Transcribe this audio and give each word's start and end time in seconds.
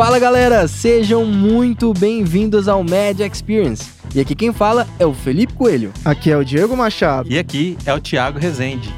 Fala 0.00 0.18
galera, 0.18 0.66
sejam 0.66 1.26
muito 1.26 1.92
bem-vindos 1.92 2.68
ao 2.68 2.82
Media 2.82 3.26
Experience. 3.26 3.84
E 4.14 4.20
aqui 4.20 4.34
quem 4.34 4.50
fala 4.50 4.88
é 4.98 5.04
o 5.04 5.12
Felipe 5.12 5.52
Coelho. 5.52 5.92
Aqui 6.02 6.30
é 6.30 6.38
o 6.38 6.42
Diego 6.42 6.74
Machado. 6.74 7.30
E 7.30 7.38
aqui 7.38 7.76
é 7.84 7.92
o 7.92 8.00
Thiago 8.00 8.38
Rezende. 8.38 8.88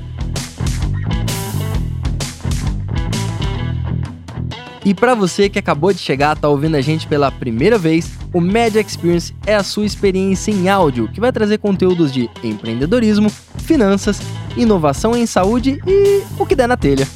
E 4.84 4.94
para 4.94 5.16
você 5.16 5.48
que 5.48 5.58
acabou 5.58 5.92
de 5.92 5.98
chegar, 5.98 6.38
tá 6.38 6.48
ouvindo 6.48 6.76
a 6.76 6.80
gente 6.80 7.08
pela 7.08 7.32
primeira 7.32 7.76
vez, 7.76 8.08
o 8.32 8.40
Media 8.40 8.80
Experience 8.80 9.34
é 9.44 9.56
a 9.56 9.64
sua 9.64 9.84
experiência 9.84 10.52
em 10.52 10.68
áudio, 10.68 11.08
que 11.08 11.20
vai 11.20 11.32
trazer 11.32 11.58
conteúdos 11.58 12.12
de 12.12 12.30
empreendedorismo, 12.44 13.28
finanças, 13.58 14.20
inovação 14.56 15.16
em 15.16 15.26
saúde 15.26 15.82
e 15.84 16.22
o 16.38 16.46
que 16.46 16.54
der 16.54 16.68
na 16.68 16.76
telha. 16.76 17.08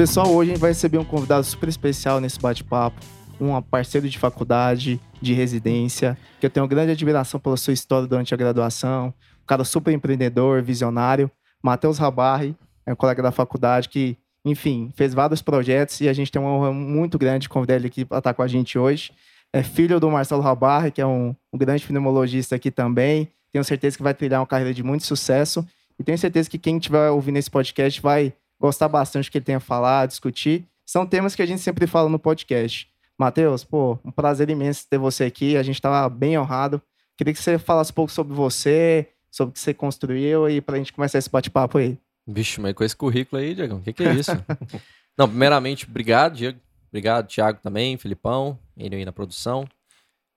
Pessoal, 0.00 0.32
hoje 0.32 0.52
a 0.52 0.54
gente 0.54 0.62
vai 0.62 0.70
receber 0.70 0.96
um 0.96 1.04
convidado 1.04 1.44
super 1.44 1.68
especial 1.68 2.22
nesse 2.22 2.40
bate-papo, 2.40 2.98
um 3.38 3.60
parceiro 3.60 4.08
de 4.08 4.18
faculdade, 4.18 4.98
de 5.20 5.34
residência, 5.34 6.16
que 6.40 6.46
eu 6.46 6.48
tenho 6.48 6.66
grande 6.66 6.92
admiração 6.92 7.38
pela 7.38 7.54
sua 7.58 7.74
história 7.74 8.08
durante 8.08 8.32
a 8.32 8.36
graduação, 8.38 9.08
um 9.42 9.46
cara 9.46 9.62
super 9.62 9.92
empreendedor, 9.92 10.62
visionário, 10.62 11.30
Matheus 11.62 11.98
Rabarri, 11.98 12.56
é 12.86 12.94
um 12.94 12.96
colega 12.96 13.22
da 13.22 13.30
faculdade 13.30 13.90
que 13.90 14.16
enfim, 14.42 14.90
fez 14.96 15.12
vários 15.12 15.42
projetos 15.42 16.00
e 16.00 16.08
a 16.08 16.14
gente 16.14 16.32
tem 16.32 16.40
uma 16.40 16.50
honra 16.50 16.72
muito 16.72 17.18
grande 17.18 17.42
de 17.42 17.50
convidar 17.50 17.76
ele 17.76 17.88
aqui 17.88 18.02
para 18.02 18.16
estar 18.16 18.32
com 18.32 18.40
a 18.40 18.48
gente 18.48 18.78
hoje. 18.78 19.12
É 19.52 19.62
filho 19.62 20.00
do 20.00 20.10
Marcelo 20.10 20.40
Rabarre, 20.40 20.90
que 20.90 21.02
é 21.02 21.06
um, 21.06 21.36
um 21.52 21.58
grande 21.58 21.84
pneumologista 21.84 22.56
aqui 22.56 22.70
também. 22.70 23.28
Tenho 23.52 23.62
certeza 23.62 23.98
que 23.98 24.02
vai 24.02 24.14
trilhar 24.14 24.40
uma 24.40 24.46
carreira 24.46 24.72
de 24.72 24.82
muito 24.82 25.04
sucesso. 25.04 25.62
E 25.98 26.02
tenho 26.02 26.16
certeza 26.16 26.48
que 26.48 26.56
quem 26.56 26.78
estiver 26.78 27.10
ouvindo 27.10 27.36
esse 27.36 27.50
podcast 27.50 28.00
vai 28.00 28.32
gostar 28.60 28.88
bastante 28.88 29.28
do 29.28 29.32
que 29.32 29.38
ele 29.38 29.44
tem 29.44 29.54
a 29.54 29.60
falar, 29.60 30.06
discutir. 30.06 30.66
São 30.84 31.06
temas 31.06 31.34
que 31.34 31.42
a 31.42 31.46
gente 31.46 31.62
sempre 31.62 31.86
fala 31.86 32.08
no 32.08 32.18
podcast. 32.18 32.88
Matheus, 33.18 33.64
pô, 33.64 33.98
um 34.04 34.10
prazer 34.10 34.50
imenso 34.50 34.86
ter 34.88 34.98
você 34.98 35.24
aqui. 35.24 35.56
A 35.56 35.62
gente 35.62 35.76
estava 35.76 36.08
bem 36.08 36.38
honrado. 36.38 36.80
Queria 37.16 37.32
que 37.32 37.42
você 37.42 37.58
falasse 37.58 37.90
um 37.90 37.94
pouco 37.94 38.12
sobre 38.12 38.34
você, 38.34 39.08
sobre 39.30 39.50
o 39.50 39.52
que 39.52 39.60
você 39.60 39.72
construiu 39.72 40.48
e 40.48 40.60
para 40.60 40.74
a 40.74 40.78
gente 40.78 40.92
começar 40.92 41.18
esse 41.18 41.30
bate-papo 41.30 41.78
aí. 41.78 41.98
Vixe, 42.26 42.60
mas 42.60 42.74
com 42.74 42.84
esse 42.84 42.96
currículo 42.96 43.40
aí, 43.40 43.54
Diego, 43.54 43.76
o 43.76 43.80
que, 43.80 43.92
que 43.92 44.04
é 44.04 44.14
isso? 44.14 44.32
Não, 45.16 45.28
primeiramente, 45.28 45.86
obrigado, 45.88 46.34
Diego. 46.34 46.58
Obrigado, 46.88 47.28
Thiago 47.28 47.60
também, 47.62 47.96
Filipão, 47.96 48.58
ele 48.76 48.96
aí 48.96 49.04
na 49.04 49.12
produção. 49.12 49.66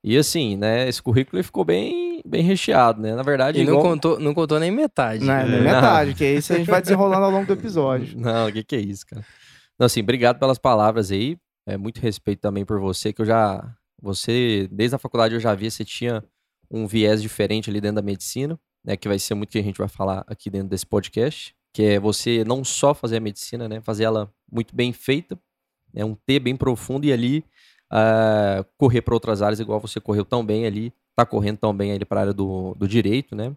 E 0.04 0.18
assim, 0.18 0.56
né, 0.58 0.88
esse 0.88 1.02
currículo 1.02 1.42
ficou 1.44 1.64
bem, 1.64 2.13
bem 2.26 2.44
recheado, 2.44 3.02
né? 3.02 3.16
Na 3.16 3.24
verdade. 3.24 3.60
E 3.60 3.64
igual... 3.64 3.78
não, 3.78 3.84
contou, 3.84 4.20
não 4.20 4.34
contou 4.34 4.60
nem 4.60 4.72
metade. 4.72 5.24
Não, 5.24 5.48
nem 5.48 5.62
metade, 5.62 6.14
que 6.14 6.26
isso 6.26 6.54
a 6.54 6.58
gente 6.58 6.70
vai 6.70 6.82
desenrolando 6.82 7.26
ao 7.26 7.32
longo 7.32 7.46
do 7.46 7.54
episódio. 7.54 8.18
Não, 8.20 8.48
o 8.48 8.52
que, 8.52 8.64
que 8.64 8.76
é 8.76 8.80
isso, 8.80 9.06
cara? 9.06 9.26
Não, 9.78 9.86
assim, 9.86 10.02
obrigado 10.02 10.40
pelas 10.40 10.58
palavras 10.58 11.12
aí. 11.12 11.38
É 11.68 11.78
muito 11.78 12.00
respeito 12.00 12.40
também 12.40 12.66
por 12.66 12.80
você, 12.80 13.12
que 13.14 13.22
eu 13.22 13.26
já. 13.26 13.64
Você, 14.02 14.68
desde 14.72 14.96
a 14.96 15.00
faculdade, 15.00 15.34
eu 15.34 15.40
já 15.40 15.56
vi, 15.56 15.72
você 15.72 15.86
tinha 15.86 16.24
um 16.70 16.86
viés 16.86 17.22
diferente 17.22 17.70
ali 17.70 17.80
dentro 17.80 17.96
da 17.98 18.02
medicina, 18.02 18.60
né? 18.84 18.98
Que 18.98 19.08
vai 19.08 19.18
ser 19.18 19.34
muito 19.34 19.50
que 19.50 19.60
a 19.60 19.64
gente 19.64 19.78
vai 19.78 19.88
falar 19.88 20.24
aqui 20.28 20.50
dentro 20.50 20.70
desse 20.70 20.86
podcast 20.86 21.56
que 21.74 21.82
é 21.82 22.00
você 22.00 22.44
não 22.46 22.64
só 22.64 22.94
fazer 22.94 23.18
a 23.18 23.20
medicina, 23.20 23.68
né, 23.68 23.82
fazer 23.82 24.04
ela 24.04 24.32
muito 24.50 24.76
bem 24.76 24.94
feita, 24.94 25.38
é 25.94 26.06
um 26.06 26.14
T 26.14 26.40
bem 26.40 26.56
profundo 26.56 27.06
e 27.06 27.12
ali 27.12 27.44
uh, 27.92 28.64
correr 28.78 29.02
para 29.02 29.16
outras 29.16 29.42
áreas 29.42 29.60
igual 29.60 29.80
você 29.80 30.00
correu 30.00 30.24
tão 30.24 30.46
bem 30.46 30.66
ali, 30.66 30.94
tá 31.16 31.26
correndo 31.26 31.58
tão 31.58 31.76
bem 31.76 31.92
ali 31.92 32.06
para 32.06 32.20
a 32.20 32.24
área 32.24 32.34
do, 32.34 32.76
do 32.76 32.88
direito, 32.88 33.36
né? 33.36 33.56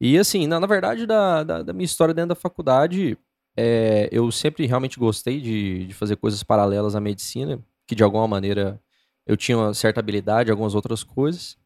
E 0.00 0.18
assim, 0.18 0.46
na, 0.46 0.60
na 0.60 0.66
verdade, 0.66 1.06
da, 1.06 1.42
da, 1.42 1.62
da, 1.62 1.72
minha 1.72 1.84
história 1.84 2.12
dentro 2.12 2.30
da 2.30 2.34
faculdade, 2.34 3.16
é, 3.56 4.08
eu 4.12 4.30
sempre 4.30 4.66
realmente 4.66 4.98
gostei 4.98 5.40
de, 5.40 5.86
de 5.86 5.94
fazer 5.94 6.16
coisas 6.16 6.42
paralelas 6.42 6.94
à 6.94 7.00
medicina, 7.00 7.58
que 7.86 7.94
de 7.94 8.02
alguma 8.02 8.28
maneira 8.28 8.80
eu 9.26 9.36
tinha 9.36 9.56
uma 9.56 9.74
certa 9.74 10.00
habilidade, 10.00 10.50
algumas 10.50 10.74
outras 10.74 11.02
coisas. 11.02 11.56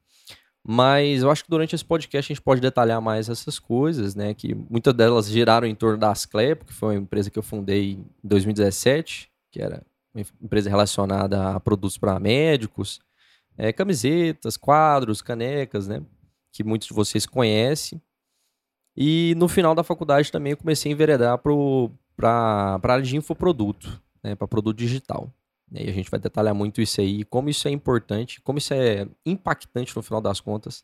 Mas 0.66 1.22
eu 1.22 1.31
acho 1.31 1.44
que 1.44 1.50
durante 1.50 1.75
esse 1.75 1.84
podcast 1.84 2.31
a 2.31 2.34
gente 2.34 2.42
pode 2.42 2.60
detalhar 2.60 3.00
mais 3.00 3.28
essas 3.28 3.59
coisas, 3.59 4.15
né? 4.15 4.34
Que 4.34 4.54
muitas 4.54 4.94
delas 4.94 5.28
giraram 5.28 5.66
em 5.66 5.75
torno 5.75 5.98
da 5.98 6.10
Asclep, 6.10 6.65
que 6.66 6.72
foi 6.72 6.97
uma 6.97 7.03
empresa 7.03 7.31
que 7.31 7.38
eu 7.38 7.42
fundei 7.42 7.92
em 7.92 8.06
2017, 8.22 9.31
que 9.50 9.60
era 9.60 9.82
uma 10.15 10.25
empresa 10.42 10.69
relacionada 10.69 11.50
a 11.53 11.60
produtos 11.60 11.97
para 11.97 12.21
médicos, 12.21 13.00
é, 13.60 13.75
camisetas, 13.75 14.56
quadros, 14.56 15.21
canecas, 15.21 15.87
né? 15.87 16.03
Que 16.50 16.65
muitos 16.65 16.88
de 16.88 16.94
vocês 16.94 17.26
conhecem. 17.26 18.00
E 18.97 19.34
no 19.37 19.48
final 19.48 19.75
da 19.75 19.84
faculdade 19.84 20.32
também 20.32 20.53
eu 20.53 20.56
comecei 20.56 20.91
a 20.91 20.94
enveredar 20.94 21.38
para 22.16 22.81
a 22.82 22.93
área 22.93 23.04
de 23.04 23.19
infoproduto, 23.19 24.03
né? 24.25 24.34
Para 24.34 24.48
produto 24.48 24.78
digital. 24.78 25.31
E 25.72 25.91
a 25.91 25.93
gente 25.93 26.10
vai 26.10 26.19
detalhar 26.19 26.54
muito 26.54 26.81
isso 26.81 27.03
aí, 27.03 27.22
como 27.22 27.50
isso 27.50 27.69
é 27.69 27.71
importante, 27.71 28.41
como 28.41 28.59
isso 28.59 28.72
é 28.72 29.06
impactante 29.26 29.94
no 29.94 30.03
final 30.03 30.22
das 30.22 30.41
contas 30.41 30.82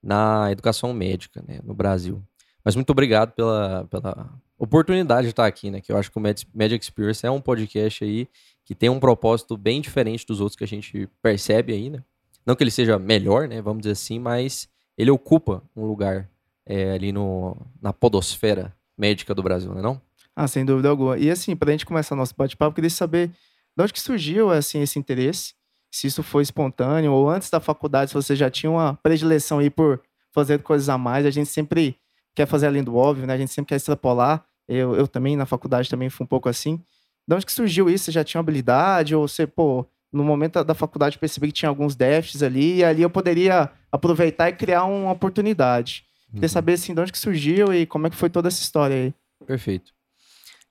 na 0.00 0.52
educação 0.52 0.94
médica 0.94 1.42
né, 1.46 1.58
no 1.64 1.74
Brasil. 1.74 2.22
Mas 2.64 2.76
muito 2.76 2.90
obrigado 2.90 3.32
pela, 3.32 3.86
pela 3.86 4.32
oportunidade 4.56 5.26
de 5.26 5.30
estar 5.30 5.46
aqui, 5.46 5.68
né? 5.68 5.80
Que 5.80 5.90
eu 5.90 5.98
acho 5.98 6.12
que 6.12 6.18
o 6.18 6.22
Media 6.54 6.76
Experience 6.76 7.26
é 7.26 7.30
um 7.30 7.40
podcast 7.40 8.04
aí 8.04 8.28
que 8.64 8.74
tem 8.74 8.88
um 8.88 8.98
propósito 8.98 9.56
bem 9.56 9.80
diferente 9.80 10.26
dos 10.26 10.40
outros 10.40 10.56
que 10.56 10.64
a 10.64 10.68
gente 10.68 11.08
percebe 11.22 11.72
aí, 11.72 11.90
né? 11.90 12.02
Não 12.46 12.54
que 12.54 12.62
ele 12.62 12.70
seja 12.70 12.98
melhor, 12.98 13.48
né? 13.48 13.60
Vamos 13.60 13.82
dizer 13.82 13.92
assim, 13.92 14.18
mas 14.18 14.68
ele 14.96 15.10
ocupa 15.10 15.62
um 15.74 15.84
lugar 15.86 16.28
é, 16.66 16.92
ali 16.92 17.12
no, 17.12 17.56
na 17.80 17.92
podosfera 17.92 18.74
médica 18.96 19.34
do 19.34 19.42
Brasil, 19.42 19.74
né 19.74 19.82
não? 19.82 20.00
Ah, 20.36 20.48
sem 20.48 20.64
dúvida 20.64 20.88
alguma. 20.88 21.16
E 21.18 21.30
assim, 21.30 21.54
para 21.54 21.70
a 21.70 21.72
gente 21.72 21.86
começar 21.86 22.16
nosso 22.16 22.34
bate-papo, 22.36 22.74
queria 22.74 22.90
saber 22.90 23.28
de 23.28 23.82
onde 23.82 23.92
que 23.92 24.00
surgiu 24.00 24.50
assim 24.50 24.80
esse 24.80 24.98
interesse? 24.98 25.54
Se 25.90 26.06
isso 26.06 26.22
foi 26.22 26.42
espontâneo 26.42 27.12
ou 27.12 27.30
antes 27.30 27.48
da 27.50 27.60
faculdade, 27.60 28.10
se 28.10 28.14
você 28.14 28.34
já 28.34 28.50
tinha 28.50 28.70
uma 28.70 28.94
predileção 28.94 29.60
aí 29.60 29.70
por 29.70 30.02
fazer 30.32 30.60
coisas 30.62 30.88
a 30.88 30.98
mais, 30.98 31.24
a 31.24 31.30
gente 31.30 31.48
sempre 31.48 31.96
quer 32.34 32.46
fazer 32.46 32.66
além 32.66 32.82
do 32.82 32.96
óbvio, 32.96 33.26
né? 33.26 33.34
A 33.34 33.38
gente 33.38 33.52
sempre 33.52 33.68
quer 33.68 33.76
extrapolar. 33.76 34.44
Eu, 34.66 34.96
eu 34.96 35.06
também 35.06 35.36
na 35.36 35.46
faculdade 35.46 35.88
também 35.88 36.10
fui 36.10 36.24
um 36.24 36.26
pouco 36.26 36.48
assim. 36.48 36.82
De 37.26 37.34
onde 37.34 37.46
que 37.46 37.52
surgiu 37.52 37.88
isso? 37.88 38.06
Você 38.06 38.12
já 38.12 38.24
tinha 38.24 38.40
habilidade 38.40 39.14
ou 39.14 39.26
você, 39.26 39.46
pô, 39.46 39.86
no 40.12 40.22
momento 40.22 40.62
da 40.62 40.74
faculdade 40.74 41.18
percebi 41.18 41.48
que 41.48 41.54
tinha 41.54 41.68
alguns 41.68 41.96
déficits 41.96 42.42
ali 42.42 42.76
e 42.76 42.84
ali 42.84 43.02
eu 43.02 43.10
poderia 43.10 43.70
aproveitar 43.90 44.48
e 44.48 44.52
criar 44.52 44.84
uma 44.84 45.10
oportunidade. 45.10 46.04
Uhum. 46.28 46.34
Queria 46.34 46.48
saber 46.48 46.74
assim, 46.74 46.94
de 46.94 47.00
onde 47.00 47.12
que 47.12 47.18
surgiu 47.18 47.74
e 47.74 47.86
como 47.86 48.06
é 48.06 48.10
que 48.10 48.16
foi 48.16 48.30
toda 48.30 48.48
essa 48.48 48.62
história 48.62 48.94
aí. 48.94 49.14
Perfeito. 49.46 49.92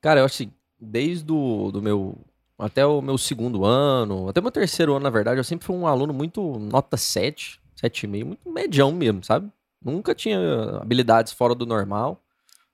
Cara, 0.02 0.22
eu 0.22 0.25
acho 0.25 0.44
assim, 0.44 0.52
desde 0.80 1.25
do, 1.25 1.72
do 1.72 1.81
meu 1.81 2.18
até 2.58 2.86
o 2.86 3.02
meu 3.02 3.18
segundo 3.18 3.66
ano, 3.66 4.30
até 4.30 4.40
o 4.40 4.44
meu 4.44 4.52
terceiro 4.52 4.94
ano, 4.94 5.03
na 5.03 5.09
verdade, 5.09 5.40
eu 5.40 5.44
sempre 5.44 5.66
fui 5.66 5.75
um 5.75 5.88
aluno 5.88 6.13
muito 6.13 6.59
nota 6.59 6.96
7, 6.96 7.59
7,5, 7.81 8.25
muito 8.25 8.50
medião 8.50 8.92
mesmo, 8.92 9.24
sabe? 9.24 9.52
Nunca 9.84 10.16
tinha 10.16 10.40
habilidades 10.81 11.34
fora 11.34 11.53
do 11.53 11.66
normal. 11.66 12.22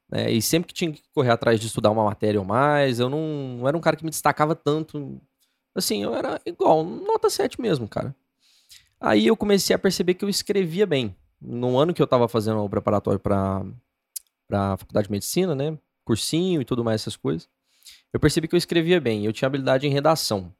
Né? 0.10 0.32
E 0.32 0.42
sempre 0.42 0.68
que 0.68 0.74
tinha 0.74 0.92
que 0.92 1.02
correr 1.14 1.32
atrás 1.32 1.60
de 1.60 1.68
estudar 1.68 1.92
uma 1.92 2.04
matéria 2.04 2.40
ou 2.40 2.46
mais, 2.46 3.00
eu 3.00 3.10
não, 3.10 3.58
não 3.60 3.68
era 3.68 3.78
um 3.78 3.82
cara 3.82 3.96
que 3.96 4.04
me 4.04 4.10
destacava 4.10 4.56
tanto. 4.56 5.22
Assim, 5.76 6.04
eu 6.04 6.14
era 6.16 6.42
igual, 6.46 6.84
nota 6.84 7.30
7 7.30 7.62
mesmo, 7.62 7.88
cara. 7.88 8.16
Aí 9.00 9.28
eu 9.28 9.38
comecei 9.38 9.76
a 9.76 9.80
perceber 9.80 10.16
que 10.16 10.26
eu 10.26 10.30
escrevia 10.30 10.86
bem. 10.86 11.16
No 11.42 11.78
ano 11.78 11.94
que 11.94 12.02
eu 12.02 12.08
tava 12.08 12.28
fazendo 12.28 12.60
o 12.62 12.70
preparatório 12.70 13.20
para 13.20 13.64
a 14.52 14.78
faculdade 14.78 15.08
de 15.08 15.12
medicina, 15.12 15.56
né? 15.56 15.78
Cursinho 16.04 16.62
e 16.62 16.66
tudo 16.66 16.84
mais, 16.84 17.02
essas 17.02 17.16
coisas 17.16 17.48
eu 18.14 18.20
percebi 18.20 18.48
que 18.48 18.56
eu 18.56 18.58
escrevia 18.58 19.00
bem, 19.00 19.26
eu 19.26 19.34
tinha 19.34 19.48
habilidade 19.48 19.88
em 19.88 19.92
redação. 19.92 20.54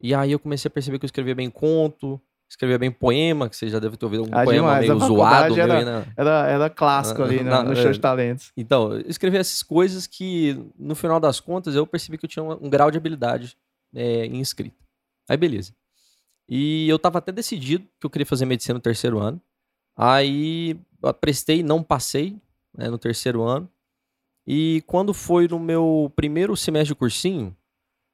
E 0.00 0.14
aí 0.14 0.32
eu 0.32 0.38
comecei 0.38 0.68
a 0.68 0.70
perceber 0.70 0.98
que 0.98 1.04
eu 1.04 1.08
escrevia 1.08 1.34
bem 1.34 1.50
conto, 1.50 2.20
escrevia 2.48 2.78
bem 2.78 2.90
poema, 2.90 3.48
que 3.48 3.56
você 3.56 3.68
já 3.68 3.78
deve 3.78 3.96
ter 3.96 4.04
ouvido 4.06 4.24
um 4.24 4.28
ah, 4.32 4.44
poema 4.44 4.80
demais. 4.80 4.88
meio 4.88 5.00
zoado. 5.00 5.60
Era, 5.60 5.84
na... 5.84 6.04
era, 6.16 6.46
era, 6.48 6.70
clássico 6.70 7.22
ali 7.22 7.42
na, 7.42 7.62
no, 7.62 7.70
no 7.70 7.76
show 7.76 7.92
de 7.92 8.00
talentos. 8.00 8.52
Então, 8.56 8.94
eu 8.94 9.08
escrevia 9.08 9.40
essas 9.40 9.62
coisas 9.62 10.06
que, 10.06 10.58
no 10.78 10.94
final 10.94 11.20
das 11.20 11.40
contas, 11.40 11.74
eu 11.74 11.86
percebi 11.86 12.16
que 12.16 12.24
eu 12.24 12.28
tinha 12.28 12.42
um, 12.42 12.52
um 12.52 12.70
grau 12.70 12.90
de 12.90 12.96
habilidade 12.96 13.56
é, 13.94 14.26
em 14.26 14.40
escrita. 14.40 14.76
Aí, 15.28 15.36
beleza. 15.36 15.72
E 16.48 16.88
eu 16.88 16.98
tava 16.98 17.18
até 17.18 17.30
decidido 17.30 17.86
que 18.00 18.06
eu 18.06 18.10
queria 18.10 18.24
fazer 18.24 18.46
medicina 18.46 18.74
no 18.74 18.80
terceiro 18.80 19.18
ano. 19.18 19.40
Aí, 19.94 20.80
prestei, 21.20 21.62
não 21.62 21.82
passei 21.82 22.36
né, 22.76 22.88
no 22.88 22.96
terceiro 22.96 23.42
ano. 23.42 23.68
E 24.46 24.82
quando 24.86 25.12
foi 25.12 25.46
no 25.46 25.58
meu 25.58 26.10
primeiro 26.16 26.56
semestre 26.56 26.94
de 26.94 26.98
cursinho, 26.98 27.54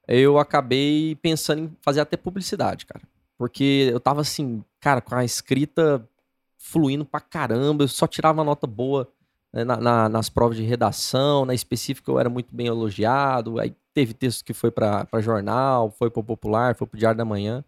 eu 0.08 0.38
acabei 0.38 1.14
pensando 1.22 1.62
em 1.62 1.76
fazer 1.80 2.00
até 2.00 2.16
publicidade, 2.16 2.84
cara. 2.86 3.02
Porque 3.36 3.90
eu 3.92 4.00
tava 4.00 4.20
assim, 4.20 4.64
cara, 4.80 5.00
com 5.00 5.14
a 5.14 5.24
escrita 5.24 6.08
fluindo 6.56 7.04
pra 7.04 7.20
caramba, 7.20 7.84
eu 7.84 7.88
só 7.88 8.06
tirava 8.06 8.42
nota 8.44 8.66
boa 8.66 9.08
né, 9.52 9.64
na, 9.64 9.76
na, 9.76 10.08
nas 10.08 10.28
provas 10.28 10.56
de 10.56 10.64
redação, 10.64 11.44
na 11.44 11.54
específica 11.54 12.10
eu 12.10 12.18
era 12.18 12.28
muito 12.28 12.54
bem 12.54 12.66
elogiado, 12.66 13.60
aí 13.60 13.74
teve 13.92 14.12
texto 14.14 14.44
que 14.44 14.52
foi 14.52 14.70
para 14.70 15.06
jornal, 15.20 15.90
foi 15.90 16.10
para 16.10 16.22
Popular, 16.22 16.74
foi 16.74 16.86
para 16.86 16.98
Diário 16.98 17.18
da 17.18 17.24
Manhã. 17.24 17.64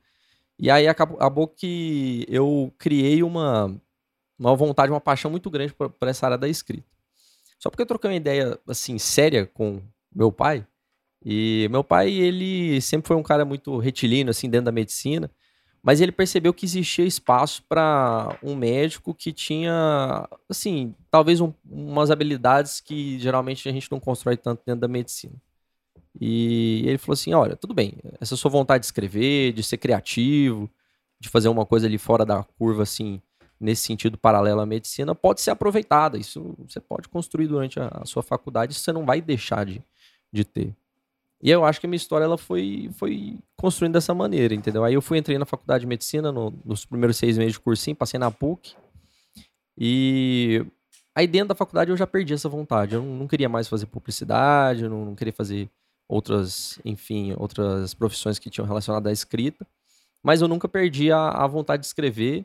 E 0.58 0.70
aí 0.70 0.88
acabou, 0.88 1.16
acabou 1.16 1.46
que 1.46 2.26
eu 2.28 2.72
criei 2.78 3.22
uma, 3.22 3.74
uma 4.38 4.56
vontade, 4.56 4.90
uma 4.90 5.00
paixão 5.00 5.30
muito 5.30 5.48
grande 5.50 5.72
para 5.74 6.10
essa 6.10 6.26
área 6.26 6.38
da 6.38 6.48
escrita. 6.48 6.86
Só 7.58 7.70
porque 7.70 7.82
eu 7.82 7.86
troquei 7.86 8.10
uma 8.10 8.16
ideia, 8.16 8.58
assim, 8.68 8.98
séria 8.98 9.46
com 9.46 9.80
meu 10.14 10.32
pai, 10.32 10.66
E 11.24 11.68
meu 11.70 11.84
pai, 11.84 12.10
ele 12.10 12.80
sempre 12.80 13.08
foi 13.08 13.16
um 13.16 13.22
cara 13.22 13.44
muito 13.44 13.78
retilíneo, 13.78 14.30
assim, 14.30 14.48
dentro 14.48 14.66
da 14.66 14.72
medicina. 14.72 15.30
Mas 15.86 16.00
ele 16.00 16.10
percebeu 16.10 16.52
que 16.52 16.66
existia 16.66 17.04
espaço 17.04 17.62
para 17.68 18.36
um 18.42 18.56
médico 18.56 19.14
que 19.14 19.32
tinha, 19.32 20.28
assim, 20.48 20.92
talvez 21.08 21.40
um, 21.40 21.52
umas 21.64 22.10
habilidades 22.10 22.80
que 22.80 23.20
geralmente 23.20 23.68
a 23.68 23.72
gente 23.72 23.88
não 23.92 24.00
constrói 24.00 24.36
tanto 24.36 24.62
dentro 24.66 24.80
da 24.80 24.88
medicina. 24.88 25.34
E 26.20 26.82
ele 26.84 26.98
falou 26.98 27.12
assim: 27.12 27.32
olha, 27.34 27.54
tudo 27.54 27.72
bem, 27.72 27.92
essa 28.20 28.34
sua 28.34 28.50
vontade 28.50 28.80
de 28.80 28.86
escrever, 28.86 29.52
de 29.52 29.62
ser 29.62 29.76
criativo, 29.76 30.68
de 31.20 31.28
fazer 31.28 31.48
uma 31.48 31.64
coisa 31.64 31.86
ali 31.86 31.98
fora 31.98 32.26
da 32.26 32.42
curva, 32.42 32.82
assim, 32.82 33.22
nesse 33.60 33.82
sentido 33.82 34.18
paralelo 34.18 34.62
à 34.62 34.66
medicina, 34.66 35.14
pode 35.14 35.40
ser 35.40 35.52
aproveitada. 35.52 36.18
Isso 36.18 36.56
você 36.66 36.80
pode 36.80 37.08
construir 37.08 37.46
durante 37.46 37.78
a, 37.78 37.86
a 37.92 38.04
sua 38.04 38.24
faculdade, 38.24 38.72
isso 38.72 38.80
você 38.80 38.92
não 38.92 39.06
vai 39.06 39.20
deixar 39.20 39.64
de, 39.64 39.80
de 40.32 40.44
ter. 40.44 40.74
E 41.46 41.50
eu 41.50 41.64
acho 41.64 41.78
que 41.78 41.87
a 41.87 41.88
minha 41.88 41.96
história 41.96 42.25
ela 42.25 42.37
foi, 42.37 42.90
foi 42.94 43.38
construindo 43.56 43.93
dessa 43.93 44.12
maneira, 44.12 44.52
entendeu? 44.52 44.82
Aí 44.82 44.94
eu 44.94 45.00
fui, 45.00 45.16
entrei 45.16 45.38
na 45.38 45.46
faculdade 45.46 45.82
de 45.82 45.87
medicina 45.87 46.32
no, 46.32 46.52
nos 46.64 46.84
primeiros 46.84 47.16
seis 47.16 47.38
meses 47.38 47.52
de 47.52 47.60
cursinho, 47.60 47.94
passei 47.94 48.19
na 48.19 48.32
PUC. 48.32 48.75
E 49.78 50.66
aí 51.14 51.25
dentro 51.25 51.50
da 51.50 51.54
faculdade 51.54 51.93
eu 51.93 51.96
já 51.96 52.04
perdi 52.04 52.34
essa 52.34 52.48
vontade. 52.48 52.96
Eu 52.96 53.02
não, 53.02 53.19
não 53.19 53.28
queria 53.28 53.48
mais 53.48 53.69
fazer 53.69 53.87
publicidade, 53.87 54.82
eu 54.82 54.90
não, 54.90 55.04
não, 55.04 55.14
queria 55.14 55.32
fazer 55.32 55.70
outras, 56.08 56.81
enfim, 56.84 57.32
outras 57.37 57.94
profissões 57.94 58.40
que 58.40 58.50
tinham 58.50 58.66
relacionado 58.66 59.06
à 59.06 59.12
escrita. 59.12 59.64
Mas 60.25 60.42
eu 60.42 60.49
nunca 60.49 60.66
perdi 60.66 61.12
a, 61.12 61.28
a 61.28 61.46
vontade 61.46 61.82
de 61.82 61.87
escrever. 61.87 62.44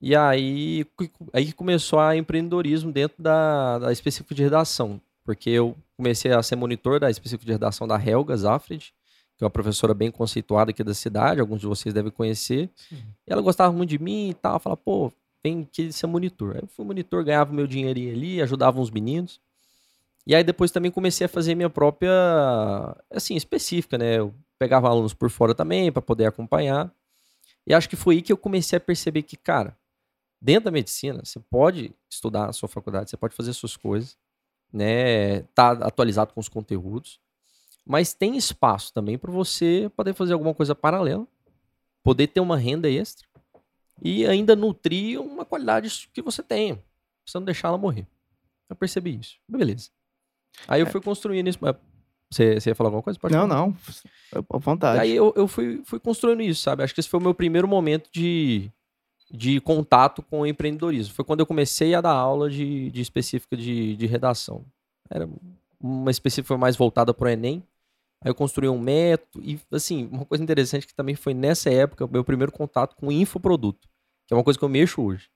E 0.00 0.14
aí, 0.14 0.86
aí 1.32 1.52
começou 1.52 1.98
a 1.98 2.16
empreendedorismo 2.16 2.92
dentro 2.92 3.20
da, 3.20 3.80
da 3.80 3.90
específica 3.90 4.32
de 4.32 4.44
redação. 4.44 5.00
Porque 5.24 5.50
eu 5.50 5.76
comecei 6.02 6.32
a 6.32 6.42
ser 6.42 6.56
monitor 6.56 6.98
da 6.98 7.08
específica 7.08 7.46
de 7.46 7.52
redação 7.52 7.86
da 7.86 7.94
Helga 7.94 8.36
Zafred, 8.36 8.92
que 9.38 9.44
é 9.44 9.46
uma 9.46 9.50
professora 9.50 9.94
bem 9.94 10.10
conceituada 10.10 10.72
aqui 10.72 10.82
da 10.82 10.92
cidade, 10.92 11.40
alguns 11.40 11.60
de 11.60 11.66
vocês 11.66 11.94
devem 11.94 12.10
conhecer. 12.10 12.68
Sim. 12.74 12.96
E 13.24 13.32
ela 13.32 13.40
gostava 13.40 13.72
muito 13.72 13.90
de 13.90 14.00
mim 14.00 14.30
e 14.30 14.34
tal, 14.34 14.58
falava, 14.58 14.80
pô, 14.84 15.12
vem 15.44 15.62
aqui 15.62 15.92
ser 15.92 16.08
monitor. 16.08 16.56
Aí 16.56 16.62
eu 16.62 16.66
fui 16.66 16.84
monitor, 16.84 17.24
ganhava 17.24 17.52
meu 17.52 17.68
dinheirinho 17.68 18.12
ali, 18.12 18.42
ajudava 18.42 18.80
uns 18.80 18.90
meninos. 18.90 19.40
E 20.26 20.34
aí 20.34 20.42
depois 20.42 20.72
também 20.72 20.90
comecei 20.90 21.24
a 21.24 21.28
fazer 21.28 21.54
minha 21.54 21.70
própria, 21.70 22.10
assim, 23.08 23.36
específica, 23.36 23.96
né? 23.96 24.18
Eu 24.18 24.34
pegava 24.58 24.88
alunos 24.88 25.14
por 25.14 25.30
fora 25.30 25.54
também 25.54 25.92
para 25.92 26.02
poder 26.02 26.26
acompanhar. 26.26 26.92
E 27.64 27.72
acho 27.72 27.88
que 27.88 27.94
foi 27.94 28.16
aí 28.16 28.22
que 28.22 28.32
eu 28.32 28.36
comecei 28.36 28.76
a 28.76 28.80
perceber 28.80 29.22
que, 29.22 29.36
cara, 29.36 29.76
dentro 30.40 30.64
da 30.64 30.70
medicina, 30.72 31.24
você 31.24 31.38
pode 31.38 31.92
estudar 32.10 32.48
na 32.48 32.52
sua 32.52 32.68
faculdade, 32.68 33.08
você 33.08 33.16
pode 33.16 33.36
fazer 33.36 33.52
suas 33.52 33.76
coisas, 33.76 34.16
né? 34.72 35.42
Tá 35.54 35.72
atualizado 35.72 36.32
com 36.32 36.40
os 36.40 36.48
conteúdos, 36.48 37.20
mas 37.84 38.14
tem 38.14 38.36
espaço 38.36 38.92
também 38.92 39.18
para 39.18 39.30
você 39.30 39.90
poder 39.96 40.14
fazer 40.14 40.32
alguma 40.32 40.54
coisa 40.54 40.74
paralela, 40.74 41.26
poder 42.02 42.28
ter 42.28 42.40
uma 42.40 42.56
renda 42.56 42.90
extra 42.90 43.26
e 44.02 44.26
ainda 44.26 44.56
nutrir 44.56 45.20
uma 45.20 45.44
qualidade 45.44 46.08
que 46.12 46.22
você 46.22 46.42
tenha, 46.42 46.82
você 47.24 47.38
não 47.38 47.44
deixar 47.44 47.68
ela 47.68 47.78
morrer. 47.78 48.06
Eu 48.68 48.76
percebi 48.76 49.18
isso. 49.18 49.36
Beleza. 49.46 49.90
Aí 50.66 50.80
eu 50.80 50.86
é. 50.86 50.90
fui 50.90 51.00
construindo 51.00 51.48
isso. 51.48 51.58
Você, 52.30 52.58
você 52.58 52.70
ia 52.70 52.74
falar 52.74 52.88
alguma 52.88 53.02
coisa? 53.02 53.18
Pode 53.18 53.34
não, 53.34 53.46
falar. 53.46 53.66
não. 53.66 53.76
À 54.50 54.58
vontade. 54.58 55.00
Aí 55.00 55.14
eu, 55.14 55.32
eu 55.36 55.46
fui, 55.46 55.82
fui 55.84 56.00
construindo 56.00 56.40
isso, 56.42 56.62
sabe? 56.62 56.82
Acho 56.82 56.94
que 56.94 57.00
esse 57.00 57.08
foi 57.08 57.20
o 57.20 57.22
meu 57.22 57.34
primeiro 57.34 57.68
momento 57.68 58.08
de, 58.10 58.70
de 59.32 59.60
contato 59.60 60.22
com 60.22 60.40
o 60.40 60.46
empreendedorismo. 60.46 61.14
Foi 61.14 61.24
quando 61.24 61.40
eu 61.40 61.46
comecei 61.46 61.94
a 61.94 62.02
dar 62.02 62.12
aula 62.12 62.50
de, 62.50 62.90
de 62.90 63.00
específica 63.00 63.56
de, 63.56 63.96
de 63.96 64.06
redação. 64.06 64.62
Era 65.08 65.26
uma 65.80 66.10
específica 66.10 66.56
mais 66.58 66.76
voltada 66.76 67.14
para 67.14 67.26
o 67.26 67.28
Enem. 67.30 67.62
Aí 68.20 68.30
eu 68.30 68.34
construí 68.34 68.68
um 68.68 68.78
método. 68.78 69.42
E, 69.42 69.58
assim, 69.72 70.06
uma 70.12 70.26
coisa 70.26 70.44
interessante 70.44 70.86
que 70.86 70.94
também 70.94 71.14
foi 71.14 71.32
nessa 71.32 71.70
época, 71.70 72.06
meu 72.06 72.22
primeiro 72.22 72.52
contato 72.52 72.94
com 72.94 73.06
o 73.08 73.12
infoproduto, 73.12 73.88
que 74.26 74.34
é 74.34 74.36
uma 74.36 74.44
coisa 74.44 74.58
que 74.58 74.64
eu 74.64 74.68
mexo 74.68 75.02
hoje. 75.02 75.30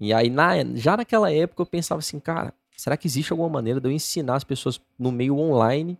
E 0.00 0.14
aí, 0.14 0.30
na, 0.30 0.64
já 0.74 0.96
naquela 0.96 1.30
época, 1.30 1.60
eu 1.60 1.66
pensava 1.66 1.98
assim, 1.98 2.18
cara, 2.18 2.54
será 2.74 2.96
que 2.96 3.06
existe 3.06 3.32
alguma 3.32 3.50
maneira 3.50 3.80
de 3.80 3.86
eu 3.86 3.92
ensinar 3.92 4.36
as 4.36 4.44
pessoas 4.44 4.80
no 4.98 5.12
meio 5.12 5.36
online 5.36 5.98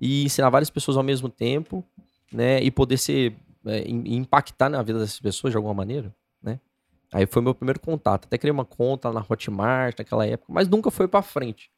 e 0.00 0.24
ensinar 0.24 0.50
várias 0.50 0.70
pessoas 0.70 0.96
ao 0.96 1.02
mesmo 1.02 1.28
tempo, 1.28 1.84
né? 2.32 2.62
E 2.62 2.70
poder 2.70 2.96
ser, 2.96 3.36
é, 3.66 3.88
impactar 3.88 4.68
na 4.68 4.82
vida 4.82 5.00
dessas 5.00 5.20
pessoas 5.20 5.52
de 5.52 5.56
alguma 5.56 5.74
maneira? 5.74 6.14
Aí 7.12 7.26
foi 7.26 7.42
meu 7.42 7.54
primeiro 7.54 7.80
contato. 7.80 8.26
Até 8.26 8.38
criei 8.38 8.52
uma 8.52 8.64
conta 8.64 9.12
na 9.12 9.24
Hotmart 9.28 9.98
naquela 9.98 10.26
época, 10.26 10.52
mas 10.52 10.68
nunca 10.68 10.90
foi 10.90 11.08
para 11.08 11.22
frente. 11.22 11.70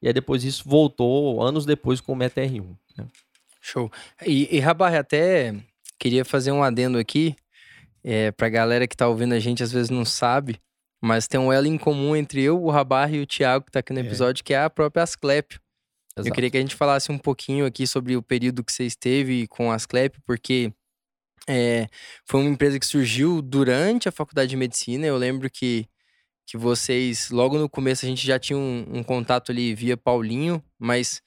E 0.00 0.06
aí 0.06 0.12
depois 0.12 0.44
isso 0.44 0.64
voltou 0.66 1.42
anos 1.42 1.66
depois 1.66 2.00
com 2.00 2.12
o 2.12 2.16
Meta 2.16 2.40
R1. 2.40 2.76
Né? 2.96 3.06
Show. 3.60 3.90
E, 4.24 4.56
e 4.56 4.60
Rabar, 4.60 4.94
até 4.94 5.54
queria 5.98 6.24
fazer 6.24 6.52
um 6.52 6.62
adendo 6.62 6.98
aqui. 6.98 7.36
É, 8.02 8.30
pra 8.30 8.48
galera 8.48 8.86
que 8.86 8.96
tá 8.96 9.08
ouvindo 9.08 9.34
a 9.34 9.38
gente, 9.38 9.62
às 9.62 9.72
vezes 9.72 9.90
não 9.90 10.04
sabe, 10.04 10.60
mas 11.02 11.26
tem 11.26 11.38
um 11.38 11.52
elo 11.52 11.66
em 11.66 11.76
comum 11.76 12.14
entre 12.14 12.40
eu, 12.40 12.62
o 12.62 12.70
Rabar 12.70 13.12
e 13.12 13.20
o 13.20 13.26
Thiago, 13.26 13.66
que 13.66 13.72
tá 13.72 13.80
aqui 13.80 13.92
no 13.92 13.98
é. 13.98 14.02
episódio, 14.02 14.40
é. 14.40 14.44
que 14.44 14.54
é 14.54 14.62
a 14.62 14.70
própria 14.70 15.02
Asclepio. 15.02 15.60
Eu 16.16 16.32
queria 16.32 16.50
que 16.50 16.56
a 16.56 16.60
gente 16.60 16.74
falasse 16.74 17.12
um 17.12 17.18
pouquinho 17.18 17.66
aqui 17.66 17.86
sobre 17.86 18.16
o 18.16 18.22
período 18.22 18.64
que 18.64 18.72
você 18.72 18.84
esteve 18.84 19.46
com 19.48 19.70
a 19.70 19.74
Asclepio, 19.74 20.22
porque 20.24 20.72
é, 21.48 21.88
foi 22.26 22.40
uma 22.42 22.50
empresa 22.50 22.78
que 22.78 22.86
surgiu 22.86 23.40
durante 23.40 24.08
a 24.08 24.12
faculdade 24.12 24.50
de 24.50 24.56
medicina. 24.56 25.06
Eu 25.06 25.16
lembro 25.16 25.50
que, 25.50 25.88
que 26.46 26.56
vocês, 26.58 27.30
logo 27.30 27.58
no 27.58 27.68
começo, 27.68 28.04
a 28.04 28.08
gente 28.08 28.26
já 28.26 28.38
tinha 28.38 28.58
um, 28.58 28.84
um 28.90 29.02
contato 29.02 29.50
ali 29.50 29.74
via 29.74 29.96
Paulinho, 29.96 30.62
mas 30.78 31.22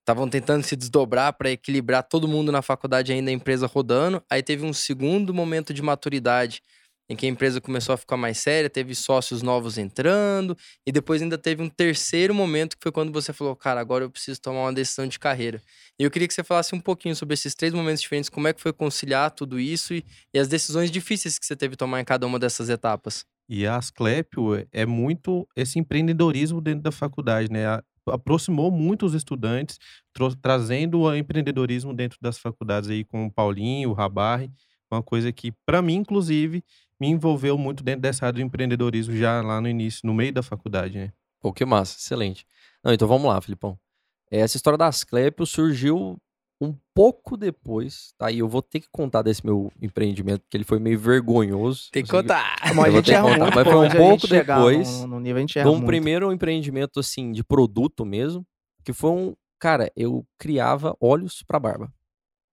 estavam 0.00 0.28
tentando 0.28 0.62
se 0.62 0.76
desdobrar 0.76 1.32
para 1.32 1.50
equilibrar 1.50 2.02
todo 2.02 2.28
mundo 2.28 2.52
na 2.52 2.60
faculdade 2.60 3.10
ainda 3.10 3.30
a 3.30 3.34
empresa 3.34 3.66
rodando. 3.66 4.22
Aí 4.28 4.42
teve 4.42 4.64
um 4.66 4.72
segundo 4.72 5.32
momento 5.32 5.72
de 5.72 5.80
maturidade 5.80 6.60
em 7.08 7.16
que 7.16 7.26
a 7.26 7.28
empresa 7.28 7.60
começou 7.60 7.94
a 7.94 7.96
ficar 7.96 8.16
mais 8.16 8.38
séria, 8.38 8.70
teve 8.70 8.94
sócios 8.94 9.42
novos 9.42 9.76
entrando, 9.78 10.56
e 10.86 10.92
depois 10.92 11.20
ainda 11.20 11.36
teve 11.36 11.62
um 11.62 11.68
terceiro 11.68 12.34
momento 12.34 12.76
que 12.76 12.82
foi 12.82 12.92
quando 12.92 13.12
você 13.12 13.32
falou, 13.32 13.54
cara, 13.54 13.80
agora 13.80 14.04
eu 14.04 14.10
preciso 14.10 14.40
tomar 14.40 14.62
uma 14.62 14.72
decisão 14.72 15.06
de 15.06 15.18
carreira. 15.18 15.60
E 15.98 16.02
eu 16.02 16.10
queria 16.10 16.26
que 16.26 16.34
você 16.34 16.42
falasse 16.42 16.74
um 16.74 16.80
pouquinho 16.80 17.14
sobre 17.14 17.34
esses 17.34 17.54
três 17.54 17.72
momentos 17.72 18.00
diferentes, 18.00 18.30
como 18.30 18.48
é 18.48 18.52
que 18.52 18.60
foi 18.60 18.72
conciliar 18.72 19.30
tudo 19.30 19.60
isso 19.60 19.94
e, 19.94 20.04
e 20.32 20.38
as 20.38 20.48
decisões 20.48 20.90
difíceis 20.90 21.38
que 21.38 21.46
você 21.46 21.54
teve 21.54 21.72
que 21.72 21.78
tomar 21.78 22.00
em 22.00 22.04
cada 22.04 22.26
uma 22.26 22.38
dessas 22.38 22.68
etapas. 22.68 23.24
E 23.48 23.66
a 23.66 23.76
Asclepio 23.76 24.66
é 24.72 24.86
muito 24.86 25.46
esse 25.54 25.78
empreendedorismo 25.78 26.60
dentro 26.60 26.82
da 26.82 26.90
faculdade, 26.90 27.50
né? 27.52 27.80
aproximou 28.06 28.70
muito 28.70 29.06
os 29.06 29.14
estudantes, 29.14 29.78
trazendo 30.42 31.00
o 31.00 31.14
empreendedorismo 31.14 31.94
dentro 31.94 32.18
das 32.20 32.38
faculdades 32.38 32.90
aí 32.90 33.04
com 33.04 33.26
o 33.26 33.32
Paulinho, 33.32 33.90
o 33.90 33.94
Rabarre, 33.94 34.50
uma 34.90 35.02
coisa 35.02 35.32
que, 35.32 35.52
para 35.66 35.82
mim, 35.82 35.96
inclusive, 35.96 36.62
me 37.00 37.08
envolveu 37.08 37.58
muito 37.58 37.82
dentro 37.82 38.02
dessa 38.02 38.26
área 38.26 38.34
do 38.34 38.42
empreendedorismo 38.42 39.16
já 39.16 39.42
lá 39.42 39.60
no 39.60 39.68
início, 39.68 40.06
no 40.06 40.14
meio 40.14 40.32
da 40.32 40.42
faculdade, 40.42 40.98
né? 40.98 41.12
Pô, 41.40 41.52
que 41.52 41.64
massa, 41.64 41.98
excelente. 41.98 42.46
Não, 42.82 42.92
então 42.92 43.06
vamos 43.08 43.26
lá, 43.28 43.40
Filipão. 43.40 43.78
Essa 44.30 44.56
história 44.56 44.78
da 44.78 44.86
Asclepio 44.86 45.46
surgiu 45.46 46.18
um 46.60 46.74
pouco 46.94 47.36
depois, 47.36 48.14
tá? 48.16 48.30
E 48.30 48.38
eu 48.38 48.48
vou 48.48 48.62
ter 48.62 48.80
que 48.80 48.88
contar 48.90 49.22
desse 49.22 49.44
meu 49.44 49.70
empreendimento, 49.80 50.40
porque 50.42 50.56
ele 50.56 50.64
foi 50.64 50.78
meio 50.78 50.98
vergonhoso. 50.98 51.88
Tem 51.92 52.02
que 52.02 52.10
contar. 52.10 52.56
Mas, 52.74 52.78
a 52.86 52.90
gente 52.90 53.12
erra 53.12 53.36
muito, 53.36 53.54
mas 53.54 53.68
foi 53.68 53.86
um 53.86 53.90
pouco 53.90 54.26
depois 54.26 55.00
no, 55.00 55.06
no 55.08 55.20
nível, 55.20 55.36
a 55.36 55.40
gente 55.40 55.60
de 55.60 55.68
um 55.68 55.72
muito. 55.72 55.86
primeiro 55.86 56.32
empreendimento, 56.32 57.00
assim, 57.00 57.32
de 57.32 57.44
produto 57.44 58.04
mesmo, 58.04 58.46
que 58.84 58.92
foi 58.92 59.10
um... 59.10 59.34
Cara, 59.58 59.90
eu 59.96 60.26
criava 60.38 60.96
óleos 61.00 61.42
para 61.42 61.58
barba. 61.58 61.92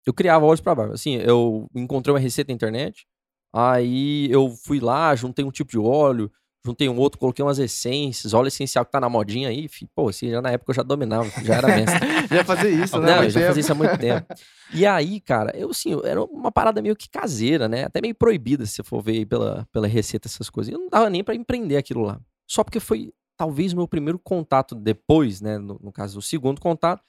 Eu 0.05 0.13
criava 0.13 0.46
óleos 0.46 0.62
para 0.62 0.75
barba. 0.75 0.93
Assim, 0.93 1.15
eu 1.15 1.67
encontrei 1.75 2.13
uma 2.13 2.20
receita 2.20 2.51
na 2.51 2.55
internet, 2.55 3.05
Aí 3.53 4.31
eu 4.31 4.50
fui 4.50 4.79
lá, 4.79 5.13
juntei 5.15 5.43
um 5.43 5.51
tipo 5.51 5.72
de 5.72 5.77
óleo, 5.77 6.31
juntei 6.65 6.88
um 6.88 6.98
outro, 6.98 7.20
coloquei 7.20 7.43
umas 7.43 7.60
essências, 7.60 8.34
óleo 8.34 8.48
essencial 8.48 8.86
que 8.86 8.91
tá 8.91 9.00
na 9.00 9.10
modinha 9.10 9.50
aí, 9.50 9.67
pô, 9.93 10.08
assim, 10.08 10.29
já 10.29 10.41
na 10.41 10.51
época 10.51 10.72
eu 10.72 10.75
já 10.75 10.84
dominava, 10.84 11.29
já 11.43 11.55
era 11.55 11.67
mestre. 11.67 12.00
já 12.34 12.46
fazia 12.46 12.70
isso, 12.70 12.98
né? 13.00 13.15
Não, 13.15 13.24
eu 13.24 13.29
já 13.29 13.48
fazia 13.48 13.60
isso 13.60 13.72
há 13.72 13.75
muito 13.75 13.98
tempo. 13.98 14.25
E 14.74 14.86
aí, 14.86 15.20
cara, 15.20 15.51
eu 15.58 15.72
assim, 15.72 16.00
era 16.05 16.24
uma 16.24 16.51
parada 16.51 16.81
meio 16.81 16.96
que 16.96 17.10
caseira, 17.10 17.67
né? 17.67 17.84
Até 17.84 18.00
meio 18.00 18.15
proibida, 18.15 18.65
se 18.65 18.75
você 18.75 18.84
for 18.84 19.01
ver 19.01 19.25
pela, 19.25 19.67
pela 19.72 19.88
receita, 19.88 20.29
essas 20.29 20.50
coisas. 20.50 20.72
Eu 20.72 20.79
não 20.79 20.89
dava 20.89 21.10
nem 21.10 21.24
para 21.24 21.36
empreender 21.36 21.75
aquilo 21.75 22.03
lá. 22.03 22.22
Só 22.48 22.63
porque 22.63 22.79
foi 22.79 23.12
talvez 23.36 23.74
o 23.74 23.75
meu 23.75 23.88
primeiro 23.88 24.17
contato 24.17 24.75
depois, 24.75 25.41
né? 25.41 25.58
No, 25.58 25.77
no 25.81 25.91
caso, 25.91 26.20
o 26.20 26.22
segundo 26.22 26.62
contato, 26.62 27.03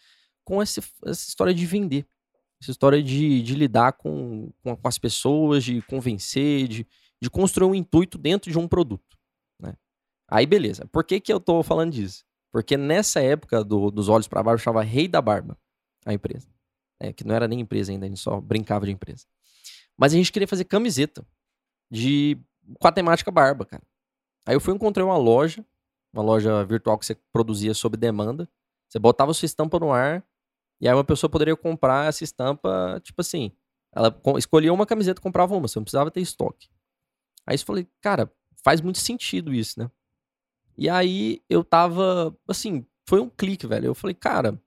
com 0.44 0.61
essa, 0.61 0.80
essa 1.06 1.28
história 1.28 1.54
de 1.54 1.64
vender. 1.66 2.04
Essa 2.62 2.71
história 2.71 3.02
de, 3.02 3.42
de 3.42 3.54
lidar 3.57 3.95
com, 3.95 4.52
com, 4.62 4.78
as 4.85 4.97
pessoas, 4.97 5.64
de 5.64 5.83
convencer, 5.83 6.69
de, 6.69 6.87
de 7.21 7.28
construir 7.28 7.69
um 7.69 7.75
intuito 7.75 8.16
dentro 8.16 8.52
de 8.52 8.57
um 8.57 8.69
produto. 8.69 9.19
Né? 9.61 9.75
Aí, 10.28 10.47
beleza. 10.47 10.87
Por 10.87 11.02
que, 11.02 11.19
que 11.19 11.33
eu 11.33 11.40
tô 11.40 11.64
falando 11.64 11.90
disso? 11.90 12.25
Porque 12.52 12.76
nessa 12.76 13.21
época 13.21 13.64
do, 13.64 13.90
dos 13.90 14.09
olhos 14.09 14.28
para 14.28 14.45
barba, 14.45 14.62
chamava 14.62 14.85
Rei 14.85 15.09
da 15.09 15.21
Barba, 15.21 15.59
a 16.07 16.12
empresa. 16.12 16.47
É, 17.00 17.12
que 17.12 17.25
não 17.25 17.35
era 17.35 17.49
nem 17.49 17.59
empresa 17.59 17.90
ainda, 17.90 18.07
a 18.07 18.09
gente 18.09 18.21
só 18.21 18.40
brincava 18.40 18.87
de 18.87 18.92
empresa. 18.92 19.26
Mas 19.97 20.12
a 20.12 20.16
gente 20.16 20.31
queria 20.31 20.47
fazer 20.47 20.64
camiseta 20.64 21.26
de 21.90 22.38
com 22.78 22.87
a 22.87 22.92
temática 22.92 23.31
barba, 23.31 23.64
cara. 23.64 23.83
Aí 24.47 24.54
eu 24.54 24.61
fui 24.61 24.73
encontrei 24.73 25.04
uma 25.04 25.16
loja, 25.16 25.66
uma 26.12 26.23
loja 26.23 26.64
virtual 26.64 26.97
que 26.97 27.07
você 27.07 27.16
produzia 27.33 27.75
sob 27.75 27.97
demanda. 27.97 28.49
Você 28.88 29.00
botava 29.00 29.35
sua 29.35 29.47
estampa 29.47 29.81
no 29.81 29.90
ar, 29.90 30.25
E 30.83 30.89
aí 30.89 30.95
uma 30.95 31.05
pessoa 31.05 31.31
poderia 31.31 31.57
comprar 31.57 32.09
essa 32.09 32.25
estampa, 32.25 33.01
tipo 33.05 33.23
assim, 33.23 33.53
ela 33.95 34.11
co- 34.12 34.39
escolhia 34.39 34.75
uma 34.75 34.87
camiseta 34.87 35.21
e 35.21 35.25
comprava 35.25 35.55
uma, 35.55 35.69
você 35.69 35.79
não 35.79 35.85
precisava 35.85 36.11
ter 36.11 36.21
estoque. 36.23 36.69
Aí 37.47 37.57
eu 37.57 37.61
falei, 37.61 37.89
cara, 38.01 38.33
faz 38.65 38.81
muito 38.83 38.99
sentido 38.99 39.55
isso, 39.55 39.81
né? 39.81 39.91
E 40.77 40.89
aí 40.89 41.43
eu 41.49 41.65
tava, 41.65 42.37
assim, 42.49 42.87
foi 43.09 43.21
um 43.21 43.29
clique, 43.31 43.67
velho. 43.67 43.87
Eu 43.87 43.95
falei, 43.95 44.15
cara, 44.15 44.61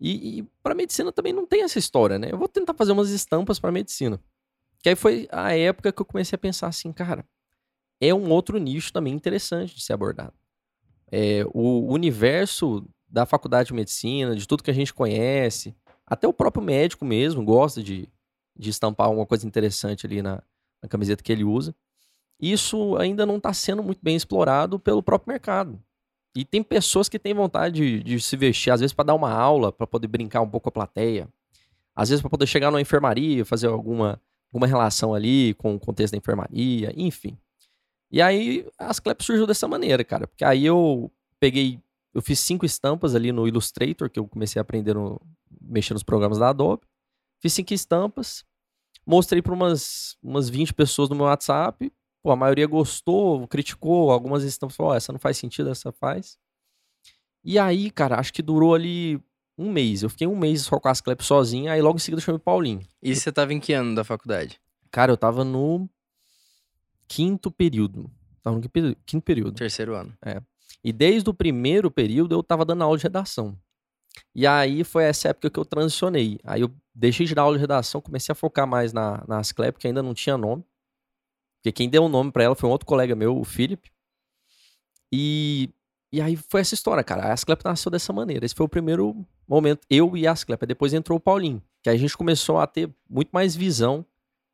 e, 0.00 0.40
e 0.40 0.42
para 0.62 0.74
medicina 0.74 1.12
também 1.12 1.32
não 1.32 1.46
tem 1.46 1.62
essa 1.62 1.78
história, 1.78 2.18
né? 2.18 2.28
Eu 2.32 2.38
vou 2.38 2.48
tentar 2.48 2.74
fazer 2.74 2.92
umas 2.92 3.10
estampas 3.10 3.58
para 3.60 3.72
medicina. 3.72 4.20
Que 4.82 4.90
aí 4.90 4.96
foi 4.96 5.28
a 5.32 5.54
época 5.56 5.92
que 5.92 6.02
eu 6.02 6.06
comecei 6.06 6.36
a 6.36 6.40
pensar 6.40 6.68
assim, 6.68 6.92
cara, 6.92 7.26
é 8.00 8.14
um 8.14 8.30
outro 8.30 8.58
nicho 8.58 8.92
também 8.92 9.14
interessante 9.14 9.74
de 9.74 9.82
ser 9.82 9.94
abordado. 9.94 10.34
É, 11.10 11.44
o 11.54 11.92
universo 11.92 12.86
da 13.08 13.24
faculdade 13.24 13.68
de 13.68 13.74
medicina, 13.74 14.36
de 14.36 14.46
tudo 14.46 14.62
que 14.62 14.70
a 14.70 14.74
gente 14.74 14.92
conhece, 14.92 15.74
até 16.06 16.26
o 16.26 16.32
próprio 16.32 16.62
médico 16.62 17.04
mesmo 17.04 17.44
gosta 17.44 17.82
de, 17.82 18.08
de 18.56 18.70
estampar 18.70 19.10
uma 19.10 19.26
coisa 19.26 19.46
interessante 19.46 20.06
ali 20.06 20.22
na, 20.22 20.42
na 20.82 20.88
camiseta 20.88 21.22
que 21.22 21.32
ele 21.32 21.44
usa. 21.44 21.74
Isso 22.40 22.96
ainda 22.96 23.26
não 23.26 23.36
está 23.36 23.52
sendo 23.52 23.82
muito 23.82 23.98
bem 24.02 24.16
explorado 24.16 24.78
pelo 24.78 25.02
próprio 25.02 25.32
mercado. 25.32 25.80
E 26.36 26.44
tem 26.44 26.62
pessoas 26.62 27.08
que 27.08 27.18
têm 27.18 27.34
vontade 27.34 27.74
de, 27.74 28.02
de 28.02 28.20
se 28.20 28.36
vestir, 28.36 28.70
às 28.70 28.80
vezes 28.80 28.94
para 28.94 29.06
dar 29.06 29.14
uma 29.14 29.32
aula, 29.32 29.72
para 29.72 29.86
poder 29.86 30.06
brincar 30.06 30.40
um 30.40 30.48
pouco 30.48 30.64
com 30.64 30.68
a 30.68 30.72
plateia, 30.72 31.28
às 31.96 32.10
vezes 32.10 32.22
para 32.22 32.30
poder 32.30 32.46
chegar 32.46 32.70
numa 32.70 32.80
enfermaria, 32.80 33.44
fazer 33.44 33.66
alguma, 33.66 34.20
alguma 34.52 34.66
relação 34.66 35.14
ali 35.14 35.54
com 35.54 35.74
o 35.74 35.80
contexto 35.80 36.12
da 36.12 36.18
enfermaria, 36.18 36.92
enfim. 36.96 37.36
E 38.10 38.22
aí 38.22 38.66
as 38.78 39.00
Clep 39.00 39.22
surgiu 39.24 39.46
dessa 39.46 39.66
maneira, 39.66 40.04
cara, 40.04 40.26
porque 40.26 40.44
aí 40.44 40.64
eu 40.64 41.10
peguei, 41.40 41.80
eu 42.18 42.22
fiz 42.22 42.40
cinco 42.40 42.66
estampas 42.66 43.14
ali 43.14 43.32
no 43.32 43.46
Illustrator, 43.46 44.10
que 44.10 44.18
eu 44.18 44.26
comecei 44.26 44.58
a 44.60 44.62
aprender 44.62 44.94
no, 44.94 45.20
mexer 45.60 45.94
nos 45.94 46.02
programas 46.02 46.38
da 46.38 46.50
Adobe. 46.50 46.82
Fiz 47.40 47.52
cinco 47.52 47.72
estampas, 47.72 48.44
mostrei 49.06 49.40
para 49.40 49.54
umas, 49.54 50.16
umas 50.22 50.48
20 50.48 50.74
pessoas 50.74 51.08
no 51.08 51.14
meu 51.14 51.26
WhatsApp, 51.26 51.92
Pô, 52.22 52.32
a 52.32 52.36
maioria 52.36 52.66
gostou, 52.66 53.46
criticou, 53.46 54.10
algumas 54.10 54.42
estampas 54.42 54.76
falaram, 54.76 54.94
ó, 54.94 54.96
essa 54.96 55.12
não 55.12 55.20
faz 55.20 55.36
sentido, 55.36 55.70
essa 55.70 55.92
faz. 55.92 56.36
E 57.44 57.58
aí, 57.58 57.90
cara, 57.90 58.18
acho 58.18 58.32
que 58.32 58.42
durou 58.42 58.74
ali 58.74 59.22
um 59.56 59.70
mês. 59.70 60.02
Eu 60.02 60.10
fiquei 60.10 60.26
um 60.26 60.36
mês 60.36 60.62
só 60.62 60.80
com 60.80 60.88
as 60.88 61.00
Clep 61.00 61.24
sozinho, 61.24 61.70
aí 61.70 61.80
logo 61.80 61.96
em 61.96 62.00
seguida 62.00 62.20
eu 62.20 62.24
chamei 62.24 62.36
o 62.38 62.40
Paulinho. 62.40 62.80
E 63.00 63.14
você 63.14 63.30
tava 63.30 63.54
em 63.54 63.60
que 63.60 63.72
ano 63.72 63.94
da 63.94 64.02
faculdade? 64.02 64.60
Cara, 64.90 65.12
eu 65.12 65.16
tava 65.16 65.44
no 65.44 65.88
quinto 67.06 67.50
período. 67.50 68.10
Tava 68.42 68.56
no 68.56 68.62
quinto 69.06 69.22
período-. 69.22 69.54
Terceiro 69.54 69.94
ano. 69.94 70.12
E 70.84 70.92
desde 70.92 71.28
o 71.28 71.34
primeiro 71.34 71.90
período 71.90 72.34
eu 72.34 72.42
tava 72.42 72.64
dando 72.64 72.82
aula 72.84 72.96
de 72.96 73.02
redação. 73.02 73.58
E 74.34 74.46
aí 74.46 74.84
foi 74.84 75.04
essa 75.04 75.28
época 75.28 75.50
que 75.50 75.58
eu 75.58 75.64
transicionei. 75.64 76.38
Aí 76.44 76.60
eu 76.60 76.70
deixei 76.94 77.26
de 77.26 77.34
dar 77.34 77.42
aula 77.42 77.56
de 77.56 77.60
redação, 77.60 78.00
comecei 78.00 78.32
a 78.32 78.36
focar 78.36 78.66
mais 78.66 78.92
na, 78.92 79.24
na 79.28 79.38
Asclep, 79.38 79.78
que 79.78 79.86
ainda 79.86 80.02
não 80.02 80.14
tinha 80.14 80.36
nome. 80.36 80.64
Porque 81.58 81.72
quem 81.72 81.88
deu 81.88 82.04
o 82.04 82.08
nome 82.08 82.30
pra 82.32 82.44
ela 82.44 82.54
foi 82.54 82.68
um 82.68 82.72
outro 82.72 82.86
colega 82.86 83.14
meu, 83.14 83.36
o 83.38 83.44
Felipe. 83.44 83.90
E, 85.12 85.70
e 86.12 86.20
aí 86.20 86.36
foi 86.36 86.60
essa 86.60 86.74
história, 86.74 87.02
cara. 87.02 87.24
A 87.24 87.32
Asclep 87.32 87.64
nasceu 87.64 87.90
dessa 87.90 88.12
maneira. 88.12 88.44
Esse 88.44 88.54
foi 88.54 88.66
o 88.66 88.68
primeiro 88.68 89.24
momento, 89.46 89.80
eu 89.90 90.16
e 90.16 90.26
a 90.26 90.32
Asclep. 90.32 90.62
Aí 90.62 90.68
Depois 90.68 90.92
entrou 90.94 91.16
o 91.18 91.20
Paulinho, 91.20 91.62
que 91.82 91.90
a 91.90 91.96
gente 91.96 92.16
começou 92.16 92.58
a 92.58 92.66
ter 92.66 92.90
muito 93.08 93.30
mais 93.32 93.54
visão 93.56 94.04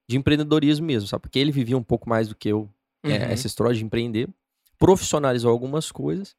de 0.08 0.16
empreendedorismo 0.16 0.86
mesmo, 0.86 1.08
sabe? 1.08 1.22
Porque 1.22 1.38
ele 1.38 1.50
vivia 1.52 1.76
um 1.76 1.82
pouco 1.82 2.08
mais 2.08 2.28
do 2.28 2.34
que 2.34 2.48
eu, 2.48 2.68
é, 3.02 3.08
Uhum. 3.08 3.14
essa 3.32 3.46
história 3.46 3.74
de 3.74 3.84
empreender. 3.84 4.28
Profissionalizou 4.78 5.50
algumas 5.50 5.90
coisas 5.90 6.36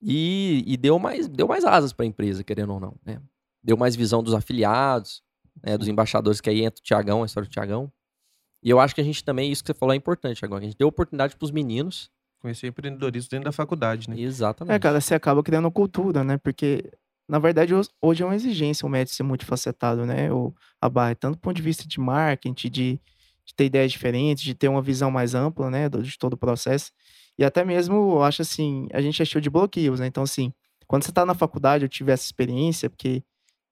e, 0.00 0.62
e 0.66 0.76
deu, 0.76 0.98
mais, 0.98 1.28
deu 1.28 1.48
mais 1.48 1.64
asas 1.64 1.92
para 1.92 2.04
a 2.04 2.08
empresa, 2.08 2.44
querendo 2.44 2.72
ou 2.74 2.80
não. 2.80 2.94
Né? 3.04 3.20
Deu 3.62 3.76
mais 3.76 3.96
visão 3.96 4.22
dos 4.22 4.34
afiliados, 4.34 5.22
né, 5.62 5.76
dos 5.76 5.88
embaixadores, 5.88 6.40
que 6.40 6.50
aí 6.50 6.62
entra 6.62 6.80
o 6.80 6.82
Tiagão, 6.82 7.22
a 7.22 7.26
história 7.26 7.48
do 7.48 7.52
Tiagão. 7.52 7.90
E 8.62 8.70
eu 8.70 8.80
acho 8.80 8.94
que 8.94 9.00
a 9.00 9.04
gente 9.04 9.24
também, 9.24 9.50
isso 9.50 9.62
que 9.62 9.68
você 9.68 9.78
falou 9.78 9.92
é 9.92 9.96
importante 9.96 10.44
agora. 10.44 10.62
A 10.62 10.66
gente 10.66 10.76
deu 10.76 10.88
oportunidade 10.88 11.36
para 11.36 11.44
os 11.44 11.50
meninos. 11.50 12.10
Conhecer 12.40 12.66
empreendedorismo 12.66 13.30
dentro 13.30 13.44
da 13.44 13.52
faculdade, 13.52 14.08
né? 14.10 14.18
Exatamente. 14.18 14.74
É, 14.74 14.78
cara, 14.78 15.00
você 15.00 15.14
acaba 15.14 15.42
criando 15.42 15.70
cultura, 15.70 16.22
né? 16.24 16.36
Porque, 16.36 16.90
na 17.28 17.38
verdade, 17.38 17.72
hoje 18.00 18.22
é 18.22 18.26
uma 18.26 18.34
exigência 18.34 18.86
o 18.86 18.88
médico 18.88 19.16
ser 19.16 19.22
multifacetado, 19.22 20.04
né? 20.04 20.32
O, 20.32 20.54
a 20.80 20.88
barra, 20.88 21.14
tanto 21.14 21.36
do 21.36 21.40
ponto 21.40 21.56
de 21.56 21.62
vista 21.62 21.86
de 21.86 21.98
marketing, 22.00 22.70
de, 22.70 23.00
de 23.44 23.54
ter 23.54 23.66
ideias 23.66 23.92
diferentes, 23.92 24.42
de 24.42 24.54
ter 24.54 24.68
uma 24.68 24.82
visão 24.82 25.10
mais 25.10 25.34
ampla, 25.34 25.70
né? 25.70 25.88
De 25.88 26.18
todo 26.18 26.34
o 26.34 26.36
processo. 26.38 26.92
E 27.38 27.44
até 27.44 27.64
mesmo, 27.64 27.94
eu 28.12 28.22
acho 28.22 28.42
assim, 28.42 28.88
a 28.92 29.00
gente 29.00 29.20
é 29.20 29.24
cheio 29.24 29.42
de 29.42 29.50
bloqueios, 29.50 30.00
né? 30.00 30.06
Então, 30.06 30.22
assim, 30.22 30.52
quando 30.86 31.04
você 31.04 31.12
tá 31.12 31.26
na 31.26 31.34
faculdade, 31.34 31.84
eu 31.84 31.88
tive 31.88 32.12
essa 32.12 32.24
experiência, 32.24 32.88
porque 32.88 33.22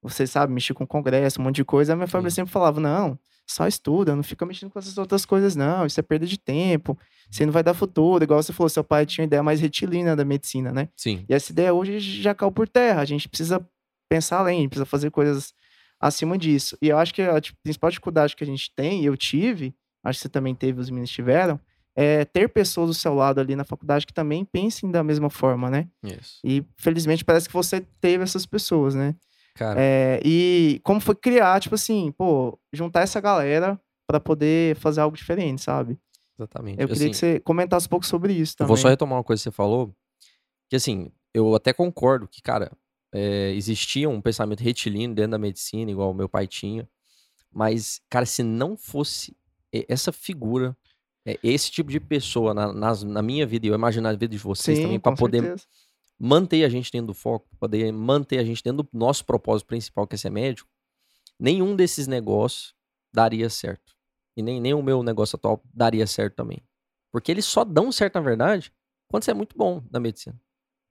você 0.01 0.27
sabe, 0.27 0.53
mexer 0.53 0.73
com 0.73 0.85
congresso, 0.85 1.41
um 1.41 1.43
monte 1.43 1.55
de 1.55 1.65
coisa, 1.65 1.93
a 1.93 1.95
minha 1.95 2.07
família 2.07 2.29
Sim. 2.29 2.35
sempre 2.35 2.51
falava, 2.51 2.79
não, 2.79 3.17
só 3.47 3.67
estuda, 3.67 4.15
não 4.15 4.23
fica 4.23 4.45
mexendo 4.45 4.69
com 4.69 4.77
essas 4.77 4.97
outras 4.97 5.25
coisas, 5.25 5.55
não, 5.55 5.85
isso 5.85 5.99
é 5.99 6.03
perda 6.03 6.25
de 6.25 6.37
tempo, 6.37 6.97
você 7.29 7.45
não 7.45 7.53
vai 7.53 7.63
dar 7.63 7.73
futuro, 7.73 8.23
igual 8.23 8.41
você 8.41 8.53
falou, 8.53 8.69
seu 8.69 8.83
pai 8.83 9.05
tinha 9.05 9.23
uma 9.23 9.27
ideia 9.27 9.43
mais 9.43 9.59
retilínea 9.59 10.15
da 10.15 10.23
medicina, 10.23 10.71
né? 10.71 10.89
Sim. 10.95 11.25
E 11.27 11.33
essa 11.33 11.51
ideia 11.51 11.73
hoje 11.73 11.99
já 11.99 12.33
caiu 12.35 12.51
por 12.51 12.67
terra. 12.67 13.01
A 13.01 13.05
gente 13.05 13.27
precisa 13.27 13.65
pensar 14.09 14.39
além, 14.39 14.69
precisa 14.69 14.85
fazer 14.85 15.09
coisas 15.11 15.53
acima 15.99 16.37
disso. 16.37 16.77
E 16.81 16.89
eu 16.89 16.97
acho 16.97 17.13
que 17.13 17.21
a 17.21 17.39
tipo, 17.41 17.57
principal 17.63 17.89
dificuldade 17.89 18.35
que 18.35 18.43
a 18.43 18.47
gente 18.47 18.71
tem, 18.75 19.01
e 19.01 19.05
eu 19.05 19.17
tive, 19.17 19.75
acho 20.03 20.19
que 20.19 20.23
você 20.23 20.29
também 20.29 20.53
teve, 20.53 20.79
os 20.79 20.89
meninos 20.89 21.09
tiveram, 21.09 21.59
é 21.95 22.25
ter 22.25 22.49
pessoas 22.49 22.89
do 22.89 22.93
seu 22.93 23.13
lado 23.13 23.39
ali 23.39 23.55
na 23.55 23.63
faculdade 23.63 24.05
que 24.05 24.13
também 24.13 24.43
pensem 24.43 24.91
da 24.91 25.03
mesma 25.03 25.29
forma, 25.29 25.69
né? 25.69 25.87
Isso. 26.03 26.39
E 26.43 26.63
felizmente 26.77 27.23
parece 27.23 27.47
que 27.47 27.53
você 27.53 27.81
teve 28.01 28.23
essas 28.23 28.45
pessoas, 28.45 28.93
né? 28.95 29.15
Cara, 29.55 29.79
É, 29.79 30.19
e 30.25 30.81
como 30.83 30.99
foi 30.99 31.15
criar, 31.15 31.59
tipo 31.61 31.75
assim, 31.75 32.11
pô, 32.17 32.59
juntar 32.73 33.01
essa 33.01 33.21
galera 33.21 33.79
pra 34.05 34.19
poder 34.19 34.75
fazer 34.75 34.99
algo 35.01 35.15
diferente, 35.15 35.61
sabe? 35.61 35.97
exatamente. 36.37 36.81
Eu 36.81 36.87
queria 36.89 37.03
Assim, 37.03 37.11
que 37.11 37.17
você 37.17 37.39
comentasse 37.39 37.85
um 37.87 37.89
pouco 37.89 38.05
sobre 38.05 38.33
isso 38.33 38.53
Eu 38.55 38.57
também. 38.57 38.67
vou 38.67 38.77
só 38.77 38.89
retomar 38.89 39.17
uma 39.17 39.23
coisa 39.23 39.39
que 39.39 39.43
você 39.45 39.51
falou, 39.51 39.95
que 40.69 40.75
assim, 40.75 41.09
eu 41.33 41.55
até 41.55 41.71
concordo 41.71 42.27
que, 42.27 42.41
cara, 42.41 42.69
é, 43.13 43.51
existia 43.55 44.09
um 44.09 44.19
pensamento 44.19 44.59
retilíneo 44.59 45.15
dentro 45.15 45.31
da 45.31 45.37
medicina, 45.37 45.89
igual 45.89 46.11
o 46.11 46.13
meu 46.13 46.27
pai 46.27 46.45
tinha, 46.45 46.85
mas, 47.49 48.01
cara, 48.09 48.25
se 48.25 48.43
não 48.43 48.75
fosse 48.75 49.33
essa 49.87 50.11
figura, 50.11 50.75
é, 51.25 51.39
esse 51.43 51.71
tipo 51.71 51.89
de 51.91 51.99
pessoa 51.99 52.53
na, 52.53 52.71
nas- 52.73 53.03
na 53.03 53.21
minha 53.21 53.45
vida, 53.45 53.65
e 53.65 53.69
eu 53.69 53.75
imagino 53.75 54.03
na 54.03 54.11
vida 54.11 54.27
de 54.27 54.37
vocês 54.37 54.77
Sim, 54.77 54.83
também, 54.83 54.99
para 54.99 55.15
poder 55.15 55.41
certeza. 55.41 55.65
manter 56.19 56.63
a 56.63 56.69
gente 56.69 56.91
dentro 56.91 57.07
do 57.07 57.13
foco, 57.13 57.47
pra 57.49 57.59
poder 57.61 57.91
manter 57.91 58.37
a 58.39 58.43
gente 58.43 58.63
dentro 58.63 58.83
do 58.83 58.89
nosso 58.93 59.25
propósito 59.25 59.67
principal, 59.67 60.05
que 60.07 60.15
é 60.15 60.17
ser 60.17 60.29
médico, 60.29 60.69
nenhum 61.39 61.75
desses 61.75 62.07
negócios 62.07 62.73
daria 63.13 63.49
certo. 63.49 63.93
E 64.37 64.41
nem, 64.41 64.59
nem 64.59 64.73
o 64.73 64.83
meu 64.83 65.01
negócio 65.01 65.35
atual 65.37 65.61
daria 65.73 66.05
certo 66.05 66.35
também. 66.35 66.61
Porque 67.11 67.31
eles 67.31 67.45
só 67.45 67.63
dão 67.63 67.91
certo, 67.91 68.15
na 68.15 68.21
verdade, 68.21 68.71
quando 69.09 69.23
você 69.23 69.31
é 69.31 69.33
muito 69.33 69.57
bom 69.57 69.81
na 69.89 69.99
medicina. 69.99 70.39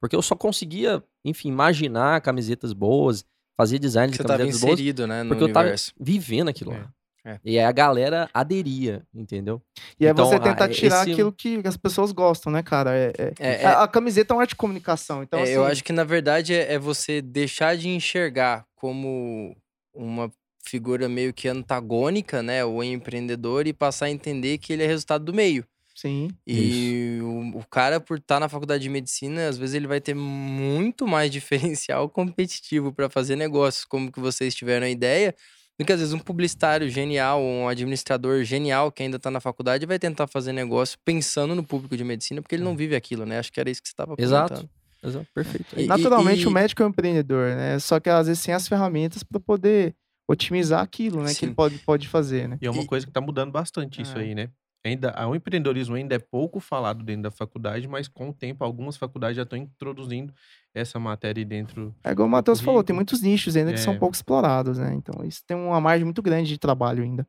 Porque 0.00 0.16
eu 0.16 0.22
só 0.22 0.34
conseguia, 0.34 1.04
enfim, 1.24 1.48
imaginar 1.48 2.20
camisetas 2.22 2.72
boas, 2.72 3.24
fazer 3.56 3.78
design 3.78 4.10
de 4.10 4.16
Você 4.16 4.22
camisetas 4.22 4.60
boas, 4.60 4.72
inserido, 4.74 5.06
né, 5.06 5.22
no 5.22 5.28
porque 5.28 5.44
eu 5.44 5.52
tava 5.52 5.64
universo. 5.66 5.92
vivendo 6.00 6.48
aquilo 6.48 6.72
É. 6.72 6.78
lá. 6.78 6.93
É. 7.26 7.38
E 7.44 7.58
aí 7.58 7.64
a 7.64 7.72
galera 7.72 8.28
aderia, 8.34 9.02
entendeu? 9.14 9.62
E 9.98 10.06
é 10.06 10.10
Então, 10.10 10.26
você 10.26 10.34
a- 10.34 10.40
tentar 10.40 10.68
tirar 10.68 11.02
esse- 11.02 11.12
aquilo 11.12 11.32
que 11.32 11.62
as 11.64 11.76
pessoas 11.76 12.12
gostam, 12.12 12.52
né, 12.52 12.62
cara? 12.62 12.94
É, 12.94 13.12
é- 13.16 13.32
É, 13.40 13.62
é- 13.62 13.66
A, 13.66 13.84
a 13.84 13.88
camiseta 13.88 14.32
é 14.32 14.36
uma 14.36 14.42
arte 14.42 14.50
de 14.50 14.56
comunicação, 14.56 15.22
então 15.22 15.38
É, 15.40 15.44
assim, 15.44 15.52
Eu 15.52 15.64
acho 15.64 15.82
que, 15.82 15.92
na 15.92 16.04
verdade, 16.04 16.52
é, 16.54 16.74
é 16.74 16.78
você 16.78 17.22
deixar 17.22 17.76
de 17.78 17.88
enxergar 17.88 18.66
como 18.76 19.56
uma 19.94 20.30
figura 20.66 21.08
meio 21.08 21.32
que 21.32 21.48
antagônica, 21.48 22.42
né? 22.42 22.64
O 22.64 22.82
empreendedor 22.82 23.66
e 23.66 23.72
passar 23.72 24.06
a 24.06 24.10
entender 24.10 24.58
que 24.58 24.72
ele 24.72 24.82
é 24.82 24.86
resultado 24.86 25.24
do 25.24 25.32
meio. 25.34 25.64
sim. 25.94 26.28
E 26.46 27.20
o, 27.22 27.58
o 27.60 27.64
cara, 27.70 28.00
por 28.00 28.18
estar 28.18 28.40
na 28.40 28.48
faculdade 28.48 28.82
de 28.82 28.88
medicina, 28.90 29.48
às 29.48 29.56
vezes 29.56 29.74
ele 29.74 29.86
vai 29.86 30.00
ter 30.00 30.14
muito 30.14 31.06
mais 31.06 31.30
diferencial 31.78 32.08
competitivo 32.10 32.92
para 32.92 33.08
fazer 33.08 33.36
negócios, 33.36 33.84
como 33.84 34.10
que 34.12 34.20
vocês 34.20 34.54
tiveram 34.54 34.86
a 34.86 34.90
ideia, 34.90 35.34
do 35.78 35.84
que 35.84 35.92
às 35.92 35.98
vezes 36.00 36.14
um 36.14 36.18
publicitário 36.18 36.88
genial, 36.88 37.40
um 37.42 37.66
administrador 37.68 38.44
genial 38.44 38.92
que 38.92 39.02
ainda 39.02 39.16
está 39.16 39.30
na 39.30 39.40
faculdade 39.40 39.86
vai 39.86 39.98
tentar 39.98 40.26
fazer 40.26 40.52
negócio 40.52 40.96
pensando 41.04 41.54
no 41.54 41.64
público 41.64 41.96
de 41.96 42.04
medicina, 42.04 42.40
porque 42.40 42.54
ele 42.54 42.62
não 42.64 42.76
vive 42.76 42.94
aquilo, 42.94 43.26
né? 43.26 43.38
Acho 43.38 43.52
que 43.52 43.58
era 43.60 43.68
isso 43.70 43.82
que 43.82 43.88
você 43.88 43.92
estava 43.92 44.14
Exato. 44.18 44.54
comentando. 44.54 44.70
Exato, 45.02 45.26
Perfeito. 45.34 45.66
E- 45.78 45.86
Naturalmente, 45.86 46.42
e- 46.42 46.46
o 46.46 46.50
médico 46.50 46.82
é 46.82 46.86
um 46.86 46.88
empreendedor, 46.88 47.54
né? 47.56 47.78
Só 47.78 48.00
que 48.00 48.08
às 48.08 48.26
vezes 48.26 48.42
sem 48.42 48.54
as 48.54 48.66
ferramentas 48.66 49.22
para 49.22 49.38
poder 49.40 49.94
otimizar 50.26 50.80
aquilo, 50.80 51.20
né? 51.22 51.28
Que 51.28 51.34
Sim. 51.40 51.46
ele 51.46 51.54
pode, 51.54 51.78
pode 51.80 52.08
fazer, 52.08 52.48
né? 52.48 52.56
E 52.62 52.66
é 52.66 52.70
uma 52.70 52.82
E- 52.82 52.86
coisa 52.86 53.04
que 53.04 53.12
tá 53.12 53.20
mudando 53.20 53.50
bastante 53.52 54.00
isso 54.00 54.16
É. 54.16 54.22
aí, 54.22 54.34
né? 54.34 54.48
Ainda, 54.84 55.10
a- 55.12 55.26
o 55.26 55.34
empreendedorismo 55.34 55.94
ainda 55.94 56.14
é 56.14 56.18
pouco 56.18 56.60
falado 56.60 57.02
dentro 57.02 57.22
da 57.22 57.30
faculdade, 57.30 57.88
mas 57.88 58.06
com 58.06 58.28
o 58.28 58.32
tempo 58.34 58.62
algumas 58.64 58.96
faculdades 58.96 59.36
já 59.36 59.42
estão 59.42 59.58
introduzindo 59.58 60.32
essa 60.74 60.98
matéria 60.98 61.44
dentro. 61.44 61.94
É 62.04 62.10
igual 62.10 62.28
o 62.28 62.30
Matheus 62.30 62.60
falou, 62.60 62.84
tem 62.84 62.94
muitos 62.94 63.22
nichos 63.22 63.56
ainda 63.56 63.72
que 63.72 63.80
são 63.80 63.94
É. 63.94 63.98
pouco 63.98 64.14
explorados, 64.14 64.78
né? 64.78 64.92
Então 64.94 65.24
isso 65.24 65.42
tem 65.46 65.56
uma 65.56 65.80
margem 65.80 66.04
muito 66.04 66.20
grande 66.20 66.48
de 66.50 66.58
trabalho 66.58 67.02
ainda. 67.02 67.26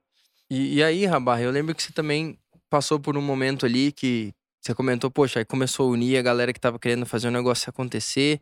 E, 0.50 0.76
e 0.76 0.84
aí, 0.84 1.06
Rabar, 1.06 1.42
eu 1.42 1.50
lembro 1.52 1.74
que 1.74 1.82
você 1.82 1.94
também 1.94 2.38
passou 2.70 3.00
por 3.00 3.18
um 3.18 3.22
momento 3.22 3.66
ali 3.66 3.92
que 3.92 4.34
Você 4.62 4.74
comentou, 4.74 5.12
poxa, 5.12 5.38
aí 5.38 5.46
começou 5.46 5.88
a 5.88 5.92
unir 5.92 6.18
a 6.18 6.24
galera 6.24 6.52
que 6.52 6.60
tava 6.60 6.80
querendo 6.80 7.06
fazer 7.06 7.28
o 7.28 7.32
negócio 7.32 7.70
acontecer. 7.70 8.42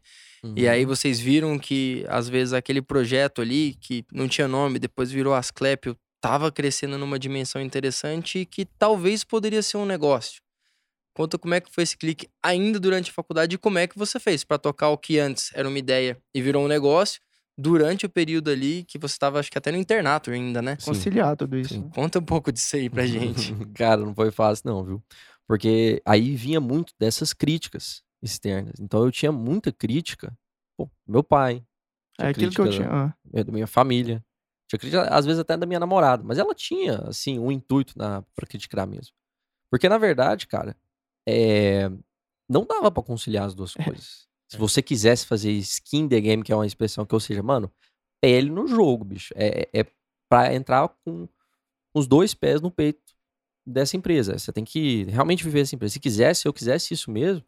E 0.55 0.65
Uhum. 0.65 0.71
aí 0.71 0.85
vocês 0.85 1.19
viram 1.19 1.59
que, 1.59 2.05
às 2.07 2.29
vezes, 2.29 2.53
aquele 2.53 2.81
projeto 2.81 3.41
ali, 3.41 3.75
que 3.81 4.05
não 4.09 4.25
tinha 4.29 4.47
nome, 4.47 4.79
depois 4.79 5.11
virou 5.11 5.33
Asclepio, 5.33 5.97
tava 6.23 6.49
crescendo 6.49 6.97
numa 6.97 7.19
dimensão 7.19 7.61
interessante 7.61 8.39
e 8.39 8.45
que 8.45 8.63
talvez 8.65 9.25
poderia 9.25 9.61
ser 9.61 9.75
um 9.75 9.85
negócio. 9.85 10.41
Conta 11.13 11.37
como 11.37 11.53
é 11.53 11.59
que 11.59 11.69
foi 11.69 11.83
esse 11.83 11.97
clique 11.97 12.29
ainda 12.41 12.79
durante 12.79 13.11
a 13.11 13.13
faculdade 13.13 13.55
e 13.55 13.57
como 13.57 13.77
é 13.77 13.85
que 13.87 13.97
você 13.99 14.21
fez 14.21 14.45
para 14.45 14.57
tocar 14.57 14.87
o 14.87 14.97
que 14.97 15.19
antes 15.19 15.51
era 15.53 15.67
uma 15.67 15.77
ideia 15.77 16.17
e 16.33 16.41
virou 16.41 16.63
um 16.63 16.67
negócio 16.69 17.19
durante 17.57 18.05
o 18.05 18.09
período 18.09 18.49
ali 18.49 18.85
que 18.85 18.97
você 18.97 19.17
tava, 19.19 19.37
acho 19.37 19.51
que 19.51 19.57
até 19.57 19.69
no 19.69 19.77
internato 19.77 20.31
ainda, 20.31 20.61
né? 20.61 20.77
Sim. 20.79 20.85
Conciliar 20.91 21.35
tudo 21.35 21.57
isso. 21.57 21.73
Sim. 21.73 21.89
Conta 21.89 22.19
um 22.19 22.23
pouco 22.23 22.53
disso 22.53 22.73
aí 22.77 22.89
pra 22.89 23.05
gente. 23.05 23.53
Cara, 23.75 23.97
não 23.99 24.15
foi 24.15 24.31
fácil, 24.31 24.63
não, 24.67 24.81
viu? 24.83 25.03
Porque 25.45 26.01
aí 26.05 26.37
vinha 26.37 26.61
muito 26.61 26.93
dessas 26.97 27.33
críticas 27.33 28.01
externas. 28.21 28.75
Então 28.79 29.03
eu 29.03 29.11
tinha 29.11 29.31
muita 29.31 29.73
crítica. 29.73 30.33
Pô, 30.77 30.89
meu 31.05 31.21
pai. 31.21 31.61
É 32.17 32.27
aquilo 32.29 32.51
que 32.53 32.61
eu 32.61 32.69
tinha. 32.69 32.87
ah, 32.89 33.13
da- 33.25 33.43
da 33.43 33.51
minha 33.51 33.67
família. 33.67 34.23
Tinha 34.77 34.79
crítica, 34.79 35.15
às 35.15 35.25
vezes, 35.25 35.39
até 35.39 35.55
da 35.55 35.65
minha 35.65 35.79
namorada. 35.79 36.23
Mas 36.23 36.37
ela 36.37 36.53
tinha, 36.53 36.99
assim, 37.07 37.39
um 37.39 37.51
intuito 37.51 37.93
na, 37.97 38.21
pra 38.35 38.47
criticar 38.47 38.87
mesmo. 38.87 39.13
Porque, 39.69 39.87
na 39.89 39.97
verdade, 39.97 40.47
cara, 40.47 40.75
é, 41.27 41.89
não 42.49 42.65
dava 42.65 42.91
pra 42.91 43.03
conciliar 43.03 43.45
as 43.45 43.55
duas 43.55 43.73
coisas. 43.73 44.27
Se 44.49 44.57
você 44.57 44.81
quisesse 44.81 45.25
fazer 45.25 45.51
skin 45.51 46.07
the 46.07 46.21
game, 46.21 46.43
que 46.43 46.51
é 46.51 46.55
uma 46.55 46.67
expressão 46.67 47.05
que, 47.05 47.15
ou 47.15 47.19
seja, 47.19 47.41
mano, 47.41 47.71
pele 48.21 48.51
no 48.51 48.67
jogo, 48.67 49.03
bicho. 49.03 49.33
É, 49.35 49.67
é 49.73 49.85
pra 50.29 50.53
entrar 50.53 50.87
com 51.03 51.27
os 51.93 52.07
dois 52.07 52.33
pés 52.33 52.61
no 52.61 52.69
peito 52.69 53.01
dessa 53.65 53.97
empresa. 53.97 54.37
Você 54.37 54.51
tem 54.51 54.63
que 54.63 55.05
realmente 55.05 55.43
viver 55.43 55.61
essa 55.61 55.75
empresa. 55.75 55.93
Se 55.93 55.99
quisesse, 55.99 56.41
se 56.41 56.47
eu 56.47 56.53
quisesse 56.53 56.93
isso 56.93 57.09
mesmo, 57.09 57.43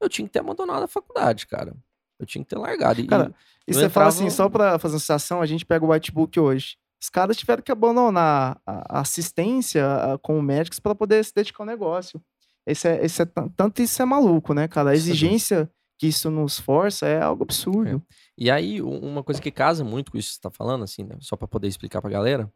eu 0.00 0.08
tinha 0.08 0.26
que 0.26 0.32
ter 0.32 0.38
abandonado 0.38 0.82
a 0.82 0.88
faculdade, 0.88 1.46
cara. 1.46 1.76
Eu 2.18 2.26
tinha 2.26 2.42
que 2.44 2.48
ter 2.50 2.58
largado. 2.58 3.00
E- 3.00 3.06
Cara, 3.06 3.34
E 3.66 3.72
você 3.74 3.80
fala 3.88 4.08
entrava- 4.08 4.08
assim, 4.08 4.30
só 4.30 4.48
pra 4.48 4.78
fazer 4.78 4.94
uma 4.94 5.00
sensação, 5.00 5.40
a 5.42 5.46
gente 5.46 5.64
pega 5.66 5.84
o 5.84 5.90
whitebook 5.90 6.38
hoje. 6.40 6.76
Os 7.00 7.08
caras 7.10 7.36
tiveram 7.36 7.62
que 7.62 7.70
abandonar 7.70 8.58
a 8.66 9.00
assistência 9.00 9.84
a- 9.86 10.18
com 10.18 10.40
médicos 10.40 10.80
para 10.80 10.94
poder 10.94 11.24
se 11.24 11.32
dedicar 11.34 11.62
ao 11.62 11.66
negócio. 11.66 12.20
Esse 12.66 12.88
é, 12.88 13.04
esse 13.04 13.22
é 13.22 13.24
tan- 13.26 13.48
tanto 13.56 13.82
isso 13.82 14.00
é 14.00 14.04
maluco, 14.04 14.54
né, 14.54 14.66
cara? 14.66 14.90
A 14.90 14.92
é 14.92 14.96
exigência 14.96 15.70
que 15.98 16.06
isso 16.08 16.30
nos 16.30 16.58
força 16.58 17.06
é 17.06 17.20
algo 17.22 17.42
absurdo. 17.44 18.02
E 18.36 18.50
aí, 18.50 18.82
uma 18.82 19.22
coisa 19.22 19.40
que 19.40 19.50
casa 19.50 19.84
muito 19.84 20.10
com 20.10 20.18
isso 20.18 20.28
que 20.30 20.34
você 20.36 20.40
tá 20.40 20.50
falando, 20.50 20.82
assim, 20.84 21.04
né? 21.04 21.16
Só 21.20 21.36
pra 21.36 21.46
poder 21.48 21.68
explicar 21.68 22.00
pra 22.02 22.10
galera, 22.10 22.50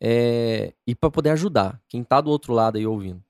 é... 0.00 0.72
e 0.86 0.94
pra 0.94 1.10
poder 1.10 1.30
ajudar 1.30 1.80
quem 1.88 2.02
tá 2.04 2.20
do 2.20 2.30
outro 2.30 2.52
lado 2.52 2.76
aí 2.76 2.86
ouvindo. 2.86 3.22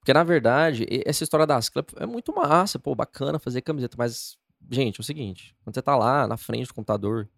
Porque, 0.00 0.12
na 0.14 0.22
verdade, 0.24 0.86
essa 1.04 1.24
história 1.24 1.46
das 1.46 1.68
Club 1.68 1.86
é 1.96 2.06
muito 2.06 2.32
massa, 2.34 2.78
pô, 2.78 2.94
bacana 2.94 3.38
fazer 3.40 3.60
camiseta, 3.60 3.96
mas, 3.98 4.36
gente, 4.70 5.00
é 5.00 5.02
o 5.02 5.04
seguinte, 5.04 5.54
quando 5.64 5.74
você 5.74 5.82
tá 5.82 5.96
lá 5.96 6.26
na 6.26 6.36
frente 6.36 6.68
do 6.68 6.74
computador, 6.74 7.28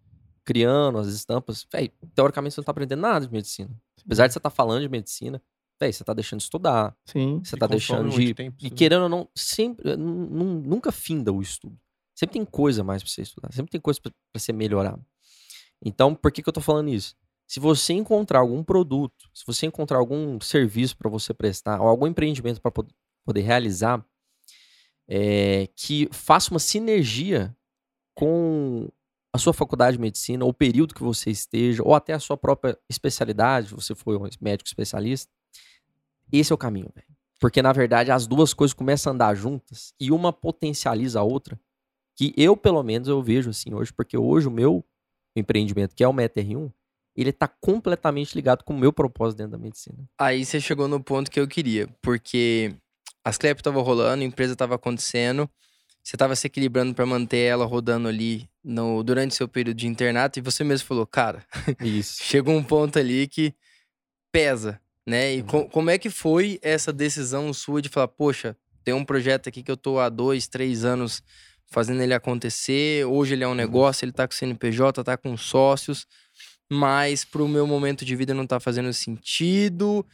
criando 0.43 0.97
as 0.97 1.07
estampas, 1.07 1.65
véi, 1.71 1.91
teoricamente 2.15 2.55
você 2.55 2.61
não 2.61 2.65
tá 2.65 2.71
aprendendo 2.71 3.01
nada 3.01 3.25
de 3.27 3.31
medicina. 3.31 3.69
Apesar 4.05 4.27
de 4.27 4.33
você 4.33 4.39
tá 4.39 4.49
falando 4.49 4.81
de 4.81 4.89
medicina, 4.89 5.41
véi, 5.79 5.91
você 5.93 6.03
tá 6.03 6.13
deixando 6.13 6.39
de 6.39 6.43
estudar, 6.45 6.95
Sim. 7.05 7.41
você 7.43 7.55
tá 7.57 7.67
deixando 7.67 8.09
de. 8.09 8.33
tempo, 8.33 8.57
E 8.61 8.69
querendo 8.69 9.03
ou 9.03 9.09
não, 9.09 9.29
sempre. 9.35 9.95
nu- 9.95 10.61
Nunca 10.61 10.91
finda 10.91 11.31
o 11.31 11.41
estudo. 11.41 11.77
Sempre 12.15 12.33
tem 12.33 12.45
coisa 12.45 12.83
mais 12.83 13.01
pra 13.03 13.11
você 13.11 13.21
estudar. 13.21 13.51
Sempre 13.53 13.71
tem 13.71 13.79
coisa 13.79 13.99
pra 14.01 14.11
pra 14.11 14.39
você 14.41 14.51
melhorar. 14.51 14.99
Então, 15.83 16.13
por 16.13 16.31
que, 16.31 16.41
que 16.43 16.49
eu 16.49 16.53
tô 16.53 16.61
falando 16.61 16.89
isso? 16.89 17.15
Se 17.47 17.59
você 17.59 17.93
encontrar 17.93 18.39
algum 18.39 18.63
produto, 18.63 19.29
se 19.33 19.43
você 19.45 19.65
encontrar 19.65 19.97
algum 19.97 20.39
serviço 20.41 20.97
para 20.97 21.09
você 21.09 21.33
prestar, 21.33 21.79
ou 21.81 21.87
algum 21.87 22.05
empreendimento 22.07 22.61
para 22.61 22.71
poder 22.71 23.41
realizar, 23.41 24.05
é, 25.09 25.67
que 25.75 26.07
faça 26.11 26.51
uma 26.51 26.59
sinergia 26.59 27.55
com 28.15 28.87
a 29.33 29.37
sua 29.39 29.53
faculdade 29.53 29.97
de 29.97 30.01
medicina, 30.01 30.43
ou 30.43 30.51
o 30.51 30.53
período 30.53 30.93
que 30.93 31.01
você 31.01 31.31
esteja, 31.31 31.81
ou 31.83 31.95
até 31.95 32.13
a 32.13 32.19
sua 32.19 32.37
própria 32.37 32.77
especialidade, 32.87 33.69
se 33.69 33.73
você 33.73 33.95
for 33.95 34.15
um 34.15 34.29
médico 34.39 34.67
especialista, 34.67 35.31
esse 36.31 36.51
é 36.51 36.55
o 36.55 36.57
caminho, 36.57 36.91
velho. 36.93 37.07
Porque, 37.39 37.61
na 37.61 37.71
verdade, 37.71 38.11
as 38.11 38.27
duas 38.27 38.53
coisas 38.53 38.73
começam 38.73 39.11
a 39.11 39.13
andar 39.13 39.35
juntas 39.35 39.93
e 39.99 40.11
uma 40.11 40.31
potencializa 40.33 41.19
a 41.19 41.23
outra. 41.23 41.59
Que 42.15 42.33
eu, 42.35 42.57
pelo 42.57 42.83
menos, 42.83 43.07
eu 43.07 43.21
vejo 43.23 43.49
assim 43.49 43.73
hoje, 43.73 43.93
porque 43.93 44.17
hoje 44.17 44.47
o 44.47 44.51
meu 44.51 44.83
empreendimento, 45.35 45.95
que 45.95 46.03
é 46.03 46.07
o 46.07 46.13
MetaR1, 46.13 46.71
ele 47.15 47.31
tá 47.31 47.47
completamente 47.47 48.35
ligado 48.35 48.63
com 48.63 48.73
o 48.73 48.77
meu 48.77 48.91
propósito 48.91 49.37
dentro 49.37 49.53
da 49.53 49.57
medicina. 49.57 49.97
Aí 50.19 50.43
você 50.43 50.59
chegou 50.59 50.87
no 50.87 51.01
ponto 51.01 51.31
que 51.31 51.39
eu 51.39 51.47
queria, 51.47 51.87
porque 52.01 52.75
as 53.29 53.37
CLEP 53.37 53.61
tava 53.61 53.81
rolando, 53.81 54.23
a 54.23 54.25
empresa 54.25 54.55
tava 54.55 54.75
acontecendo, 54.75 55.49
você 56.03 56.17
tava 56.17 56.35
se 56.35 56.47
equilibrando 56.47 56.93
pra 56.93 57.05
manter 57.05 57.37
ela 57.39 57.65
rodando 57.65 58.07
ali 58.07 58.49
no, 58.63 59.03
durante 59.03 59.35
seu 59.35 59.47
período 59.47 59.77
de 59.77 59.87
internato, 59.87 60.39
e 60.39 60.41
você 60.41 60.63
mesmo 60.63 60.87
falou, 60.87 61.05
cara, 61.05 61.45
chega 62.03 62.49
um 62.49 62.63
ponto 62.63 62.97
ali 62.97 63.27
que 63.27 63.53
pesa, 64.31 64.79
né? 65.05 65.35
E 65.35 65.43
co- 65.43 65.65
como 65.69 65.89
é 65.89 65.97
que 65.97 66.09
foi 66.09 66.59
essa 66.61 66.91
decisão 66.93 67.53
sua 67.53 67.81
de 67.81 67.89
falar, 67.89 68.07
poxa, 68.07 68.55
tem 68.83 68.93
um 68.93 69.05
projeto 69.05 69.49
aqui 69.49 69.61
que 69.63 69.71
eu 69.71 69.77
tô 69.77 69.99
há 69.99 70.09
dois, 70.09 70.47
três 70.47 70.83
anos 70.85 71.21
fazendo 71.71 72.01
ele 72.01 72.13
acontecer, 72.13 73.05
hoje 73.05 73.33
ele 73.33 73.43
é 73.43 73.47
um 73.47 73.53
negócio, 73.53 74.03
ele 74.03 74.11
tá 74.11 74.27
com 74.27 74.33
CNPJ, 74.33 75.03
tá 75.03 75.15
com 75.15 75.37
sócios, 75.37 76.07
mas 76.71 77.23
pro 77.23 77.47
meu 77.47 77.67
momento 77.67 78.03
de 78.03 78.15
vida 78.15 78.33
não 78.33 78.47
tá 78.47 78.59
fazendo 78.59 78.91
sentido. 78.93 80.05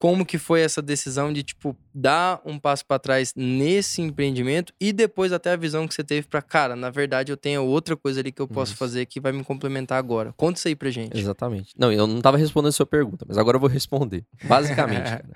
Como 0.00 0.24
que 0.24 0.38
foi 0.38 0.62
essa 0.62 0.80
decisão 0.80 1.30
de, 1.30 1.42
tipo, 1.42 1.76
dar 1.94 2.40
um 2.46 2.58
passo 2.58 2.86
pra 2.86 2.98
trás 2.98 3.34
nesse 3.36 4.00
empreendimento 4.00 4.72
e 4.80 4.94
depois 4.94 5.30
até 5.30 5.52
a 5.52 5.56
visão 5.56 5.86
que 5.86 5.92
você 5.92 6.02
teve 6.02 6.26
pra, 6.26 6.40
cara, 6.40 6.74
na 6.74 6.88
verdade 6.88 7.30
eu 7.30 7.36
tenho 7.36 7.62
outra 7.62 7.94
coisa 7.94 8.18
ali 8.18 8.32
que 8.32 8.40
eu 8.40 8.48
posso 8.48 8.74
fazer 8.74 9.04
que 9.04 9.20
vai 9.20 9.30
me 9.30 9.44
complementar 9.44 9.98
agora. 9.98 10.32
Conta 10.38 10.58
isso 10.58 10.68
aí 10.68 10.74
pra 10.74 10.88
gente. 10.88 11.18
Exatamente. 11.18 11.74
Não, 11.78 11.92
eu 11.92 12.06
não 12.06 12.22
tava 12.22 12.38
respondendo 12.38 12.70
a 12.70 12.72
sua 12.72 12.86
pergunta, 12.86 13.26
mas 13.28 13.36
agora 13.36 13.56
eu 13.56 13.60
vou 13.60 13.68
responder. 13.68 14.24
Basicamente. 14.42 15.22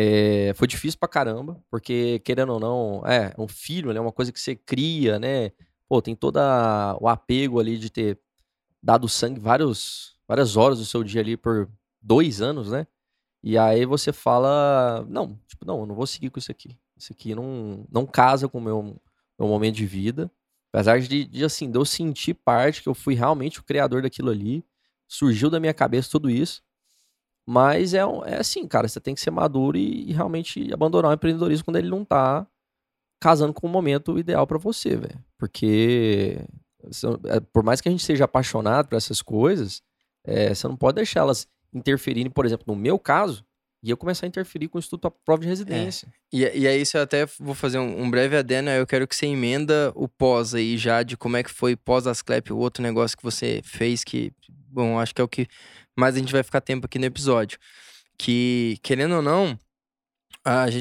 É, 0.00 0.52
foi 0.54 0.68
difícil 0.68 0.96
pra 1.00 1.08
caramba, 1.08 1.60
porque, 1.68 2.20
querendo 2.20 2.52
ou 2.52 2.60
não, 2.60 3.02
é 3.04 3.32
um 3.36 3.48
filho, 3.48 3.92
né? 3.92 3.98
Uma 3.98 4.12
coisa 4.12 4.30
que 4.30 4.38
você 4.38 4.54
cria, 4.54 5.18
né? 5.18 5.50
Pô, 5.88 6.00
tem 6.00 6.14
todo 6.14 6.38
o 7.00 7.08
apego 7.08 7.58
ali 7.58 7.76
de 7.78 7.90
ter 7.90 8.18
dado 8.80 9.08
sangue 9.08 9.40
vários, 9.40 10.14
várias 10.28 10.56
horas 10.56 10.78
do 10.78 10.84
seu 10.84 11.02
dia 11.02 11.20
ali 11.20 11.36
por 11.36 11.68
dois 12.00 12.40
anos, 12.40 12.70
né? 12.70 12.86
E 13.42 13.56
aí 13.56 13.84
você 13.84 14.12
fala, 14.12 15.06
não, 15.08 15.38
tipo, 15.46 15.64
não, 15.64 15.80
eu 15.80 15.86
não 15.86 15.94
vou 15.94 16.06
seguir 16.06 16.30
com 16.30 16.38
isso 16.38 16.50
aqui. 16.50 16.76
Isso 16.96 17.12
aqui 17.12 17.34
não, 17.34 17.86
não 17.90 18.04
casa 18.04 18.48
com 18.48 18.58
o 18.58 18.60
meu, 18.60 19.00
meu 19.38 19.48
momento 19.48 19.76
de 19.76 19.86
vida. 19.86 20.30
Apesar 20.72 21.00
de, 21.00 21.24
de, 21.24 21.44
assim, 21.44 21.70
de 21.70 21.78
eu 21.78 21.84
sentir 21.84 22.34
parte 22.34 22.82
que 22.82 22.88
eu 22.88 22.94
fui 22.94 23.14
realmente 23.14 23.60
o 23.60 23.64
criador 23.64 24.02
daquilo 24.02 24.30
ali, 24.30 24.64
surgiu 25.06 25.48
da 25.48 25.60
minha 25.60 25.72
cabeça 25.72 26.10
tudo 26.10 26.28
isso. 26.28 26.62
Mas 27.46 27.94
é, 27.94 28.00
é 28.26 28.36
assim, 28.36 28.66
cara, 28.66 28.86
você 28.86 29.00
tem 29.00 29.14
que 29.14 29.20
ser 29.20 29.30
maduro 29.30 29.78
e, 29.78 30.10
e 30.10 30.12
realmente 30.12 30.70
abandonar 30.72 31.10
o 31.10 31.14
empreendedorismo 31.14 31.64
quando 31.64 31.76
ele 31.76 31.88
não 31.88 32.04
tá 32.04 32.46
casando 33.20 33.54
com 33.54 33.66
o 33.66 33.70
momento 33.70 34.18
ideal 34.18 34.46
pra 34.46 34.58
você, 34.58 34.96
velho. 34.96 35.24
Porque 35.38 36.38
é, 37.26 37.40
por 37.40 37.62
mais 37.62 37.80
que 37.80 37.88
a 37.88 37.92
gente 37.92 38.04
seja 38.04 38.24
apaixonado 38.24 38.88
por 38.88 38.96
essas 38.96 39.22
coisas, 39.22 39.82
é, 40.24 40.54
você 40.54 40.68
não 40.68 40.76
pode 40.76 40.96
deixar 40.96 41.20
elas 41.20 41.48
interferirem, 41.72 42.30
por 42.30 42.46
exemplo, 42.46 42.64
no 42.66 42.76
meu 42.76 42.98
caso, 42.98 43.44
e 43.82 43.90
eu 43.90 43.96
começar 43.96 44.26
a 44.26 44.28
interferir 44.28 44.68
com 44.68 44.76
o 44.76 44.80
Instituto 44.80 45.06
à 45.06 45.10
Prova 45.10 45.42
de 45.42 45.48
Residência. 45.48 46.08
E, 46.32 46.40
e 46.40 46.66
aí, 46.66 46.80
isso 46.80 46.96
eu 46.96 47.02
até 47.02 47.26
vou 47.38 47.54
fazer 47.54 47.78
um, 47.78 48.02
um 48.02 48.10
breve 48.10 48.36
adendo. 48.36 48.70
aí 48.70 48.78
Eu 48.78 48.86
quero 48.86 49.06
que 49.06 49.14
você 49.14 49.26
emenda 49.26 49.92
o 49.94 50.08
pós 50.08 50.54
aí 50.54 50.76
já, 50.76 51.02
de 51.02 51.16
como 51.16 51.36
é 51.36 51.42
que 51.42 51.50
foi 51.50 51.76
pós 51.76 52.06
Asclep, 52.06 52.52
o 52.52 52.58
outro 52.58 52.82
negócio 52.82 53.16
que 53.16 53.22
você 53.22 53.60
fez, 53.62 54.02
que, 54.02 54.32
bom, 54.48 54.98
acho 54.98 55.14
que 55.14 55.20
é 55.20 55.24
o 55.24 55.28
que 55.28 55.46
mais 55.96 56.16
a 56.16 56.18
gente 56.18 56.32
vai 56.32 56.42
ficar 56.42 56.60
tempo 56.60 56.86
aqui 56.86 56.98
no 56.98 57.04
episódio. 57.04 57.58
Que, 58.18 58.78
querendo 58.82 59.14
ou 59.14 59.22
não, 59.22 59.56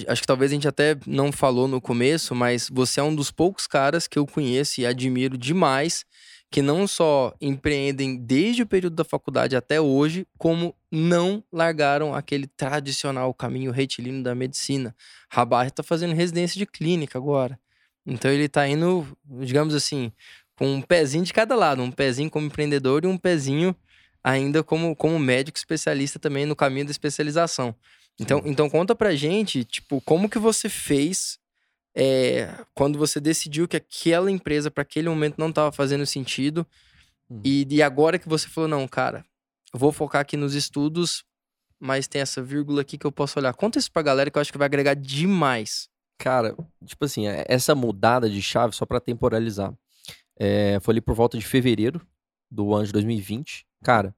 acho 0.08 0.22
que 0.22 0.28
talvez 0.28 0.52
a 0.52 0.56
gente 0.56 0.68
até 0.68 0.98
não 1.06 1.32
falou 1.32 1.68
no 1.68 1.80
começo, 1.80 2.34
mas 2.34 2.68
você 2.68 3.00
é 3.00 3.04
um 3.04 3.14
dos 3.14 3.30
poucos 3.30 3.68
caras 3.68 4.08
que 4.08 4.18
eu 4.18 4.26
conheço 4.26 4.82
e 4.82 4.86
admiro 4.86 5.38
demais, 5.38 6.04
que 6.50 6.62
não 6.62 6.88
só 6.88 7.36
empreendem 7.42 8.16
desde 8.16 8.64
o 8.64 8.68
período 8.68 8.96
da 8.96 9.04
faculdade 9.04 9.56
até 9.56 9.82
hoje, 9.82 10.26
como 10.38 10.74
não 10.92 11.44
largaram 11.52 12.16
aquele 12.16 12.48
tradicional 12.48 13.34
caminho 13.34 13.72
retilíneo 13.72 14.24
da 14.24 14.34
medicina. 14.34 14.96
Rabar 15.30 15.70
tá 15.72 15.84
fazendo 15.84 16.14
residência 16.16 16.58
de 16.58 16.66
clínica 16.66 17.18
agora. 17.18 17.60
Então 18.06 18.32
ele 18.32 18.48
tá 18.48 18.66
indo, 18.68 19.06
digamos 19.42 19.76
assim, 19.76 20.12
com 20.56 20.68
um 20.76 20.82
pezinho 20.82 21.26
de 21.26 21.34
cada 21.34 21.56
lado, 21.56 21.82
um 21.82 21.92
pezinho 21.92 22.30
como 22.30 22.48
empreendedor 22.48 23.04
e 23.04 23.08
um 23.08 23.18
pezinho 23.18 23.76
ainda 24.24 24.64
como, 24.64 24.96
como 24.96 25.20
médico 25.20 25.58
especialista 25.58 26.18
também 26.18 26.46
no 26.46 26.56
caminho 26.56 26.86
da 26.86 26.92
especialização. 26.92 27.76
Então, 28.20 28.42
então 28.46 28.70
conta 28.70 28.96
pra 28.96 29.16
gente, 29.16 29.64
tipo, 29.64 30.02
como 30.02 30.30
que 30.30 30.40
você 30.40 30.70
fez 30.70 31.38
é, 32.00 32.54
quando 32.76 33.00
você 33.00 33.20
decidiu 33.20 33.68
que 33.68 33.76
aquela 33.78 34.30
empresa 34.30 34.70
para 34.70 34.84
aquele 34.84 35.10
momento 35.10 35.40
não 35.40 35.50
estava 35.50 35.72
fazendo 35.72 36.06
sentido 36.06 36.66
Uhum. 37.30 37.42
e, 37.44 37.68
e 37.70 37.84
agora 37.84 38.18
que 38.18 38.30
você 38.30 38.48
falou, 38.48 38.70
não, 38.70 38.88
cara, 38.88 39.26
vou 39.74 39.92
focar 39.92 40.22
aqui 40.22 40.38
nos 40.38 40.54
estudos, 40.54 41.26
mas 41.78 42.08
tem 42.08 42.22
essa 42.22 42.42
vírgula 42.42 42.82
aqui 42.82 42.98
que 42.98 43.06
eu 43.06 43.12
posso 43.12 43.38
olhar. 43.38 43.54
Conta 43.54 43.78
isso 43.80 43.92
pra 43.92 44.02
galera 44.02 44.32
que 44.32 44.38
eu 44.38 44.42
acho 44.42 44.52
que 44.52 44.58
vai 44.58 44.66
agregar 44.68 44.94
demais. 44.94 45.90
Cara, 46.18 46.56
tipo 46.86 47.04
assim, 47.04 47.28
é- 47.28 47.44
essa 47.50 47.76
mudada 47.76 48.30
de 48.30 48.42
chave, 48.42 48.74
só 48.76 48.86
pra 48.86 49.00
temporalizar, 49.02 49.74
é, 50.40 50.80
foi 50.82 50.94
ali 50.94 51.02
por 51.02 51.16
volta 51.16 51.38
de 51.38 51.46
fevereiro 51.46 52.00
do 52.50 52.74
ano 52.74 52.86
de 52.86 52.94
2020. 52.94 53.66
Cara, 53.84 54.16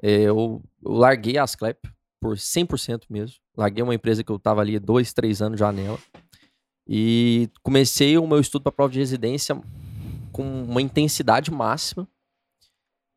é, 0.00 0.20
eu, 0.20 0.62
eu 0.84 0.92
larguei 0.92 1.38
a 1.38 1.42
Asclep 1.42 1.80
por 2.20 2.36
100% 2.38 3.06
mesmo. 3.10 3.38
Larguei 3.56 3.82
uma 3.82 3.94
empresa 3.94 4.22
que 4.22 4.30
eu 4.30 4.38
tava 4.38 4.60
ali 4.60 4.78
dois, 4.78 5.12
três 5.12 5.42
anos 5.42 5.58
já 5.58 5.72
nela. 5.72 5.98
E 6.94 7.48
comecei 7.62 8.18
o 8.18 8.26
meu 8.26 8.38
estudo 8.38 8.64
para 8.64 8.70
prova 8.72 8.92
de 8.92 8.98
residência 8.98 9.58
com 10.30 10.64
uma 10.64 10.82
intensidade 10.82 11.50
máxima. 11.50 12.06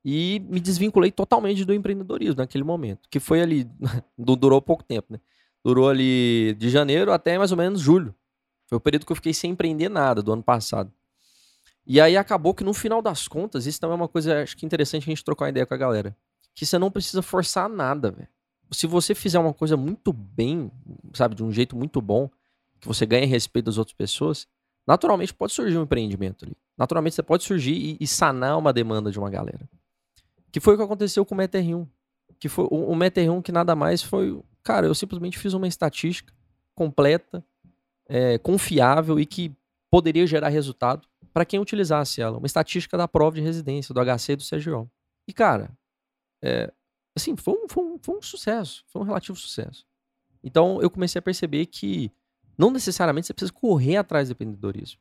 E 0.03 0.39
me 0.47 0.61
desvinculei 0.61 1.11
totalmente 1.11 1.65
do 1.65 1.73
empreendedorismo 1.73 2.37
naquele 2.37 2.63
momento. 2.63 3.09
Que 3.09 3.19
foi 3.19 3.41
ali. 3.41 3.69
du- 4.17 4.37
durou 4.37 4.61
pouco 4.61 4.81
tempo, 4.81 5.11
né? 5.11 5.19
Durou 5.61 5.89
ali 5.89 6.55
de 6.57 6.69
janeiro 6.69 7.11
até 7.11 7.37
mais 7.37 7.51
ou 7.51 7.57
menos 7.57 7.81
julho. 7.81 8.15
Foi 8.67 8.77
o 8.77 8.79
período 8.81 9.05
que 9.05 9.11
eu 9.11 9.15
fiquei 9.15 9.33
sem 9.33 9.51
empreender 9.51 9.89
nada 9.89 10.23
do 10.23 10.31
ano 10.31 10.43
passado. 10.43 10.89
E 11.85 11.99
aí 11.99 12.15
acabou 12.15 12.53
que 12.53 12.63
no 12.63 12.73
final 12.73 13.01
das 13.01 13.27
contas, 13.27 13.65
isso 13.65 13.79
também 13.81 13.95
é 13.95 13.97
uma 13.97 14.07
coisa, 14.07 14.41
acho 14.41 14.55
que 14.55 14.65
interessante 14.65 15.03
a 15.03 15.11
gente 15.11 15.23
trocar 15.23 15.45
uma 15.45 15.49
ideia 15.49 15.65
com 15.65 15.73
a 15.73 15.77
galera. 15.77 16.15
Que 16.53 16.65
você 16.65 16.79
não 16.79 16.89
precisa 16.89 17.21
forçar 17.21 17.67
nada, 17.67 18.09
velho. 18.11 18.27
Se 18.71 18.87
você 18.87 19.13
fizer 19.13 19.37
uma 19.37 19.53
coisa 19.53 19.75
muito 19.75 20.13
bem, 20.13 20.71
sabe, 21.13 21.35
de 21.35 21.43
um 21.43 21.51
jeito 21.51 21.75
muito 21.75 22.01
bom, 22.01 22.29
que 22.79 22.87
você 22.87 23.05
ganha 23.05 23.25
respeito 23.25 23.65
das 23.65 23.77
outras 23.77 23.95
pessoas, 23.95 24.47
naturalmente 24.87 25.33
pode 25.33 25.53
surgir 25.53 25.77
um 25.77 25.83
empreendimento 25.83 26.45
ali. 26.45 26.55
Naturalmente 26.77 27.15
você 27.15 27.23
pode 27.23 27.43
surgir 27.43 27.73
e, 27.73 27.97
e 27.99 28.07
sanar 28.07 28.57
uma 28.57 28.73
demanda 28.73 29.11
de 29.11 29.17
uma 29.17 29.29
galera. 29.29 29.67
Que 30.51 30.59
foi 30.59 30.75
o 30.75 30.77
que 30.77 30.83
aconteceu 30.83 31.25
com 31.25 31.35
o 31.35 31.37
Meter1. 31.37 31.87
Que 32.39 32.49
foi 32.49 32.65
o, 32.65 32.91
o 32.91 32.95
Meter1 32.95 33.41
que 33.41 33.51
nada 33.51 33.75
mais 33.75 34.01
foi. 34.01 34.41
Cara, 34.63 34.87
eu 34.87 34.95
simplesmente 34.95 35.37
fiz 35.37 35.53
uma 35.53 35.67
estatística 35.67 36.33
completa, 36.73 37.43
é, 38.07 38.37
confiável 38.37 39.19
e 39.19 39.25
que 39.25 39.55
poderia 39.89 40.27
gerar 40.27 40.49
resultado 40.49 41.07
para 41.33 41.45
quem 41.45 41.59
utilizasse 41.59 42.21
ela. 42.21 42.37
Uma 42.37 42.47
estatística 42.47 42.97
da 42.97 43.07
prova 43.07 43.35
de 43.35 43.41
residência, 43.41 43.93
do 43.93 44.01
HC 44.01 44.33
e 44.33 44.35
do 44.35 44.43
CGO. 44.43 44.89
E, 45.27 45.33
cara, 45.33 45.71
é, 46.43 46.71
assim, 47.15 47.35
foi 47.35 47.53
um, 47.53 47.67
foi, 47.67 47.83
um, 47.83 47.97
foi 47.99 48.17
um 48.17 48.21
sucesso. 48.21 48.83
Foi 48.87 49.01
um 49.01 49.05
relativo 49.05 49.37
sucesso. 49.37 49.85
Então, 50.43 50.81
eu 50.81 50.89
comecei 50.89 51.19
a 51.19 51.21
perceber 51.21 51.65
que 51.65 52.11
não 52.57 52.71
necessariamente 52.71 53.27
você 53.27 53.33
precisa 53.33 53.53
correr 53.53 53.97
atrás 53.97 54.27
do 54.29 54.31
empreendedorismo. 54.33 54.99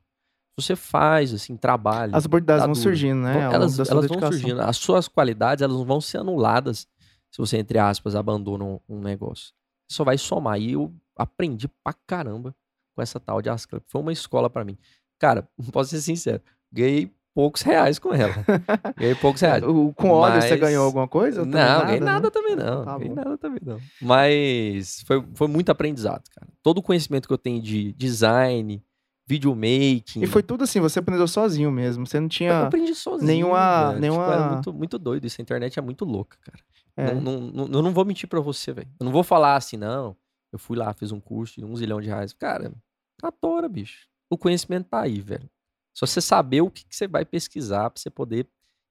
Você 0.57 0.77
faz, 0.77 1.35
assim, 1.35 1.57
trabalha. 1.57 2.17
As 2.17 2.25
oportunidades 2.25 2.63
tá 2.63 2.67
vão 2.67 2.75
duro. 2.75 2.83
surgindo, 2.83 3.23
né? 3.23 3.43
Elas 3.53 3.77
elas 3.79 3.89
vão 3.89 4.01
dedicação. 4.03 4.33
surgindo. 4.33 4.61
As 4.61 4.77
suas 4.77 5.09
qualidades, 5.09 5.63
elas 5.63 5.77
não 5.77 5.85
vão 5.85 6.01
ser 6.01 6.19
anuladas 6.19 6.87
se 7.31 7.39
você, 7.39 7.59
entre 7.59 7.79
aspas, 7.79 8.15
abandona 8.15 8.65
um, 8.65 8.81
um 8.89 9.01
negócio. 9.01 9.53
Você 9.89 9.97
só 9.97 10.05
vai 10.05 10.17
somar. 10.17 10.61
E 10.61 10.73
eu 10.73 10.95
aprendi 11.17 11.67
pra 11.83 11.93
caramba 12.07 12.55
com 12.95 13.03
essa 13.03 13.19
tal 13.19 13.43
de 13.43 13.51
Asclep. 13.51 13.85
Foi 13.89 14.01
uma 14.01 14.13
escola 14.13 14.49
pra 14.49 14.65
mim. 14.65 14.79
Cara, 15.19 15.49
posso 15.73 15.91
ser 15.91 16.01
sincero, 16.01 16.41
ganhei 16.71 17.13
poucos 17.35 17.63
reais 17.63 17.99
com 17.99 18.15
ela. 18.15 18.33
ganhei 18.97 19.15
poucos 19.17 19.41
reais. 19.41 19.63
O- 19.63 19.93
Com 19.95 20.11
óleo 20.11 20.41
você 20.41 20.57
ganhou 20.57 20.85
alguma 20.85 21.09
coisa? 21.09 21.45
Não, 21.45 21.51
também 21.53 21.85
ganhei 21.87 22.01
né? 22.01 22.07
nada 22.07 22.31
também 22.31 22.57
não. 22.57 22.85
Tá 22.85 22.99
ganhei 22.99 23.15
nada 23.15 23.37
também 23.39 23.61
não. 23.65 23.79
Mas 24.01 25.03
foi, 25.07 25.25
foi 25.35 25.49
muito 25.49 25.71
aprendizado, 25.71 26.23
cara. 26.35 26.47
Todo 26.63 26.79
o 26.79 26.83
conhecimento 26.83 27.27
que 27.27 27.35
eu 27.35 27.39
tenho 27.39 27.61
de 27.61 27.93
design, 27.93 28.83
videomaking. 29.27 30.23
E 30.23 30.27
foi 30.27 30.43
tudo 30.43 30.65
assim, 30.65 30.81
você 30.81 30.99
aprendeu 30.99 31.27
sozinho 31.27 31.71
mesmo. 31.71 32.07
Você 32.07 32.19
não 32.19 32.27
Eu 32.27 32.31
tinha. 32.31 32.63
aprendi 32.63 32.95
sozinho. 32.95 33.27
nenhuma- 33.27 33.89
velho. 33.89 34.01
nenhuma- 34.01 34.33
Tipo, 34.37 34.49
muito, 34.53 34.73
muito 34.73 34.99
doido. 34.99 35.27
Isso, 35.27 35.41
a 35.41 35.43
internet 35.43 35.79
é 35.79 35.83
muito 35.83 36.05
louca, 36.05 36.37
cara. 36.43 36.59
É. 36.97 37.13
Não, 37.15 37.21
não, 37.21 37.41
não- 37.67 37.79
eu 37.79 37.83
não 37.83 37.93
vou 37.93 38.05
mentir 38.05 38.29
pra 38.29 38.41
você, 38.41 38.73
velho. 38.73 38.89
Eu 39.01 39.05
não 39.05 39.13
vou 39.13 39.25
falar 39.25 39.57
assim, 39.57 39.77
não. 39.77 40.17
Eu 40.53 40.59
fui 40.59 40.77
lá, 40.77 40.93
fiz 40.93 41.11
um 41.11 41.19
curso 41.19 41.57
de 41.59 41.65
um 41.65 41.75
zilhão 41.75 42.01
de 42.01 42.07
reais. 42.07 42.33
Cara, 42.33 42.73
tá 43.21 43.33
tora, 43.33 43.69
bicho. 43.69 44.07
O 44.31 44.39
conhecimento 44.39 44.87
tá 44.89 45.01
aí, 45.01 45.21
velho. 45.21 45.49
Só 45.95 46.07
você 46.07 46.21
saber 46.21 46.61
o 46.61 46.71
que, 46.71 46.85
que 46.85 46.95
você 46.95 47.07
vai 47.07 47.25
pesquisar 47.25 47.89
pra 47.89 48.01
você 48.01 48.11
poder 48.11 48.47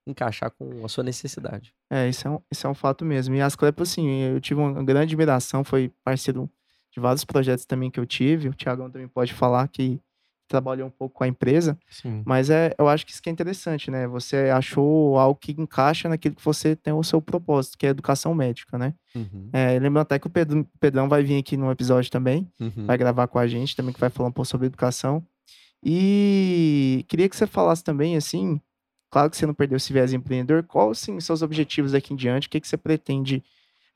encaixar 0.08 0.52
com 0.52 0.84
a 0.84 0.89
sua 0.89 1.04
necessidade. 1.04 1.74
É, 1.89 2.10
isso 2.10 2.28
é 2.28 2.32
um, 2.32 2.39
isso 2.52 2.66
é 2.66 2.70
um 2.70 2.74
fato 2.74 3.06
mesmo. 3.06 3.36
E 3.36 3.42
as 3.42 3.56
Clepo, 3.56 3.84
assim, 3.84 4.08
eu 4.22 4.42
tive 4.42 4.60
uma 4.60 4.84
grande 4.84 5.13
admiração, 5.13 5.63
foi 5.63 5.92
parceiro 6.04 6.50
de 6.92 7.00
vários 7.00 7.26
projetos 7.26 7.66
também 7.66 7.89
que 7.92 8.00
eu 8.00 8.06
tive. 8.06 8.50
O 8.50 8.54
Thiagão 8.54 8.89
também 8.89 9.08
pode 9.08 9.34
falar 9.34 9.68
que 9.68 10.00
trabalhou 10.48 10.88
um 10.88 10.92
pouco 10.92 11.16
com 11.16 11.24
a 11.24 11.28
empresa. 11.28 11.78
Sim. 11.89 12.22
Mas 12.26 12.50
é, 12.50 12.76
eu 12.78 12.88
acho 12.88 13.06
que 13.06 13.12
isso 13.12 13.22
que 13.22 13.30
é 13.30 13.32
interessante, 13.32 13.89
né? 13.89 14.08
Você 14.08 14.50
achou 14.50 15.18
algo 15.18 15.39
que 15.39 15.54
encaixa 15.58 16.08
naquilo 16.08 16.36
que 16.36 16.44
você 16.44 16.76
tem 16.76 16.94
o 16.94 17.04
seu 17.04 17.22
propósito, 17.22 17.78
que 17.78 17.86
é 17.86 17.89
a 17.89 17.92
educação 17.92 18.36
médica, 18.36 18.78
né? 18.78 18.94
Uhum, 19.16 19.50
É, 19.52 19.80
lembrando 19.80 20.04
até 20.04 20.20
que 20.20 20.28
o 20.28 20.30
Pedro, 20.30 20.68
Pedrão 20.80 21.10
vai 21.10 21.24
vir 21.24 21.39
aqui 21.39 21.58
num 21.58 21.72
episódio 21.72 22.12
também, 22.12 22.48
uhum. 22.60 22.86
vai 22.86 22.98
gravar 22.98 23.28
com 23.28 23.39
a 23.39 23.48
gente 23.48 23.76
também, 23.76 23.94
que 23.94 24.00
vai 24.00 24.10
falar 24.10 24.30
um 24.30 24.32
pouco 24.32 24.48
sobre 24.48 24.68
educação. 24.68 25.26
E 25.84 27.06
queria 27.08 27.28
que 27.28 27.36
você 27.36 27.46
falasse 27.46 27.84
também, 27.84 28.15
assim, 28.15 28.62
claro 29.10 29.30
que 29.30 29.36
você 29.36 29.46
não 29.46 29.54
perdeu 29.54 29.76
esse 29.76 29.91
viés 29.91 30.13
empreendedor, 30.13 30.63
quais, 30.63 31.02
assim, 31.02 31.19
seus 31.19 31.41
objetivos 31.41 31.91
daqui 31.91 32.13
em 32.13 32.15
diante, 32.15 32.48
o 32.48 32.50
que, 32.50 32.60
que 32.60 32.67
você 32.67 32.78
pretende 32.78 33.43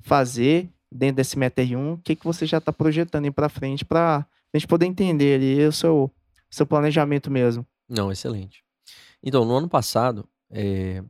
fazer 0.02 0.70
dentro 0.92 1.18
desse 1.18 1.38
Meta 1.38 1.62
R1, 1.62 1.94
o 1.94 1.98
que, 1.98 2.16
que 2.16 2.26
você 2.26 2.46
já 2.46 2.58
está 2.58 2.74
projetando 2.74 3.32
para 3.32 3.50
frente, 3.50 3.86
para 3.86 4.26
a 4.54 4.58
gente 4.58 4.68
poder 4.68 4.86
entender 4.86 5.36
ali 5.36 5.66
o 5.66 5.72
seu, 5.72 6.12
seu 6.50 6.66
planejamento 6.66 7.32
mesmo. 7.32 7.66
Não, 7.88 8.12
excelente. 8.12 8.64
Então, 9.24 9.46
no 9.46 9.56
ano 9.56 9.70
passado, 9.70 10.28
eh, 10.52 11.04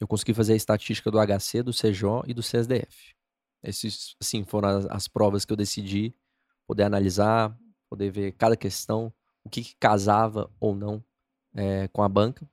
eu 0.00 0.06
consegui 0.06 0.34
fazer 0.34 0.52
a 0.52 0.56
estatística 0.56 1.10
do 1.10 1.18
HC, 1.18 1.62
do 1.62 1.72
CJ 1.72 2.24
e 2.26 2.34
do 2.34 2.42
CSDF. 2.42 3.14
Esses, 3.62 4.14
assim, 4.20 4.44
foram 4.44 4.68
as, 4.68 4.86
as 4.86 5.08
provas 5.08 5.44
que 5.44 5.52
eu 5.52 5.56
decidi 5.56 6.14
poder 6.66 6.84
analisar, 6.84 7.56
poder 7.88 8.10
ver 8.10 8.32
cada 8.32 8.56
questão, 8.56 9.12
o 9.46 9.48
que, 9.48 9.62
que 9.62 9.76
casava 9.76 10.50
ou 10.58 10.74
não 10.74 11.02
eh, 11.54 11.88
com 11.92 12.02
a 12.02 12.08
banca. 12.08 12.48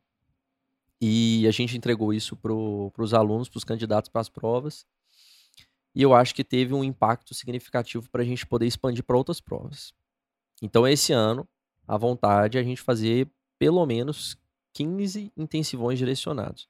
E 1.02 1.46
a 1.48 1.52
gente 1.52 1.76
entregou 1.76 2.14
isso 2.14 2.38
para 2.38 2.54
os 2.54 3.14
alunos, 3.14 3.50
para 3.50 3.58
os 3.58 3.64
candidatos 3.64 4.10
para 4.10 4.22
as 4.22 4.30
provas. 4.30 4.86
E 5.94 6.02
eu 6.02 6.14
acho 6.14 6.34
que 6.34 6.44
teve 6.44 6.74
um 6.74 6.84
impacto 6.84 7.34
significativo 7.34 8.10
para 8.10 8.22
a 8.22 8.26
gente 8.26 8.46
poder 8.48 8.66
expandir 8.66 9.04
para 9.04 9.18
outras 9.18 9.42
provas. 9.42 9.94
Então, 10.62 10.88
esse 10.88 11.12
ano, 11.12 11.48
à 11.88 11.98
vontade, 11.98 12.58
a 12.58 12.64
gente 12.64 12.82
fazer 12.82 13.28
pelo 13.60 13.86
menos 13.86 14.38
15 14.74 15.32
intensivões 15.36 16.00
direcionados. 16.00 16.70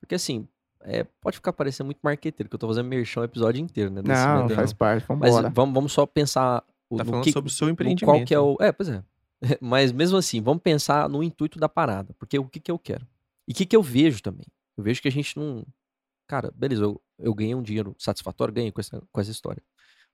Porque 0.00 0.14
assim, 0.14 0.48
é, 0.80 1.04
pode 1.20 1.36
ficar 1.36 1.52
parecendo 1.52 1.86
muito 1.86 2.00
marqueteiro, 2.02 2.48
que 2.48 2.54
eu 2.54 2.58
tô 2.58 2.68
fazendo 2.68 2.88
merchan 2.88 3.20
o 3.20 3.24
episódio 3.24 3.60
inteiro, 3.60 3.90
né? 3.90 4.02
desse 4.02 4.24
Não, 4.24 4.48
faz 4.48 4.72
parte, 4.72 5.04
vamos 5.06 5.20
Mas 5.20 5.52
vamos, 5.52 5.74
vamos 5.74 5.92
só 5.92 6.06
pensar 6.06 6.64
o, 6.88 6.96
Tá 6.96 7.04
falando 7.04 7.24
que, 7.24 7.32
sobre 7.32 7.50
o 7.50 7.52
seu 7.52 7.68
empreendimento. 7.68 8.04
qual 8.04 8.24
que 8.24 8.34
é 8.34 8.40
o... 8.40 8.56
É, 8.60 8.72
pois 8.72 8.88
é. 8.88 9.02
Mas 9.60 9.92
mesmo 9.92 10.16
assim, 10.16 10.40
vamos 10.40 10.62
pensar 10.62 11.08
no 11.08 11.22
intuito 11.22 11.58
da 11.58 11.68
parada. 11.68 12.14
Porque 12.18 12.38
o 12.38 12.48
que 12.48 12.60
que 12.60 12.70
eu 12.70 12.78
quero? 12.78 13.06
E 13.46 13.52
o 13.52 13.54
que 13.54 13.66
que 13.66 13.76
eu 13.76 13.82
vejo 13.82 14.22
também? 14.22 14.46
Eu 14.76 14.84
vejo 14.84 15.00
que 15.00 15.08
a 15.08 15.12
gente 15.12 15.36
não... 15.36 15.66
Cara, 16.26 16.52
beleza, 16.54 16.82
eu, 16.82 17.00
eu 17.18 17.34
ganhei 17.34 17.54
um 17.54 17.62
dinheiro 17.62 17.96
satisfatório, 17.98 18.52
ganhei 18.52 18.70
com 18.70 18.80
essa, 18.80 19.02
com 19.10 19.20
essa 19.20 19.30
história. 19.30 19.62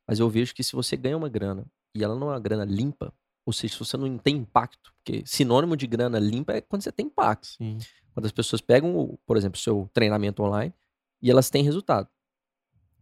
Mas 0.06 0.20
eu 0.20 0.28
vejo 0.28 0.54
que 0.54 0.62
se 0.62 0.72
você 0.72 0.96
ganha 0.96 1.16
uma 1.16 1.28
grana 1.28 1.66
e 1.94 2.04
ela 2.04 2.14
não 2.14 2.28
é 2.28 2.34
uma 2.34 2.40
grana 2.40 2.64
limpa, 2.64 3.12
ou 3.46 3.52
seja, 3.52 3.74
se 3.74 3.78
você 3.78 3.96
não 3.96 4.16
tem 4.18 4.36
impacto, 4.36 4.92
porque 4.96 5.22
sinônimo 5.26 5.76
de 5.76 5.86
grana 5.86 6.18
limpa 6.18 6.54
é 6.54 6.60
quando 6.60 6.82
você 6.82 6.92
tem 6.92 7.06
impacto. 7.06 7.48
Sim. 7.48 7.78
Quando 8.12 8.26
as 8.26 8.32
pessoas 8.32 8.60
pegam, 8.60 9.18
por 9.26 9.36
exemplo, 9.36 9.58
o 9.58 9.62
seu 9.62 9.90
treinamento 9.92 10.42
online 10.42 10.72
e 11.20 11.30
elas 11.30 11.50
têm 11.50 11.64
resultado. 11.64 12.08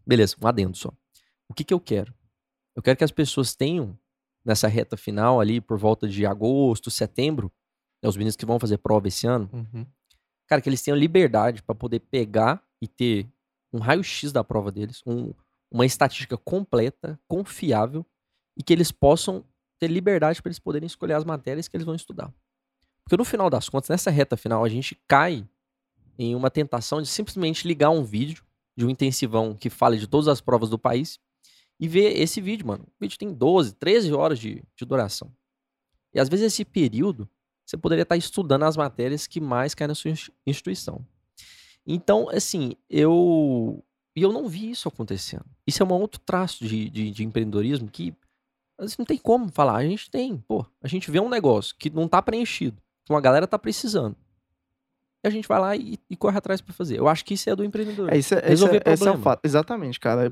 Beleza, 0.07 0.37
um 0.43 0.47
adendo 0.47 0.77
só. 0.77 0.93
O 1.49 1.55
que, 1.55 1.65
que 1.65 1.75
eu 1.75 1.81
quero? 1.81 2.15
Eu 2.75 2.83
quero 2.83 2.97
que 2.97 3.05
as 3.05 3.11
pessoas 3.11 3.55
tenham, 3.55 3.99
nessa 4.45 4.69
reta 4.69 4.97
final 4.97 5.41
ali, 5.41 5.61
por 5.61 5.79
volta 5.79 6.09
de 6.09 6.27
agosto, 6.27 6.91
setembro, 6.91 7.51
né, 8.03 8.09
os 8.09 8.17
meninos 8.17 8.37
que 8.37 8.47
vão 8.47 8.59
fazer 8.59 8.79
prova 8.79 9.09
esse 9.09 9.27
ano, 9.27 9.49
Uhum. 9.53 9.87
cara, 10.49 10.61
que 10.61 10.69
eles 10.69 10.83
tenham 10.83 10.97
liberdade 10.99 11.63
para 11.63 11.75
poder 11.75 12.01
pegar 12.01 12.63
e 12.81 12.89
ter 12.89 13.29
um 13.73 13.79
raio-x 13.79 14.33
da 14.33 14.43
prova 14.45 14.71
deles, 14.73 15.03
um- 15.07 15.33
uma 15.71 15.87
estatística 15.87 16.37
completa, 16.37 17.19
confiável, 17.29 18.05
e 18.57 18.63
que 18.63 18.73
eles 18.73 18.93
possam 18.93 19.45
ter 19.79 19.89
liberdade 19.89 20.43
para 20.43 20.51
eles 20.51 20.59
poderem 20.59 20.87
escolher 20.87 21.15
as 21.15 21.25
matérias 21.25 21.67
que 21.69 21.77
eles 21.77 21.87
vão 21.87 21.95
estudar. 21.95 22.33
Porque 23.05 23.17
no 23.17 23.25
final 23.25 23.49
das 23.49 23.69
contas, 23.69 23.89
nessa 23.89 24.11
reta 24.11 24.37
final, 24.37 24.63
a 24.65 24.69
gente 24.69 24.95
cai 25.09 25.49
em 26.19 26.35
uma 26.35 26.51
tentação 26.51 27.01
de 27.01 27.09
simplesmente 27.09 27.67
ligar 27.67 27.91
um 27.91 28.05
vídeo 28.05 28.45
de 28.77 28.85
um 28.85 28.91
intensivão 28.91 29.55
que 29.55 29.71
fale 29.71 29.97
de 29.99 30.07
todas 30.07 30.29
as 30.29 30.41
provas 30.41 30.69
do 30.69 30.79
país 30.79 31.19
e 31.83 31.89
ver 31.89 32.17
esse 32.17 32.41
vídeo, 32.41 32.65
mano. 32.65 32.85
O 32.85 32.93
vídeo 33.01 33.19
tem 33.19 33.33
12, 33.35 33.75
13 33.75 34.13
horas 34.13 34.39
de, 34.39 34.63
de 34.77 34.85
duração. 34.85 35.33
E 36.15 36.21
às 36.21 36.29
vezes 36.29 36.47
esse 36.47 36.65
período 36.65 37.29
você 37.67 37.77
poderia 37.77 38.03
estar 38.03 38.17
estudando 38.17 38.63
as 38.65 38.77
matérias 38.77 39.27
que 39.27 39.41
mais 39.41 39.75
caem 39.75 39.89
na 39.89 39.95
sua 39.95 40.11
ins- 40.13 40.31
instituição. 40.47 41.05
Então, 41.85 42.29
assim, 42.31 42.77
eu. 42.89 43.83
E 44.15 44.23
eu 44.23 44.33
não 44.33 44.47
vi 44.47 44.71
isso 44.71 44.87
acontecendo. 44.89 45.45
Isso 45.67 45.83
é 45.83 45.87
um 45.87 45.93
outro 45.93 46.21
traço 46.21 46.65
de, 46.65 46.89
de, 46.91 47.11
de 47.11 47.25
empreendedorismo 47.25 47.89
que 47.89 48.15
assim, 48.79 48.97
não 48.99 49.07
tem 49.07 49.19
como 49.19 49.51
falar. 49.51 49.77
A 49.77 49.85
gente 49.85 50.09
tem, 50.11 50.37
pô. 50.37 50.65
A 50.83 50.87
gente 50.87 51.11
vê 51.11 51.19
um 51.19 51.29
negócio 51.29 51.75
que 51.77 51.91
não 51.91 52.07
tá 52.07 52.21
preenchido, 52.23 52.81
que 53.05 53.13
uma 53.13 53.21
galera 53.21 53.47
tá 53.47 53.59
precisando. 53.59 54.15
E 55.25 55.29
a 55.29 55.31
gente 55.31 55.47
vai 55.47 55.61
lá 55.61 55.77
e, 55.77 55.99
e 56.11 56.17
corre 56.17 56.37
atrás 56.39 56.61
pra 56.61 56.75
fazer. 56.75 56.99
Eu 56.99 57.07
acho 57.09 57.25
que 57.25 57.35
isso 57.35 57.49
é 57.49 57.55
do 57.55 57.65
empreendedor. 57.65 58.13
É, 58.13 58.19
isso, 58.19 58.35
é- 58.35 58.39
esse, 58.39 58.49
Resolver 58.49 58.83
é, 58.85 58.93
esse 58.93 59.03
é 59.03 59.11
um 59.11 59.13
problema. 59.13 59.23
fato. 59.23 59.41
Exatamente, 59.45 60.01
cara. 60.01 60.23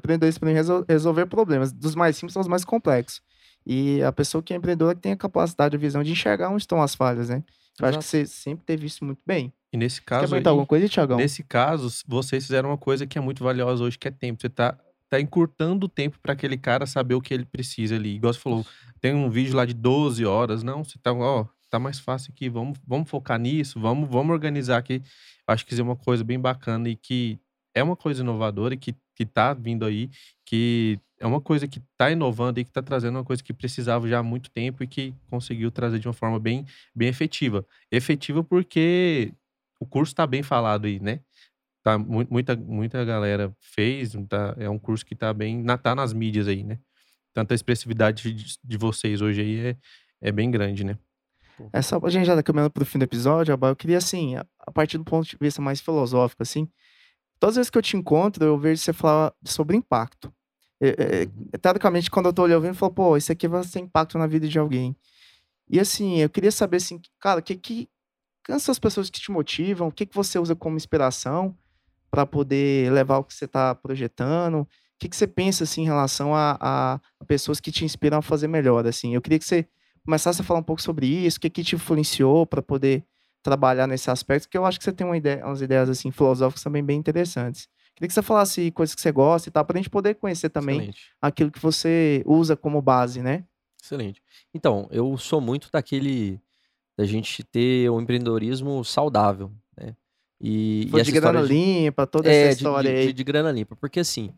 Mim 0.43 0.51
é 0.51 0.55
resol- 0.55 0.85
resolver 0.89 1.27
problemas. 1.27 1.73
Dos 1.73 1.95
mais 1.95 2.17
simples 2.17 2.37
aos 2.37 2.49
mais 2.49 2.65
complexos. 2.65 3.23
E 3.67 4.03
a 4.03 4.11
pessoa 4.11 4.43
que 4.43 4.53
é 4.53 4.57
empreendedora 4.57 4.97
tem 4.97 5.13
a 5.13 5.17
capacidade, 5.17 5.77
a 5.77 5.79
visão 5.79 6.03
de 6.03 6.11
enxergar 6.11 6.49
onde 6.49 6.63
estão 6.63 6.83
as 6.83 6.95
falhas, 6.95 7.29
né? 7.29 7.43
Eu 7.79 7.87
acho 7.87 7.99
que 7.99 8.05
você 8.05 8.27
sempre 8.27 8.65
teve 8.65 8.87
isso 8.87 9.05
muito 9.05 9.21
bem. 9.27 9.53
E 9.73 9.77
nesse 9.77 9.97
Você 9.97 10.01
quer 10.03 10.07
caso, 10.07 10.29
comentar 10.29 10.51
aí, 10.51 10.53
alguma 10.53 10.67
coisa, 10.67 10.89
Tiagão? 10.89 11.17
nesse 11.19 11.43
caso, 11.45 11.89
vocês 12.07 12.45
fizeram 12.45 12.71
uma 12.71 12.77
coisa 12.79 13.07
que 13.07 13.17
é 13.17 13.21
muito 13.21 13.45
valiosa 13.45 13.85
hoje, 13.85 13.97
que 13.97 14.09
é 14.09 14.11
tempo. 14.11 14.41
Você 14.43 14.49
tá, 14.49 14.77
tá 15.09 15.21
encurtando 15.21 15.87
o 15.87 15.89
tempo 15.89 16.19
para 16.21 16.33
aquele 16.33 16.57
cara 16.59 16.85
saber 16.85 17.15
o 17.15 17.21
que 17.21 17.33
ele 17.33 17.45
precisa 17.45 17.95
ali. 17.95 18.17
Igual 18.17 18.33
você 18.35 18.41
falou, 18.41 18.67
tem 19.01 19.15
um 19.15 19.31
vídeo 19.31 19.55
lá 19.55 19.65
de 19.65 19.73
12 19.75 20.27
horas. 20.27 20.63
Não, 20.63 20.83
você 20.83 20.99
tá, 21.01 21.13
ó, 21.13 21.47
tá 21.71 21.79
mais 21.79 21.99
fácil 22.01 22.33
aqui, 22.33 22.49
vamos, 22.49 22.79
vamos 22.87 23.09
focar 23.11 23.39
nisso, 23.39 23.81
vamos, 23.81 24.09
vamos 24.09 24.33
organizar 24.33 24.79
aqui. 24.79 25.03
Acho 25.47 25.65
que 25.67 25.73
isso 25.73 25.81
é 25.83 25.85
uma 25.85 25.97
coisa 25.97 26.25
bem 26.25 26.39
bacana 26.39 26.89
e 26.89 26.97
que 26.97 27.39
é 27.75 27.83
uma 27.83 27.97
coisa 27.97 28.23
inovadora 28.23 28.75
e 28.75 28.77
que, 28.77 28.95
que 29.15 29.25
tá 29.27 29.55
vindo 29.55 29.85
aí, 29.85 30.11
que 30.47 30.99
é 31.19 31.27
uma 31.27 31.41
coisa 31.41 31.69
que 31.69 31.81
tá 31.97 32.11
inovando 32.11 32.61
e 32.61 32.65
que 32.65 32.71
tá 32.73 32.83
trazendo 32.83 33.17
uma 33.19 33.25
coisa 33.25 33.43
que 33.43 33.53
precisava 33.53 34.09
já 34.09 34.19
há 34.19 34.23
muito 34.23 34.51
tempo 34.51 34.83
e 34.83 34.87
que 34.87 35.15
conseguiu 35.29 35.71
trazer 35.71 35.99
de 35.99 36.09
uma 36.09 36.15
forma 36.15 36.39
bem, 36.41 36.65
bem 36.95 37.09
efetiva. 37.09 37.65
Efetiva 37.91 38.43
porque 38.43 39.33
o 39.81 39.87
curso 39.87 40.15
tá 40.15 40.27
bem 40.27 40.43
falado 40.43 40.87
aí, 40.87 40.99
né? 41.01 41.21
Tá, 41.83 41.99
mu- 41.99 42.27
muita, 42.31 42.57
muita 42.57 43.05
galera 43.05 43.55
fez, 43.61 44.13
tá, 44.29 44.55
é 44.59 44.69
um 44.69 44.79
curso 44.79 45.05
que 45.07 45.15
tá 45.17 45.33
bem, 45.33 45.65
tá 45.83 45.95
nas 45.95 46.13
mídias 46.13 46.47
aí, 46.49 46.63
né? 46.65 46.79
Tanto 47.35 47.53
a 47.53 47.55
expressividade 47.55 48.23
de, 48.35 48.57
de 48.65 48.77
vocês 48.79 49.23
hoje 49.23 49.41
aí 49.43 49.61
é, 49.69 49.77
é 50.23 50.33
bem 50.33 50.51
grande, 50.51 50.85
né? 50.85 50.99
É 51.73 51.83
só 51.83 51.99
pra 52.01 52.11
gente 52.11 52.27
já 52.27 52.43
caminhando 52.43 52.71
pro 52.71 52.85
fim 52.87 52.99
do 52.99 53.05
episódio, 53.05 53.57
eu 53.61 53.77
queria, 53.77 53.99
assim, 53.99 54.37
a 54.37 54.45
a 54.67 54.73
partir 54.73 54.99
do 54.99 55.05
ponto 55.05 55.27
de 55.29 55.37
vista 55.41 55.61
mais 55.61 55.81
filosófico, 55.81 56.45
assim, 56.45 56.69
todas 57.41 57.55
as 57.55 57.57
vezes 57.57 57.71
que 57.71 57.79
eu 57.79 57.83
te 57.83 57.97
encontro, 57.97 58.45
eu 58.45 58.57
vejo 58.59 58.81
você 58.81 58.93
falar 58.93 59.33
sobre 59.45 59.77
impacto. 59.77 60.33
É, 60.81 61.25
é, 61.55 61.59
teoricamente, 61.59 62.11
quando 62.11 62.27
eu 62.27 62.33
tô 62.33 62.43
olhando, 62.43 62.67
eu 62.67 62.75
falo, 62.75 62.93
pô, 62.93 63.17
isso 63.17 63.33
aqui 63.33 63.49
vai 63.49 63.65
ter 63.65 63.81
impacto 63.81 64.17
na 64.19 64.27
vida 64.29 64.47
de 64.49 64.59
alguém. 64.59 64.97
E 65.69 65.81
assim, 65.81 66.19
eu 66.19 66.31
queria 66.31 66.53
saber, 66.53 66.79
assim, 66.79 67.01
cara, 67.21 67.41
o 67.41 67.43
que 67.43 67.57
que... 67.57 67.89
Quem 68.45 68.59
são 68.59 68.73
as 68.73 68.79
pessoas 68.79 69.11
que 69.11 69.21
te 69.21 69.31
motivam? 69.31 69.89
O 69.89 69.93
que 69.93 70.07
que 70.07 70.15
você 70.15 70.39
usa 70.39 70.55
como 70.57 70.77
inspiração 70.77 71.57
para 72.11 72.27
poder 72.27 72.93
levar 72.93 73.19
o 73.19 73.25
que 73.25 73.35
você 73.35 73.47
tá 73.49 73.75
projetando? 73.75 74.61
O 74.63 74.69
que 74.99 75.09
que 75.09 75.17
você 75.17 75.27
pensa, 75.27 75.65
assim, 75.65 75.83
em 75.83 75.87
relação 75.87 76.35
a, 76.35 76.57
a- 76.61 77.01
a 77.21 77.25
pessoas 77.27 77.61
que 77.61 77.73
te 77.73 77.85
inspiram 77.85 78.19
a 78.19 78.23
fazer 78.23 78.49
melhor, 78.49 78.87
assim? 78.87 79.15
Eu 79.15 79.21
queria 79.23 79.39
que 79.39 79.45
você 79.45 79.67
começasse 80.05 80.41
a 80.41 80.45
falar 80.45 80.61
um 80.61 80.65
pouco 80.65 80.81
sobre 80.83 81.07
isso, 81.07 81.39
o 81.39 81.41
que 81.41 81.51
que 81.51 81.63
te 81.65 81.75
influenciou 81.77 82.47
para 82.47 82.63
poder 82.63 83.05
trabalhar 83.43 83.87
nesse 83.87 84.11
aspecto, 84.11 84.49
que 84.49 84.59
eu 84.59 84.67
acho 84.67 84.79
que 84.79 84.85
você 84.85 84.93
tem 84.93 85.07
uma 85.07 85.17
ideia, 85.17 85.45
umas 85.47 85.63
ideias 85.63 85.89
assim 85.89 86.11
filosóficas 86.11 86.63
também 86.63 86.85
bem 86.85 86.99
interessantes. 86.99 87.69
Queria 87.95 88.09
que 88.09 88.15
você 88.15 88.23
falasse 88.23 88.71
coisas 88.71 88.95
que 88.95 89.01
você 89.01 89.13
gosta 89.13 89.49
e 89.49 89.53
tal, 89.53 89.65
para 89.65 89.79
a 89.79 89.81
gente 89.81 89.91
poder 89.91 90.15
conhecer 90.15 90.49
também 90.51 90.77
Excelente. 90.79 91.11
aquilo 91.21 91.51
que 91.51 91.59
você 91.61 92.23
usa 92.27 92.57
como 92.57 92.81
base, 92.83 93.23
né? 93.23 93.45
Excelente. 93.83 94.23
Então, 94.55 94.87
eu 94.91 95.17
sou 95.19 95.41
muito 95.41 95.71
daquele 95.73 96.41
da 96.99 97.05
gente 97.07 97.43
ter 97.43 97.91
um 97.91 98.01
empreendedorismo 98.01 98.85
saudável, 98.85 99.51
né? 99.79 99.97
E, 100.41 100.87
e 100.87 100.91
Foi 100.91 101.01
essa 101.01 101.11
de 101.13 101.19
grana 101.21 101.43
de- 101.43 101.49
limpa, 101.49 102.07
toda 102.07 102.31
é, 102.31 102.49
essa 102.49 102.57
de- 102.57 102.65
história 102.65 102.91
de, 102.91 102.97
aí. 102.99 103.07
de- 103.09 103.13
de 103.15 103.25
grana 103.25 103.51
limpa. 103.51 103.75
Porque 103.77 104.01
assim, 104.01 104.35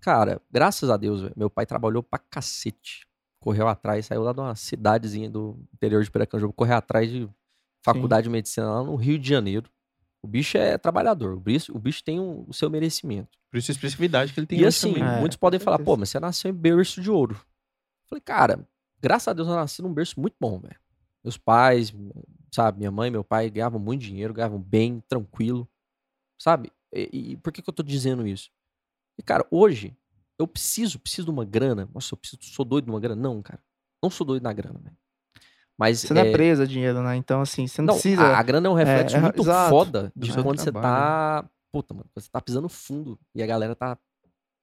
cara, 0.00 0.40
graças 0.50 0.90
a 0.90 0.96
Deus, 0.96 1.30
meu 1.36 1.48
pai 1.48 1.66
trabalhou 1.66 2.02
pra 2.02 2.18
cacete. 2.18 3.06
Correu 3.40 3.66
atrás, 3.68 4.06
saiu 4.06 4.22
lá 4.22 4.32
de 4.32 4.40
uma 4.40 4.54
cidadezinha 4.54 5.30
do 5.30 5.58
interior 5.74 6.02
de 6.04 6.10
Piracanjuba, 6.10 6.52
correu 6.52 6.76
atrás 6.76 7.10
de 7.10 7.28
faculdade 7.82 8.24
de 8.24 8.30
medicina 8.30 8.70
lá 8.70 8.84
no 8.84 8.94
Rio 8.96 9.18
de 9.18 9.26
Janeiro. 9.28 9.70
O 10.22 10.28
bicho 10.28 10.58
é 10.58 10.76
trabalhador, 10.76 11.32
o 11.34 11.40
bicho, 11.40 11.74
o 11.74 11.78
bicho 11.78 12.04
tem 12.04 12.20
um- 12.20 12.44
o 12.46 12.52
seu 12.52 12.68
merecimento. 12.68 13.38
Por 13.50 13.56
isso 13.56 13.70
a 13.70 13.72
expressividade 13.72 14.34
que 14.34 14.40
ele 14.40 14.46
tem 14.46 14.58
E 14.58 14.66
assim, 14.66 14.92
também. 14.92 15.02
É, 15.08 15.18
muitos 15.18 15.36
com 15.36 15.40
podem 15.40 15.58
falar, 15.58 15.78
pô, 15.78 15.96
mas 15.96 16.10
você 16.10 16.20
nasceu 16.20 16.50
em 16.50 16.54
berço 16.54 17.00
de 17.00 17.10
ouro. 17.10 17.40
Falei, 18.06 18.20
cara, 18.20 18.68
graças 19.00 19.28
a 19.28 19.32
Deus 19.32 19.48
eu 19.48 19.54
nasci 19.54 19.80
num 19.80 19.92
berço 19.94 20.20
muito 20.20 20.36
bom, 20.38 20.58
velho. 20.60 20.78
Meus 21.24 21.38
pais, 21.38 21.92
sabe, 22.52 22.78
minha 22.78 22.90
mãe 22.90 23.08
e 23.08 23.10
meu 23.10 23.24
pai 23.24 23.48
ganhavam 23.48 23.80
muito 23.80 24.02
dinheiro, 24.02 24.34
ganhavam 24.34 24.60
bem, 24.60 25.00
tranquilo, 25.08 25.66
sabe? 26.38 26.70
E, 26.92 27.32
e 27.32 27.36
por 27.38 27.52
que, 27.52 27.62
que 27.62 27.70
eu 27.70 27.74
tô 27.74 27.82
dizendo 27.82 28.26
isso? 28.26 28.50
E, 29.18 29.22
cara, 29.22 29.46
hoje, 29.50 29.96
eu 30.40 30.46
preciso, 30.46 30.98
preciso 30.98 31.26
de 31.26 31.30
uma 31.30 31.44
grana. 31.44 31.88
Nossa, 31.94 32.14
eu 32.14 32.18
preciso, 32.18 32.42
sou 32.42 32.64
doido 32.64 32.86
de 32.86 32.90
uma 32.90 33.00
grana? 33.00 33.20
Não, 33.20 33.40
cara. 33.42 33.60
Não 34.02 34.10
sou 34.10 34.26
doido 34.26 34.42
na 34.42 34.52
grana, 34.52 34.78
velho. 34.78 34.96
Mas 35.78 36.00
Você 36.00 36.12
não 36.12 36.22
é 36.22 36.28
é, 36.28 36.32
preso 36.32 36.62
a 36.62 36.66
dinheiro, 36.66 37.02
né? 37.02 37.16
Então, 37.16 37.40
assim, 37.40 37.66
você 37.66 37.80
não, 37.80 37.86
não, 37.86 37.94
precisa. 37.94 38.22
a, 38.22 38.38
a 38.38 38.42
grana 38.42 38.66
é 38.66 38.70
um 38.70 38.74
reflexo 38.74 39.16
é, 39.16 39.20
muito 39.20 39.40
exato, 39.42 39.70
foda 39.70 40.12
de 40.14 40.32
quando 40.32 40.58
você 40.60 40.70
tá. 40.70 41.48
Puta, 41.72 41.94
mano, 41.94 42.06
você 42.14 42.28
tá 42.28 42.40
pisando 42.40 42.68
fundo 42.68 43.18
e 43.34 43.42
a 43.42 43.46
galera 43.46 43.74
tá, 43.74 43.96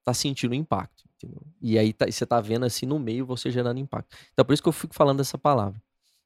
tá 0.04 0.14
sentindo 0.14 0.52
o 0.52 0.56
impacto. 0.56 1.06
Entendeu? 1.16 1.42
E 1.62 1.80
aí 1.80 1.94
tá- 1.94 2.08
e 2.08 2.12
você 2.12 2.26
tá 2.26 2.40
vendo 2.40 2.66
assim 2.66 2.86
no 2.86 3.00
meio 3.00 3.26
você 3.26 3.50
gerando 3.50 3.80
impacto. 3.80 4.16
Então 4.34 4.46
por 4.46 4.54
isso 4.54 4.62
que 4.62 4.70
eu 4.70 4.74
fico 4.74 4.94
falando 4.94 5.18
dessa 5.18 5.38
palavra. 5.38 5.82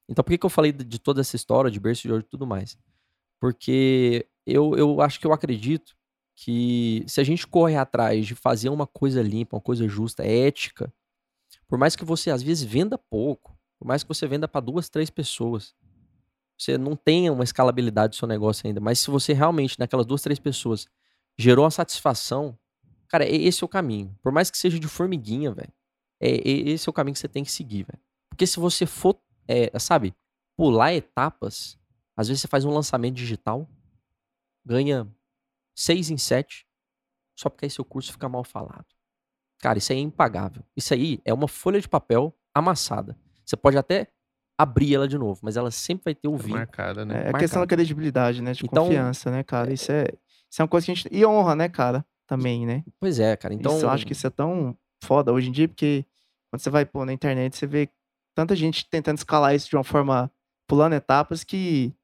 Então 0.08 0.22
por 0.22 0.30
que, 0.30 0.38
que 0.38 0.44
eu 0.44 0.50
falei 0.50 0.72
de, 0.72 0.84
de 0.84 0.98
toda 0.98 1.20
essa 1.22 1.36
história 1.36 1.70
de 1.70 1.80
berço 1.80 2.02
de 2.02 2.12
ouro 2.12 2.22
e 2.22 2.28
tudo 2.28 2.46
mais? 2.46 2.76
Porque 3.40 4.26
eu, 4.44 4.76
eu 4.76 5.00
acho 5.00 5.18
que 5.18 5.26
eu 5.26 5.32
acredito 5.32 5.96
que 6.36 7.04
se 7.06 7.20
a 7.20 7.24
gente 7.24 7.46
corre 7.46 7.76
atrás 7.76 8.26
de 8.26 8.34
fazer 8.34 8.68
uma 8.68 8.86
coisa 8.86 9.22
limpa, 9.22 9.56
uma 9.56 9.62
coisa 9.62 9.86
justa, 9.88 10.24
ética, 10.24 10.92
por 11.68 11.78
mais 11.78 11.96
que 11.96 12.04
você 12.04 12.30
às 12.30 12.42
vezes 12.42 12.64
venda 12.64 12.98
pouco, 12.98 13.56
por 13.78 13.86
mais 13.86 14.02
que 14.02 14.08
você 14.08 14.26
venda 14.26 14.48
para 14.48 14.60
duas, 14.60 14.88
três 14.88 15.10
pessoas, 15.10 15.74
você 16.58 16.78
não 16.78 16.94
tenha 16.96 17.32
uma 17.32 17.44
escalabilidade 17.44 18.12
do 18.12 18.16
seu 18.16 18.28
negócio 18.28 18.66
ainda, 18.66 18.80
mas 18.80 18.98
se 19.00 19.10
você 19.10 19.32
realmente, 19.32 19.78
naquelas 19.78 20.06
duas, 20.06 20.22
três 20.22 20.38
pessoas, 20.38 20.86
gerou 21.38 21.64
uma 21.64 21.70
satisfação, 21.70 22.56
cara, 23.08 23.26
esse 23.26 23.64
é 23.64 23.66
o 23.66 23.68
caminho. 23.68 24.16
Por 24.22 24.32
mais 24.32 24.50
que 24.50 24.58
seja 24.58 24.78
de 24.78 24.86
formiguinha, 24.88 25.52
velho, 25.52 25.72
é- 26.20 26.48
esse 26.48 26.88
é 26.88 26.90
o 26.90 26.92
caminho 26.92 27.14
que 27.14 27.20
você 27.20 27.28
tem 27.28 27.42
que 27.44 27.50
seguir, 27.50 27.84
velho. 27.84 28.00
Porque 28.30 28.46
se 28.46 28.60
você 28.60 28.86
for, 28.86 29.18
é, 29.48 29.76
sabe, 29.78 30.14
pular 30.56 30.94
etapas, 30.94 31.76
às 32.16 32.28
vezes 32.28 32.40
você 32.42 32.48
faz 32.48 32.64
um 32.64 32.70
lançamento 32.72 33.14
digital, 33.16 33.68
ganha 34.64 35.06
seis 35.74 36.10
em 36.10 36.18
sete, 36.18 36.66
só 37.38 37.48
porque 37.48 37.64
aí 37.66 37.70
seu 37.70 37.84
curso 37.84 38.12
fica 38.12 38.28
mal 38.28 38.44
falado. 38.44 38.86
Cara, 39.60 39.78
isso 39.78 39.92
aí 39.92 39.98
é 39.98 40.02
impagável. 40.02 40.62
Isso 40.76 40.92
aí 40.92 41.20
é 41.24 41.32
uma 41.32 41.48
folha 41.48 41.80
de 41.80 41.88
papel 41.88 42.36
amassada. 42.54 43.16
Você 43.44 43.56
pode 43.56 43.78
até 43.78 44.08
abrir 44.58 44.94
ela 44.94 45.08
de 45.08 45.16
novo, 45.16 45.40
mas 45.42 45.56
ela 45.56 45.70
sempre 45.70 46.04
vai 46.06 46.14
ter 46.14 46.28
o 46.28 46.36
vínculo. 46.36 46.56
marcada, 46.56 47.04
né? 47.04 47.26
É 47.26 47.30
a 47.30 47.38
questão 47.38 47.60
da 47.62 47.66
credibilidade, 47.66 48.42
né? 48.42 48.52
De 48.52 48.64
Então, 48.64 48.84
confiança, 48.84 49.30
né, 49.30 49.42
cara? 49.42 49.72
Isso 49.72 49.90
é, 49.90 50.04
isso 50.50 50.60
é 50.60 50.62
uma 50.62 50.68
coisa 50.68 50.84
que 50.84 50.92
a 50.92 50.94
gente. 50.94 51.08
E 51.10 51.24
honra, 51.24 51.54
né, 51.54 51.68
cara? 51.68 52.04
Também, 52.26 52.66
né? 52.66 52.84
Pois 53.00 53.18
é, 53.18 53.36
cara. 53.36 53.54
Então, 53.54 53.76
Isso, 53.76 53.84
eu 53.84 53.90
acho 53.90 54.06
que 54.06 54.12
isso 54.12 54.26
é 54.26 54.30
tão 54.30 54.76
foda 55.02 55.32
hoje 55.32 55.48
em 55.48 55.52
dia, 55.52 55.68
porque 55.68 56.04
quando 56.50 56.60
você 56.60 56.70
vai 56.70 56.84
pôr 56.84 57.04
na 57.04 57.12
internet, 57.12 57.56
você 57.56 57.66
vê 57.66 57.88
tanta 58.34 58.54
gente 58.56 58.88
tentando 58.88 59.18
escalar 59.18 59.54
isso 59.54 59.68
de 59.68 59.76
uma 59.76 59.84
forma 59.84 60.30
pulando 60.68 60.94
etapas 60.94 61.44
que, 61.44 61.94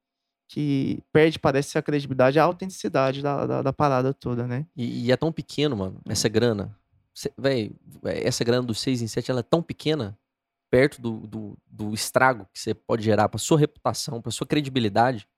que 0.49 1.03
perde, 1.13 1.39
parece, 1.39 1.77
a 1.77 1.83
credibilidade, 1.83 2.39
a 2.39 2.45
autenticidade 2.45 3.23
da, 3.23 3.47
da, 3.47 3.63
da 3.63 3.73
parada 3.73 4.15
toda, 4.15 4.47
né? 4.47 4.67
E, 4.75 5.07
e 5.07 5.13
é 5.13 5.17
tão 5.17 5.31
pequeno, 5.31 5.77
mano, 5.77 6.01
essa 6.09 6.29
grana. 6.29 6.75
Cê- 7.15 7.33
Véi, 7.37 7.71
essa 8.05 8.43
grana 8.45 8.67
dos 8.67 8.81
6 8.81 9.03
em 9.03 9.07
7, 9.07 9.31
ela 9.31 9.41
é 9.41 9.43
tão 9.43 9.63
pequena, 9.63 10.19
perto 10.71 11.01
do, 11.03 11.27
do, 11.27 11.59
do 11.67 11.93
estrago 11.95 12.47
que 12.53 12.59
você 12.59 12.73
pode 12.75 13.03
gerar 13.05 13.29
pra 13.29 13.39
sua 13.39 13.59
reputação, 13.59 14.23
pra 14.23 14.31
sua 14.33 14.47
credibilidade, 14.47 15.29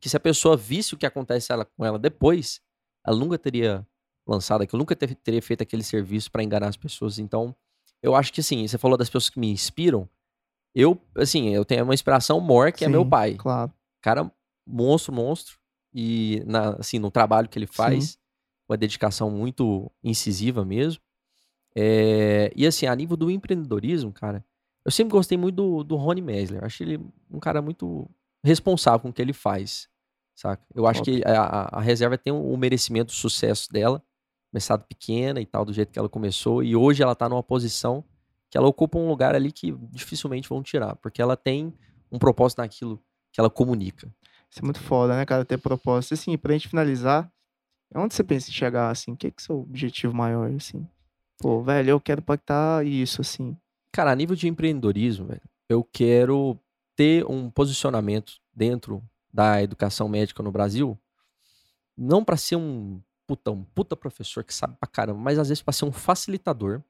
que 0.00 0.08
se 0.08 0.16
a 0.16 0.20
pessoa 0.20 0.56
visse 0.56 0.94
o 0.94 0.98
que 0.98 1.06
acontece 1.06 1.52
ela, 1.52 1.64
com 1.64 1.84
ela 1.84 1.98
depois, 1.98 2.60
ela 3.06 3.16
nunca 3.16 3.38
teria 3.38 3.86
lançado 4.26 4.62
aquilo, 4.62 4.78
nunca 4.78 4.96
ter- 4.96 5.14
teria 5.14 5.40
feito 5.42 5.62
aquele 5.62 5.82
serviço 5.84 6.30
pra 6.32 6.42
enganar 6.42 6.68
as 6.68 6.76
pessoas. 6.76 7.18
Então, 7.18 7.54
eu 8.02 8.14
acho 8.14 8.32
que 8.32 8.40
assim, 8.40 8.66
você 8.66 8.76
falou 8.78 8.96
das 8.96 9.08
pessoas 9.08 9.28
que 9.30 9.38
me 9.38 9.50
inspiram, 9.50 10.08
eu, 10.74 11.00
assim, 11.16 11.48
eu 11.50 11.64
tenho 11.64 11.84
uma 11.84 11.94
inspiração 11.94 12.40
maior 12.40 12.72
que 12.72 12.84
é 12.84 12.88
meu 12.88 13.02
Sim, 13.04 13.10
pai 13.10 13.34
Claro. 13.34 13.72
cara 14.02 14.30
monstro, 14.68 15.12
monstro. 15.12 15.58
E 15.92 16.42
na, 16.46 16.70
assim, 16.76 16.98
no 16.98 17.10
trabalho 17.10 17.48
que 17.48 17.58
ele 17.58 17.66
faz, 17.66 18.18
uma 18.68 18.76
dedicação 18.76 19.30
muito 19.30 19.90
incisiva 20.04 20.64
mesmo. 20.64 21.00
É, 21.74 22.52
e 22.56 22.66
assim, 22.66 22.86
a 22.86 22.94
nível 22.94 23.16
do 23.16 23.30
empreendedorismo, 23.30 24.12
cara, 24.12 24.44
eu 24.84 24.90
sempre 24.90 25.12
gostei 25.12 25.36
muito 25.38 25.56
do, 25.56 25.84
do 25.84 25.96
Rony 25.96 26.20
Mesler. 26.20 26.64
Acho 26.64 26.82
ele 26.82 27.00
um 27.30 27.38
cara 27.38 27.62
muito 27.62 28.08
responsável 28.42 29.00
com 29.00 29.08
o 29.10 29.12
que 29.12 29.22
ele 29.22 29.32
faz, 29.32 29.88
saca? 30.34 30.64
Eu 30.74 30.86
acho 30.86 31.02
Top. 31.02 31.10
que 31.20 31.26
a, 31.26 31.78
a- 31.78 31.80
reserva 31.80 32.16
tem 32.18 32.32
um, 32.32 32.52
um 32.52 32.56
merecimento 32.56 33.12
do 33.12 33.16
sucesso 33.16 33.70
dela, 33.72 34.02
começado 34.50 34.84
pequena 34.86 35.40
e 35.40 35.46
tal, 35.46 35.64
do 35.64 35.72
jeito 35.72 35.92
que 35.92 35.98
ela 35.98 36.08
começou, 36.08 36.62
e 36.62 36.74
hoje 36.74 37.02
ela 37.02 37.14
tá 37.14 37.28
numa 37.28 37.42
posição 37.42 38.04
que 38.50 38.56
ela 38.56 38.66
ocupa 38.66 38.98
um 38.98 39.08
lugar 39.08 39.34
ali 39.34 39.52
que 39.52 39.72
dificilmente 39.90 40.48
vão 40.48 40.62
tirar, 40.62 40.96
porque 40.96 41.20
ela 41.20 41.36
tem 41.36 41.74
um 42.10 42.18
propósito 42.18 42.58
naquilo 42.58 43.02
que 43.30 43.38
ela 43.38 43.50
comunica. 43.50 44.10
Isso 44.50 44.60
é 44.60 44.64
muito 44.64 44.80
foda, 44.80 45.16
né, 45.16 45.26
cara? 45.26 45.44
Ter 45.44 45.58
propósito. 45.58 46.14
Assim, 46.14 46.36
pra 46.38 46.52
gente 46.52 46.68
finalizar, 46.68 47.30
onde 47.94 48.14
você 48.14 48.24
pensa 48.24 48.50
em 48.50 48.52
chegar, 48.52 48.90
assim? 48.90 49.12
O 49.12 49.16
que 49.16 49.26
é, 49.26 49.30
que 49.30 49.40
é 49.40 49.42
o 49.42 49.44
seu 49.44 49.60
objetivo 49.60 50.14
maior, 50.14 50.50
assim? 50.52 50.86
Pô, 51.38 51.62
velho, 51.62 51.90
eu 51.90 52.00
quero 52.00 52.22
pactar 52.22 52.84
isso, 52.86 53.20
assim. 53.20 53.56
Cara, 53.92 54.10
a 54.10 54.14
nível 54.14 54.34
de 54.34 54.48
empreendedorismo, 54.48 55.26
velho, 55.26 55.42
eu 55.68 55.84
quero 55.84 56.58
ter 56.96 57.24
um 57.26 57.50
posicionamento 57.50 58.34
dentro 58.52 59.02
da 59.32 59.62
educação 59.62 60.08
médica 60.08 60.42
no 60.42 60.50
Brasil, 60.50 60.98
não 61.96 62.24
para 62.24 62.36
ser 62.36 62.56
um 62.56 63.00
puta, 63.26 63.50
um 63.50 63.62
puta 63.62 63.94
professor 63.94 64.42
que 64.42 64.54
sabe 64.54 64.76
pra 64.80 64.88
caramba, 64.88 65.20
mas 65.20 65.38
às 65.38 65.48
vezes 65.48 65.62
para 65.62 65.72
ser 65.72 65.84
um 65.84 65.92
facilitador 65.92 66.82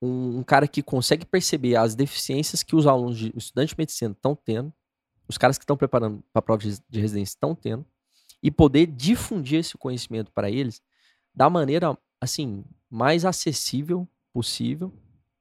um, 0.00 0.38
um 0.38 0.42
cara 0.42 0.68
que 0.68 0.82
consegue 0.82 1.26
perceber 1.26 1.76
as 1.76 1.94
deficiências 1.94 2.62
que 2.62 2.76
os 2.76 2.86
alunos, 2.86 3.18
de, 3.18 3.32
os 3.34 3.44
estudantes 3.44 3.74
de 3.74 3.78
medicina 3.78 4.12
estão 4.12 4.34
tendo, 4.34 4.72
os 5.28 5.36
caras 5.36 5.58
que 5.58 5.64
estão 5.64 5.76
preparando 5.76 6.22
para 6.32 6.40
a 6.40 6.42
prova 6.42 6.62
de, 6.62 7.00
residência 7.00 7.34
estão 7.34 7.54
tendo, 7.54 7.84
e 8.42 8.50
poder 8.50 8.86
difundir 8.86 9.60
esse 9.60 9.76
conhecimento 9.76 10.32
para 10.32 10.50
eles 10.50 10.80
da 11.34 11.50
maneira, 11.50 11.96
assim, 12.20 12.64
mais 12.88 13.24
acessível 13.24 14.08
possível 14.32 14.92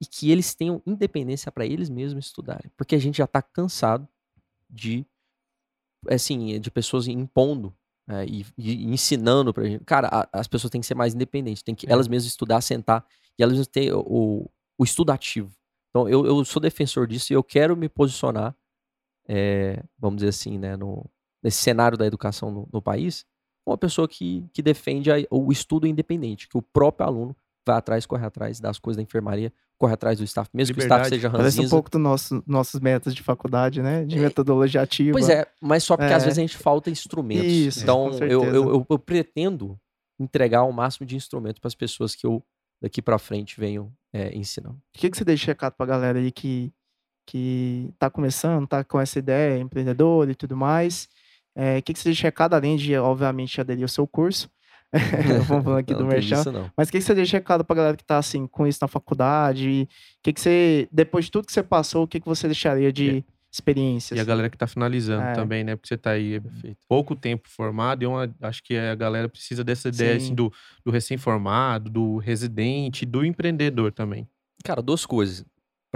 e 0.01 0.05
que 0.05 0.31
eles 0.31 0.53
tenham 0.53 0.81
independência 0.85 1.51
para 1.51 1.65
eles 1.65 1.89
mesmos 1.89 2.25
estudarem. 2.25 2.71
Porque 2.75 2.95
a 2.95 2.99
gente 2.99 3.17
já 3.17 3.23
está 3.23 3.41
cansado 3.41 4.07
de, 4.69 5.05
assim, 6.07 6.59
de 6.59 6.69
pessoas 6.69 7.07
impondo 7.07 7.73
é, 8.09 8.25
e, 8.25 8.45
e, 8.57 8.85
ensinando 8.85 9.53
pra 9.53 9.65
gente. 9.65 9.83
Cara, 9.85 10.07
a, 10.11 10.39
as 10.39 10.47
pessoas 10.47 10.71
têm 10.71 10.81
que 10.81 10.87
ser 10.87 10.95
mais 10.95 11.13
independentes, 11.13 11.63
têm 11.63 11.75
que 11.75 11.87
é. 11.87 11.91
elas 11.91 12.07
mesmas 12.07 12.31
estudar, 12.31 12.61
sentar 12.61 13.05
e 13.37 13.43
elas 13.43 13.53
mesmas 13.53 13.67
ter 13.67 13.93
o, 13.93 14.49
o 14.77 14.83
estudo 14.83 15.11
ativo. 15.11 15.51
Então, 15.89 16.07
eu, 16.07 16.25
eu 16.25 16.45
sou 16.45 16.61
defensor 16.61 17.07
disso 17.07 17.33
e 17.33 17.35
eu 17.35 17.43
quero 17.43 17.75
me 17.75 17.89
posicionar, 17.89 18.55
é, 19.27 19.83
vamos 19.97 20.17
dizer 20.17 20.29
assim, 20.29 20.57
né, 20.57 20.75
no, 20.75 21.05
nesse 21.43 21.57
cenário 21.57 21.97
da 21.97 22.05
educação 22.05 22.51
no, 22.51 22.69
no 22.71 22.81
país, 22.81 23.25
uma 23.65 23.77
pessoa 23.77 24.07
que, 24.07 24.45
que 24.53 24.61
defende 24.61 25.11
a, 25.11 25.15
o 25.29 25.51
estudo 25.51 25.85
independente, 25.85 26.47
que 26.47 26.57
o 26.57 26.61
próprio 26.61 27.07
aluno 27.07 27.35
vai 27.65 27.77
atrás, 27.77 28.05
corre 28.05 28.25
atrás 28.25 28.59
das 28.59 28.79
coisas 28.79 28.97
da 28.97 29.03
enfermaria, 29.03 29.51
corre 29.77 29.93
atrás 29.93 30.17
do 30.17 30.23
staff, 30.23 30.49
mesmo 30.53 30.73
Liberdade. 30.73 31.01
que 31.01 31.03
o 31.03 31.15
staff 31.15 31.15
seja 31.15 31.27
ranzinza. 31.27 31.57
Parece 31.57 31.61
um 31.61 31.69
pouco 31.69 31.89
dos 31.89 32.01
nosso, 32.01 32.43
nossos 32.47 32.79
métodos 32.79 33.13
de 33.13 33.21
faculdade, 33.21 33.81
né? 33.81 34.05
De 34.05 34.17
é, 34.17 34.21
metodologia 34.21 34.81
ativa. 34.81 35.11
Pois 35.11 35.29
é, 35.29 35.45
mas 35.61 35.83
só 35.83 35.97
porque 35.97 36.11
é. 36.11 36.15
às 36.15 36.23
vezes 36.23 36.39
a 36.39 36.41
gente 36.41 36.57
falta 36.57 36.89
instrumentos. 36.89 37.51
Isso, 37.51 37.83
então, 37.83 38.11
eu, 38.21 38.43
eu, 38.43 38.55
eu, 38.55 38.87
eu, 38.89 38.99
pretendo 38.99 39.77
entregar 40.19 40.63
o 40.63 40.71
máximo 40.71 41.05
de 41.05 41.15
instrumentos 41.15 41.59
para 41.59 41.67
as 41.67 41.75
pessoas 41.75 42.15
que 42.15 42.25
eu 42.25 42.43
daqui 42.81 43.01
para 43.01 43.19
frente 43.19 43.59
venho 43.59 43.93
é, 44.13 44.35
ensinando. 44.35 44.75
O 44.95 44.99
que, 44.99 45.09
que 45.09 45.17
você 45.17 45.23
deixa 45.23 45.41
de 45.41 45.47
recado 45.47 45.73
para 45.73 45.85
a 45.85 45.89
galera 45.89 46.19
aí 46.19 46.31
que, 46.31 46.71
que 47.27 47.93
tá 47.99 48.09
começando, 48.09 48.65
tá 48.65 48.83
com 48.83 48.99
essa 48.99 49.19
ideia, 49.19 49.59
empreendedor 49.59 50.29
e 50.29 50.33
tudo 50.33 50.55
mais? 50.55 51.09
É, 51.53 51.77
o 51.77 51.83
que, 51.83 51.93
que 51.93 51.99
você 51.99 52.09
deixa 52.09 52.21
de 52.21 52.23
recado, 52.23 52.53
além 52.53 52.77
de, 52.77 52.95
obviamente, 52.95 53.59
aderir 53.59 53.83
ao 53.83 53.89
seu 53.89 54.07
curso? 54.07 54.49
Vamos 55.47 55.65
falar 55.65 55.79
aqui 55.79 55.91
não, 55.91 55.99
do 55.99 56.05
Merchan. 56.05 56.71
Mas 56.75 56.87
o 56.87 56.91
que, 56.91 56.99
que 56.99 57.03
você 57.03 57.13
deixa 57.13 57.37
recado 57.37 57.65
pra 57.65 57.75
galera 57.75 57.97
que 57.97 58.05
tá 58.05 58.17
assim, 58.17 58.47
com 58.47 58.65
isso 58.65 58.79
na 58.81 58.87
faculdade? 58.87 59.87
O 59.89 60.23
que, 60.23 60.31
que 60.31 60.39
você, 60.39 60.87
depois 60.91 61.25
de 61.25 61.31
tudo 61.31 61.45
que 61.45 61.51
você 61.51 61.61
passou, 61.61 62.03
o 62.03 62.07
que, 62.07 62.21
que 62.21 62.25
você 62.25 62.47
deixaria 62.47 62.93
de 62.93 63.25
experiência? 63.51 64.15
E 64.15 64.19
a 64.19 64.23
galera 64.23 64.49
que 64.49 64.57
tá 64.57 64.67
finalizando 64.67 65.23
é. 65.23 65.33
também, 65.33 65.63
né? 65.65 65.75
Porque 65.75 65.89
você 65.89 65.97
tá 65.97 66.11
aí 66.11 66.39
Perfeito. 66.39 66.77
pouco 66.87 67.15
tempo 67.15 67.49
formado, 67.49 68.03
e 68.03 68.05
uma, 68.05 68.33
acho 68.41 68.63
que 68.63 68.77
a 68.77 68.95
galera 68.95 69.27
precisa 69.27 69.63
dessa 69.63 69.89
ideia 69.89 70.15
assim, 70.15 70.33
do, 70.33 70.53
do 70.85 70.91
recém-formado, 70.91 71.89
do 71.89 72.17
residente, 72.17 73.05
do 73.05 73.25
empreendedor 73.25 73.91
também. 73.91 74.25
Cara, 74.63 74.81
duas 74.81 75.05
coisas. 75.05 75.45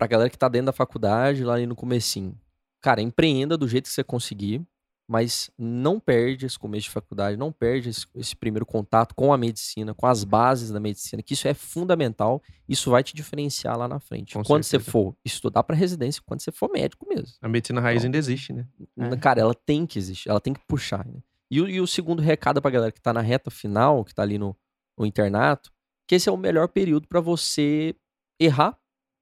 Pra 0.02 0.08
galera 0.08 0.32
que 0.32 0.38
tá 0.38 0.50
dentro 0.50 0.66
da 0.66 0.72
faculdade, 0.72 1.44
lá 1.44 1.60
no 1.60 1.76
comecinho. 1.76 2.36
Cara, 2.82 3.04
empreenda 3.04 3.56
do 3.56 3.68
jeito 3.68 3.84
que 3.84 3.94
você 3.94 4.04
conseguir 4.04 4.66
mas 5.12 5.52
não 5.58 6.00
perde 6.00 6.46
esse 6.46 6.58
começo 6.58 6.86
de 6.86 6.90
faculdade, 6.90 7.36
não 7.36 7.52
perde 7.52 7.90
esse, 7.90 8.06
esse, 8.16 8.34
primeiro 8.34 8.66
contato 8.66 9.14
com 9.14 9.34
a 9.34 9.38
medicina, 9.38 9.94
com 9.94 10.08
as 10.08 10.24
bases 10.24 10.72
da 10.72 10.80
medicina, 10.80 11.22
que 11.22 11.34
isso 11.34 11.50
é 11.50 11.54
fundamental, 11.54 12.42
isso 12.66 12.90
vai 12.90 13.04
te 13.04 13.14
diferenciar 13.14 13.78
lá 13.78 13.90
na 13.90 14.00
frente. 14.00 14.36
Com 14.36 14.42
quando 14.42 14.64
certeza. 14.64 14.86
você 14.86 14.90
for 14.92 15.14
estudar 15.26 15.64
para 15.64 15.76
residência, 15.76 16.22
quando 16.26 16.40
você 16.40 16.50
for 16.50 16.72
médico 16.72 17.06
mesmo. 17.10 17.36
A 17.42 17.50
medicina 17.50 17.82
raiz 17.82 17.98
então, 17.98 18.08
ainda 18.08 18.18
existe, 18.18 18.54
né? 18.54 18.66
É. 18.98 19.18
Cara, 19.18 19.42
ela 19.42 19.54
tem 19.54 19.86
que 19.86 20.00
existir, 20.00 20.30
ela 20.30 20.40
tem 20.40 20.54
que 20.54 20.62
puxar. 20.66 21.06
Né? 21.06 21.20
E, 21.52 21.58
e, 21.58 21.82
o 21.82 21.88
segundo 21.88 22.22
recado 22.22 22.62
pra 22.62 22.72
galera 22.72 22.92
que 22.94 23.02
tá 23.02 23.12
na 23.12 23.20
reta 23.20 23.52
final, 23.52 24.06
que 24.06 24.16
tá 24.16 24.22
ali 24.22 24.38
no, 24.38 24.56
no 24.98 25.06
internato, 25.06 25.74
que 26.08 26.16
esse 26.16 26.30
é 26.30 26.32
o 26.32 26.38
melhor 26.38 26.70
período 26.70 27.06
para 27.06 27.20
você 27.20 27.94
errar, 28.40 28.78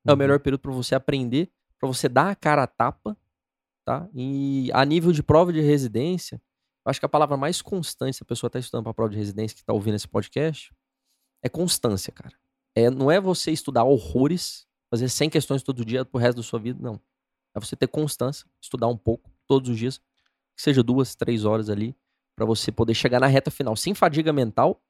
é 0.05 0.11
o 0.11 0.13
uhum. 0.13 0.17
melhor 0.17 0.39
período 0.39 0.61
para 0.61 0.71
você 0.71 0.95
aprender, 0.95 1.51
para 1.79 1.87
você 1.87 2.09
dar 2.09 2.29
a 2.29 2.35
cara 2.35 2.63
a 2.63 2.67
tapa 2.67 3.17
tá? 3.89 4.07
E 4.13 4.69
a 4.71 4.85
nível 4.85 5.11
de 5.11 5.23
prova 5.23 5.51
de 5.51 5.61
residência, 5.61 6.39
acho 6.85 6.99
que 6.99 7.07
a 7.07 7.09
palavra 7.09 7.35
mais 7.35 7.59
constante, 7.59 8.17
se 8.17 8.23
a 8.23 8.25
pessoa 8.25 8.47
está 8.47 8.59
estudando 8.59 8.83
para 8.83 8.93
prova 8.93 9.09
de 9.09 9.17
residência 9.17 9.55
que 9.55 9.63
está 9.63 9.73
ouvindo 9.73 9.95
esse 9.95 10.07
podcast, 10.07 10.71
é 11.41 11.49
constância, 11.49 12.13
cara. 12.13 12.37
É, 12.75 12.91
não 12.91 13.09
é 13.09 13.19
você 13.19 13.49
estudar 13.49 13.83
horrores, 13.85 14.67
fazer 14.91 15.09
100 15.09 15.31
questões 15.31 15.63
todo 15.63 15.83
dia 15.83 16.05
pro 16.05 16.19
resto 16.19 16.37
da 16.37 16.43
sua 16.43 16.59
vida, 16.59 16.79
não. 16.79 17.01
É 17.55 17.59
você 17.59 17.75
ter 17.75 17.87
constância, 17.87 18.45
estudar 18.61 18.87
um 18.87 18.97
pouco 18.97 19.31
todos 19.47 19.71
os 19.71 19.77
dias, 19.77 19.97
que 20.55 20.61
seja 20.61 20.83
duas, 20.83 21.15
três 21.15 21.43
horas 21.43 21.67
ali, 21.67 21.97
para 22.35 22.45
você 22.45 22.71
poder 22.71 22.93
chegar 22.93 23.19
na 23.19 23.25
reta 23.25 23.49
final 23.49 23.75
sem 23.75 23.95
fadiga 23.95 24.31
mental 24.31 24.83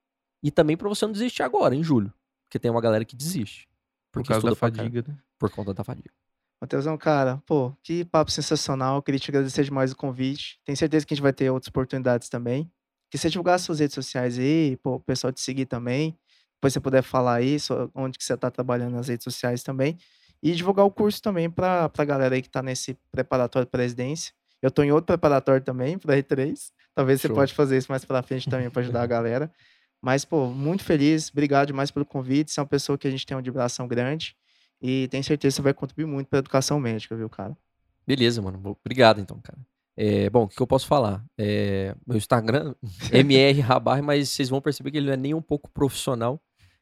e 0.44 0.52
também 0.52 0.76
para 0.76 0.90
você 0.90 1.06
não 1.06 1.14
desistir 1.14 1.44
agora, 1.44 1.74
em 1.74 1.82
julho. 1.82 2.14
Porque 2.44 2.60
tem 2.60 2.70
uma 2.70 2.82
galera 2.82 3.06
que 3.06 3.16
desiste. 3.16 3.69
Por 4.12 4.24
causa 4.26 4.50
da 4.50 4.56
fadiga, 4.56 5.04
né? 5.08 5.18
Por 5.38 5.50
conta 5.50 5.74
da 5.74 5.84
fadiga. 5.84 6.10
Matheusão, 6.62 6.98
cara, 6.98 7.42
pô, 7.46 7.74
que 7.82 8.04
papo 8.04 8.32
sensacional. 8.32 9.02
Queria 9.02 9.20
te 9.20 9.32
agradecer 9.32 9.64
demais 9.64 9.92
o 9.92 9.96
convite. 9.96 10.60
Tenho 10.66 10.78
certeza 10.78 11.06
que 11.06 11.14
a 11.14 11.16
gente 11.16 11.24
vai 11.24 11.32
ter 11.32 11.50
outras 11.50 11.70
oportunidades 11.70 12.28
também. 12.28 12.70
Que 13.10 13.18
você 13.18 13.30
divulgar 13.30 13.60
suas 13.60 13.80
redes 13.80 13.96
sociais 13.96 14.38
aí, 14.38 14.78
pô, 14.78 14.96
o 14.96 15.00
pessoal 15.00 15.32
te 15.32 15.40
seguir 15.40 15.66
também. 15.66 16.18
Depois 16.56 16.74
você 16.74 16.80
puder 16.82 17.02
falar 17.02 17.36
aí 17.36 17.58
onde 17.96 18.18
que 18.18 18.24
você 18.24 18.34
está 18.34 18.52
trabalhando 18.52 18.94
nas 18.96 19.08
redes 19.08 19.24
sociais 19.24 19.64
também. 19.64 19.98
E 20.44 20.54
divulgar 20.54 20.86
o 20.86 20.92
curso 20.92 21.22
também 21.22 21.50
para 21.50 21.90
a 21.98 22.06
galera 22.06 22.36
aí 22.36 22.42
que 22.42 22.50
está 22.50 22.62
nesse 22.62 22.98
preparatório 23.12 23.66
de 23.66 23.72
presidência. 23.72 24.34
Eu 24.62 24.68
estou 24.68 24.84
em 24.84 24.92
outro 24.92 25.06
preparatório 25.06 25.64
também, 25.64 25.98
para 25.98 26.18
R3. 26.18 26.72
Talvez 26.94 27.22
Show. 27.22 27.30
você 27.30 27.34
pode 27.34 27.54
fazer 27.54 27.78
isso 27.78 27.90
mais 27.90 28.04
para 28.04 28.22
frente 28.22 28.50
também 28.50 28.70
para 28.70 28.82
ajudar 28.82 29.04
a 29.04 29.08
galera. 29.08 29.50
Mas, 30.02 30.24
pô, 30.24 30.48
muito 30.48 30.84
feliz. 30.84 31.30
Obrigado 31.30 31.68
demais 31.68 31.92
pelo 31.92 32.06
convite. 32.06 32.52
Você 32.52 32.60
é 32.60 32.64
uma 32.64 32.70
pessoa 32.70 32.98
que 32.98 33.08
a 33.08 33.12
gente 33.12 33.26
tem 33.26 33.36
uma 33.36 33.42
admiração 33.42 33.88
grande. 33.88 34.36
E 34.82 35.08
tenho 35.10 35.24
certeza 35.24 35.54
que 35.54 35.56
você 35.58 35.62
vai 35.62 35.74
contribuir 35.74 36.06
muito 36.06 36.28
para 36.28 36.40
a 36.40 36.42
educação 36.42 36.80
médica, 36.80 37.16
viu, 37.16 37.30
cara? 37.30 37.56
Beleza, 38.08 38.42
mano. 38.42 38.78
Obrigado, 38.84 39.20
então, 39.20 39.40
cara. 39.42 39.60
É, 39.98 40.30
bom, 40.30 40.44
o 40.44 40.48
que 40.48 40.62
eu 40.62 40.66
posso 40.66 40.88
falar? 40.88 41.26
É, 41.38 41.94
meu 42.08 42.18
Instagram, 42.18 42.74
MR 43.12 43.60
Rabar, 43.60 44.02
mas 44.02 44.30
vocês 44.30 44.48
vão 44.48 44.62
perceber 44.62 44.92
que 44.92 44.98
ele 44.98 45.08
não 45.08 45.14
é 45.14 45.18
nem 45.18 45.34
um 45.34 45.42
pouco 45.42 45.70
profissional. 45.70 46.42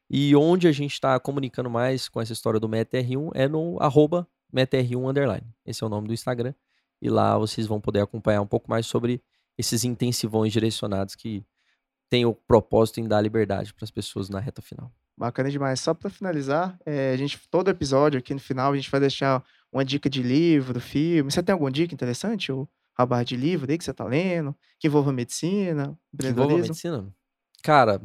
E 0.10 0.36
onde 0.36 0.68
a 0.68 0.72
gente 0.72 0.94
está 0.94 1.20
comunicando 1.20 1.70
mais 1.70 2.08
com 2.08 2.22
essa 2.22 2.32
história 2.32 2.60
do 2.60 2.70
MetaR1 2.70 3.32
é 3.34 3.48
no 3.48 3.78
arroba 3.82 4.28
MetaR1 4.56 5.10
underline. 5.10 5.48
Esse 5.66 5.84
é 5.84 5.88
o 5.88 5.90
nome 5.90 6.08
do 6.08 6.14
Instagram. 6.14 6.54
E 7.02 7.10
lá 7.10 7.38
vocês 7.38 7.68
vão 7.68 7.82
poder 7.82 8.02
acompanhar 8.02 8.42
um 8.42 8.48
pouco 8.48 8.70
mais 8.70 8.86
sobre 8.86 9.22
esses 9.58 9.84
intensivões 9.84 10.54
direcionados 10.54 11.16
que 11.16 11.44
têm 12.10 12.26
o 12.26 12.34
propósito 12.34 13.00
em 13.00 13.08
dar 13.08 13.22
liberdade 13.22 13.74
para 13.74 13.84
as 13.84 13.92
pessoas 13.92 14.30
na 14.30 14.40
reta 14.40 14.62
final. 14.62 14.92
Bacana 15.18 15.50
demais. 15.50 15.80
Só 15.80 15.94
para 15.94 16.10
finalizar, 16.10 16.78
é, 16.86 17.12
a 17.12 17.18
gente 17.18 17.40
todo 17.50 17.70
episódio 17.70 18.20
aqui 18.20 18.34
no 18.34 18.40
final 18.40 18.72
a 18.72 18.76
gente 18.76 18.90
vai 18.90 19.00
deixar 19.00 19.44
uma 19.72 19.84
dica 19.84 20.10
de 20.10 20.22
livro, 20.22 20.80
filme. 20.80 21.32
Você 21.32 21.42
tem 21.42 21.54
alguma 21.54 21.72
dica 21.72 21.94
interessante 21.94 22.52
ou 22.52 22.70
rabar 22.98 23.26
de 23.26 23.36
livro 23.36 23.70
aí 23.70 23.78
que 23.78 23.84
você 23.84 23.94
tá 23.94 24.06
lendo, 24.06 24.56
que 24.80 24.88
envolva 24.88 25.12
medicina, 25.12 25.98
que 26.20 26.28
envolva 26.28 26.58
medicina? 26.58 27.08
Cara, 27.64 28.02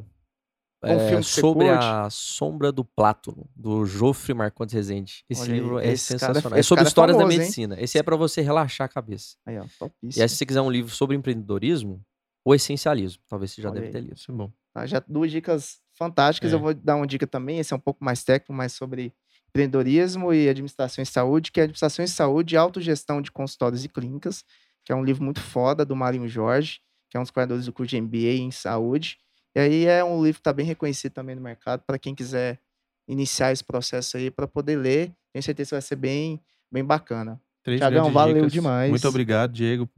um 0.85 0.88
é, 0.88 1.23
sobre 1.23 1.69
a 1.69 2.09
Sombra 2.11 2.73
do 2.73 2.85
Plátono, 2.85 3.49
do 3.55 3.85
Jofre 3.87 4.35
Marcondes 4.35 4.75
Rezende. 4.75 5.25
Esse 5.31 5.43
Olha 5.43 5.53
livro 5.53 5.77
aí, 5.79 5.91
é 5.91 5.97
sensacional. 5.97 6.43
Cara, 6.43 6.59
é 6.59 6.62
sobre 6.62 6.85
histórias 6.85 7.17
é 7.17 7.21
famoso, 7.21 7.37
da 7.37 7.43
medicina. 7.43 7.77
Hein? 7.77 7.85
Esse 7.85 7.99
é 7.99 8.03
para 8.03 8.17
você 8.17 8.41
relaxar 8.41 8.87
a 8.87 8.88
cabeça. 8.88 9.37
Aí, 9.47 9.59
ó, 9.59 9.65
e 10.03 10.21
aí, 10.21 10.29
se 10.29 10.37
você 10.37 10.45
quiser 10.45 10.61
um 10.61 10.71
livro 10.71 10.93
sobre 10.93 11.17
empreendedorismo, 11.17 12.05
o 12.44 12.55
essencialismo. 12.55 13.22
Talvez 13.28 13.52
você 13.52 13.62
já 13.62 13.70
Olha 13.70 13.81
deve 13.81 13.87
aí. 13.87 13.92
ter 13.92 14.00
lido. 14.00 14.16
Isso 14.16 14.31
é 14.31 14.35
bom. 14.35 14.52
Tá, 14.72 14.87
já 14.87 15.02
duas 15.07 15.31
dicas 15.31 15.81
fantásticas. 15.92 16.52
É. 16.52 16.55
Eu 16.55 16.61
vou 16.61 16.74
dar 16.74 16.96
uma 16.96 17.07
dica 17.07 17.26
também, 17.26 17.59
esse 17.59 17.72
é 17.72 17.76
um 17.76 17.81
pouco 17.81 18.05
mais 18.05 18.24
técnico, 18.24 18.52
mais 18.52 18.72
sobre 18.72 19.12
empreendedorismo 19.48 20.33
e 20.33 20.48
administração 20.48 21.02
em 21.02 21.05
saúde, 21.05 21.52
que 21.52 21.61
é 21.61 21.64
administração 21.64 22.02
em 22.05 22.09
saúde 22.09 22.55
e 22.55 22.59
autogestão 22.59 23.20
de 23.20 23.31
consultórios 23.31 23.85
e 23.85 23.88
clínicas, 23.88 24.44
que 24.85 24.92
é 24.92 24.96
um 24.96 25.05
livro 25.05 25.22
muito 25.22 25.40
foda 25.40 25.85
do 25.85 25.94
Marinho 25.94 26.26
Jorge, 26.26 26.81
que 27.11 27.16
é 27.16 27.20
um 27.20 27.22
dos 27.22 27.31
criadores 27.31 27.66
do 27.66 27.72
curso 27.72 27.90
de 27.90 28.00
MBA 28.00 28.40
em 28.40 28.50
saúde. 28.50 29.18
E 29.55 29.61
aí 29.61 29.85
é 29.85 30.02
um 30.02 30.22
livro 30.24 30.38
que 30.38 30.40
está 30.40 30.52
bem 30.52 30.64
reconhecido 30.64 31.12
também 31.12 31.36
no 31.36 31.43
mercado 31.43 31.82
para 31.86 31.99
quem 31.99 32.14
quiser 32.14 32.59
iniciar 33.07 33.53
esse 33.53 33.62
processo 33.62 34.16
aí 34.16 34.30
para 34.30 34.49
poder 34.49 34.76
ler. 34.76 35.12
Tenho 35.32 35.43
certeza 35.43 35.68
que 35.68 35.74
vai 35.74 35.82
ser 35.82 35.97
bem, 35.97 36.40
bem 36.70 36.82
bacana. 36.82 37.38
Três 37.63 37.81
Tiagão, 37.81 38.11
valeu 38.11 38.35
dicas. 38.37 38.53
demais. 38.53 38.91
Muito 38.91 39.09
obrigado, 39.09 39.53
Diego. 39.53 39.89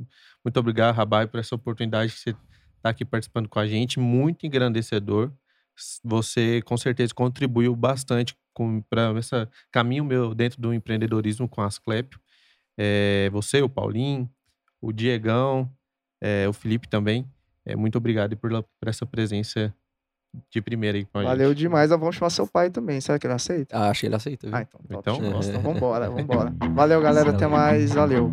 Muito 0.45 0.61
obrigado, 0.61 0.95
Rabai, 0.95 1.27
por 1.27 1.41
essa 1.41 1.55
oportunidade 1.55 2.12
que 2.12 2.19
você 2.19 2.31
está 2.77 2.91
aqui 2.91 3.05
participando 3.05 3.49
com 3.49 3.59
a 3.59 3.67
gente. 3.67 3.99
Muito 3.99 4.47
engrandecedor 4.47 5.33
você 6.03 6.62
com 6.62 6.77
certeza 6.77 7.15
contribuiu 7.15 7.75
bastante 7.75 8.37
para 8.89 9.19
esse 9.19 9.49
caminho 9.73 10.05
meu 10.05 10.35
dentro 10.35 10.61
do 10.61 10.73
empreendedorismo 10.73 11.49
com 11.49 11.61
as 11.62 11.79
Clepio. 11.79 12.21
É, 12.79 13.29
você, 13.31 13.62
o 13.62 13.69
Paulinho, 13.69 14.31
o 14.81 14.93
Diegão, 14.93 15.71
é, 16.21 16.49
o 16.49 16.53
Felipe 16.53 16.89
também. 16.89 17.29
É, 17.65 17.75
muito 17.75 17.97
obrigado 17.99 18.37
por, 18.37 18.51
por, 18.51 18.89
essa 18.89 19.07
presença 19.07 19.75
de 20.51 20.61
primeira 20.61 20.99
aí 20.99 21.05
com 21.05 21.18
a 21.18 21.22
gente. 21.22 21.30
Valeu 21.30 21.55
demais. 21.55 21.91
Nós 21.91 21.99
vamos 21.99 22.16
chamar 22.16 22.30
seu 22.30 22.47
pai 22.47 22.70
também. 22.70 23.01
Será 23.01 23.18
que 23.18 23.26
ele 23.26 23.35
aceita? 23.35 23.76
Ah, 23.76 23.91
acho 23.91 24.01
que 24.01 24.07
ele 24.07 24.14
aceita. 24.16 24.47
Viu? 24.47 24.57
Ah, 24.57 24.62
então. 24.62 24.80
Então, 24.91 25.20
vamos 25.20 25.49
embora 25.49 25.62
vamos 25.62 25.80
vambora, 25.80 26.11
vambora. 26.11 26.55
Valeu, 26.74 27.01
galera. 27.01 27.30
Até 27.30 27.47
mais. 27.47 27.93
Valeu. 27.93 28.32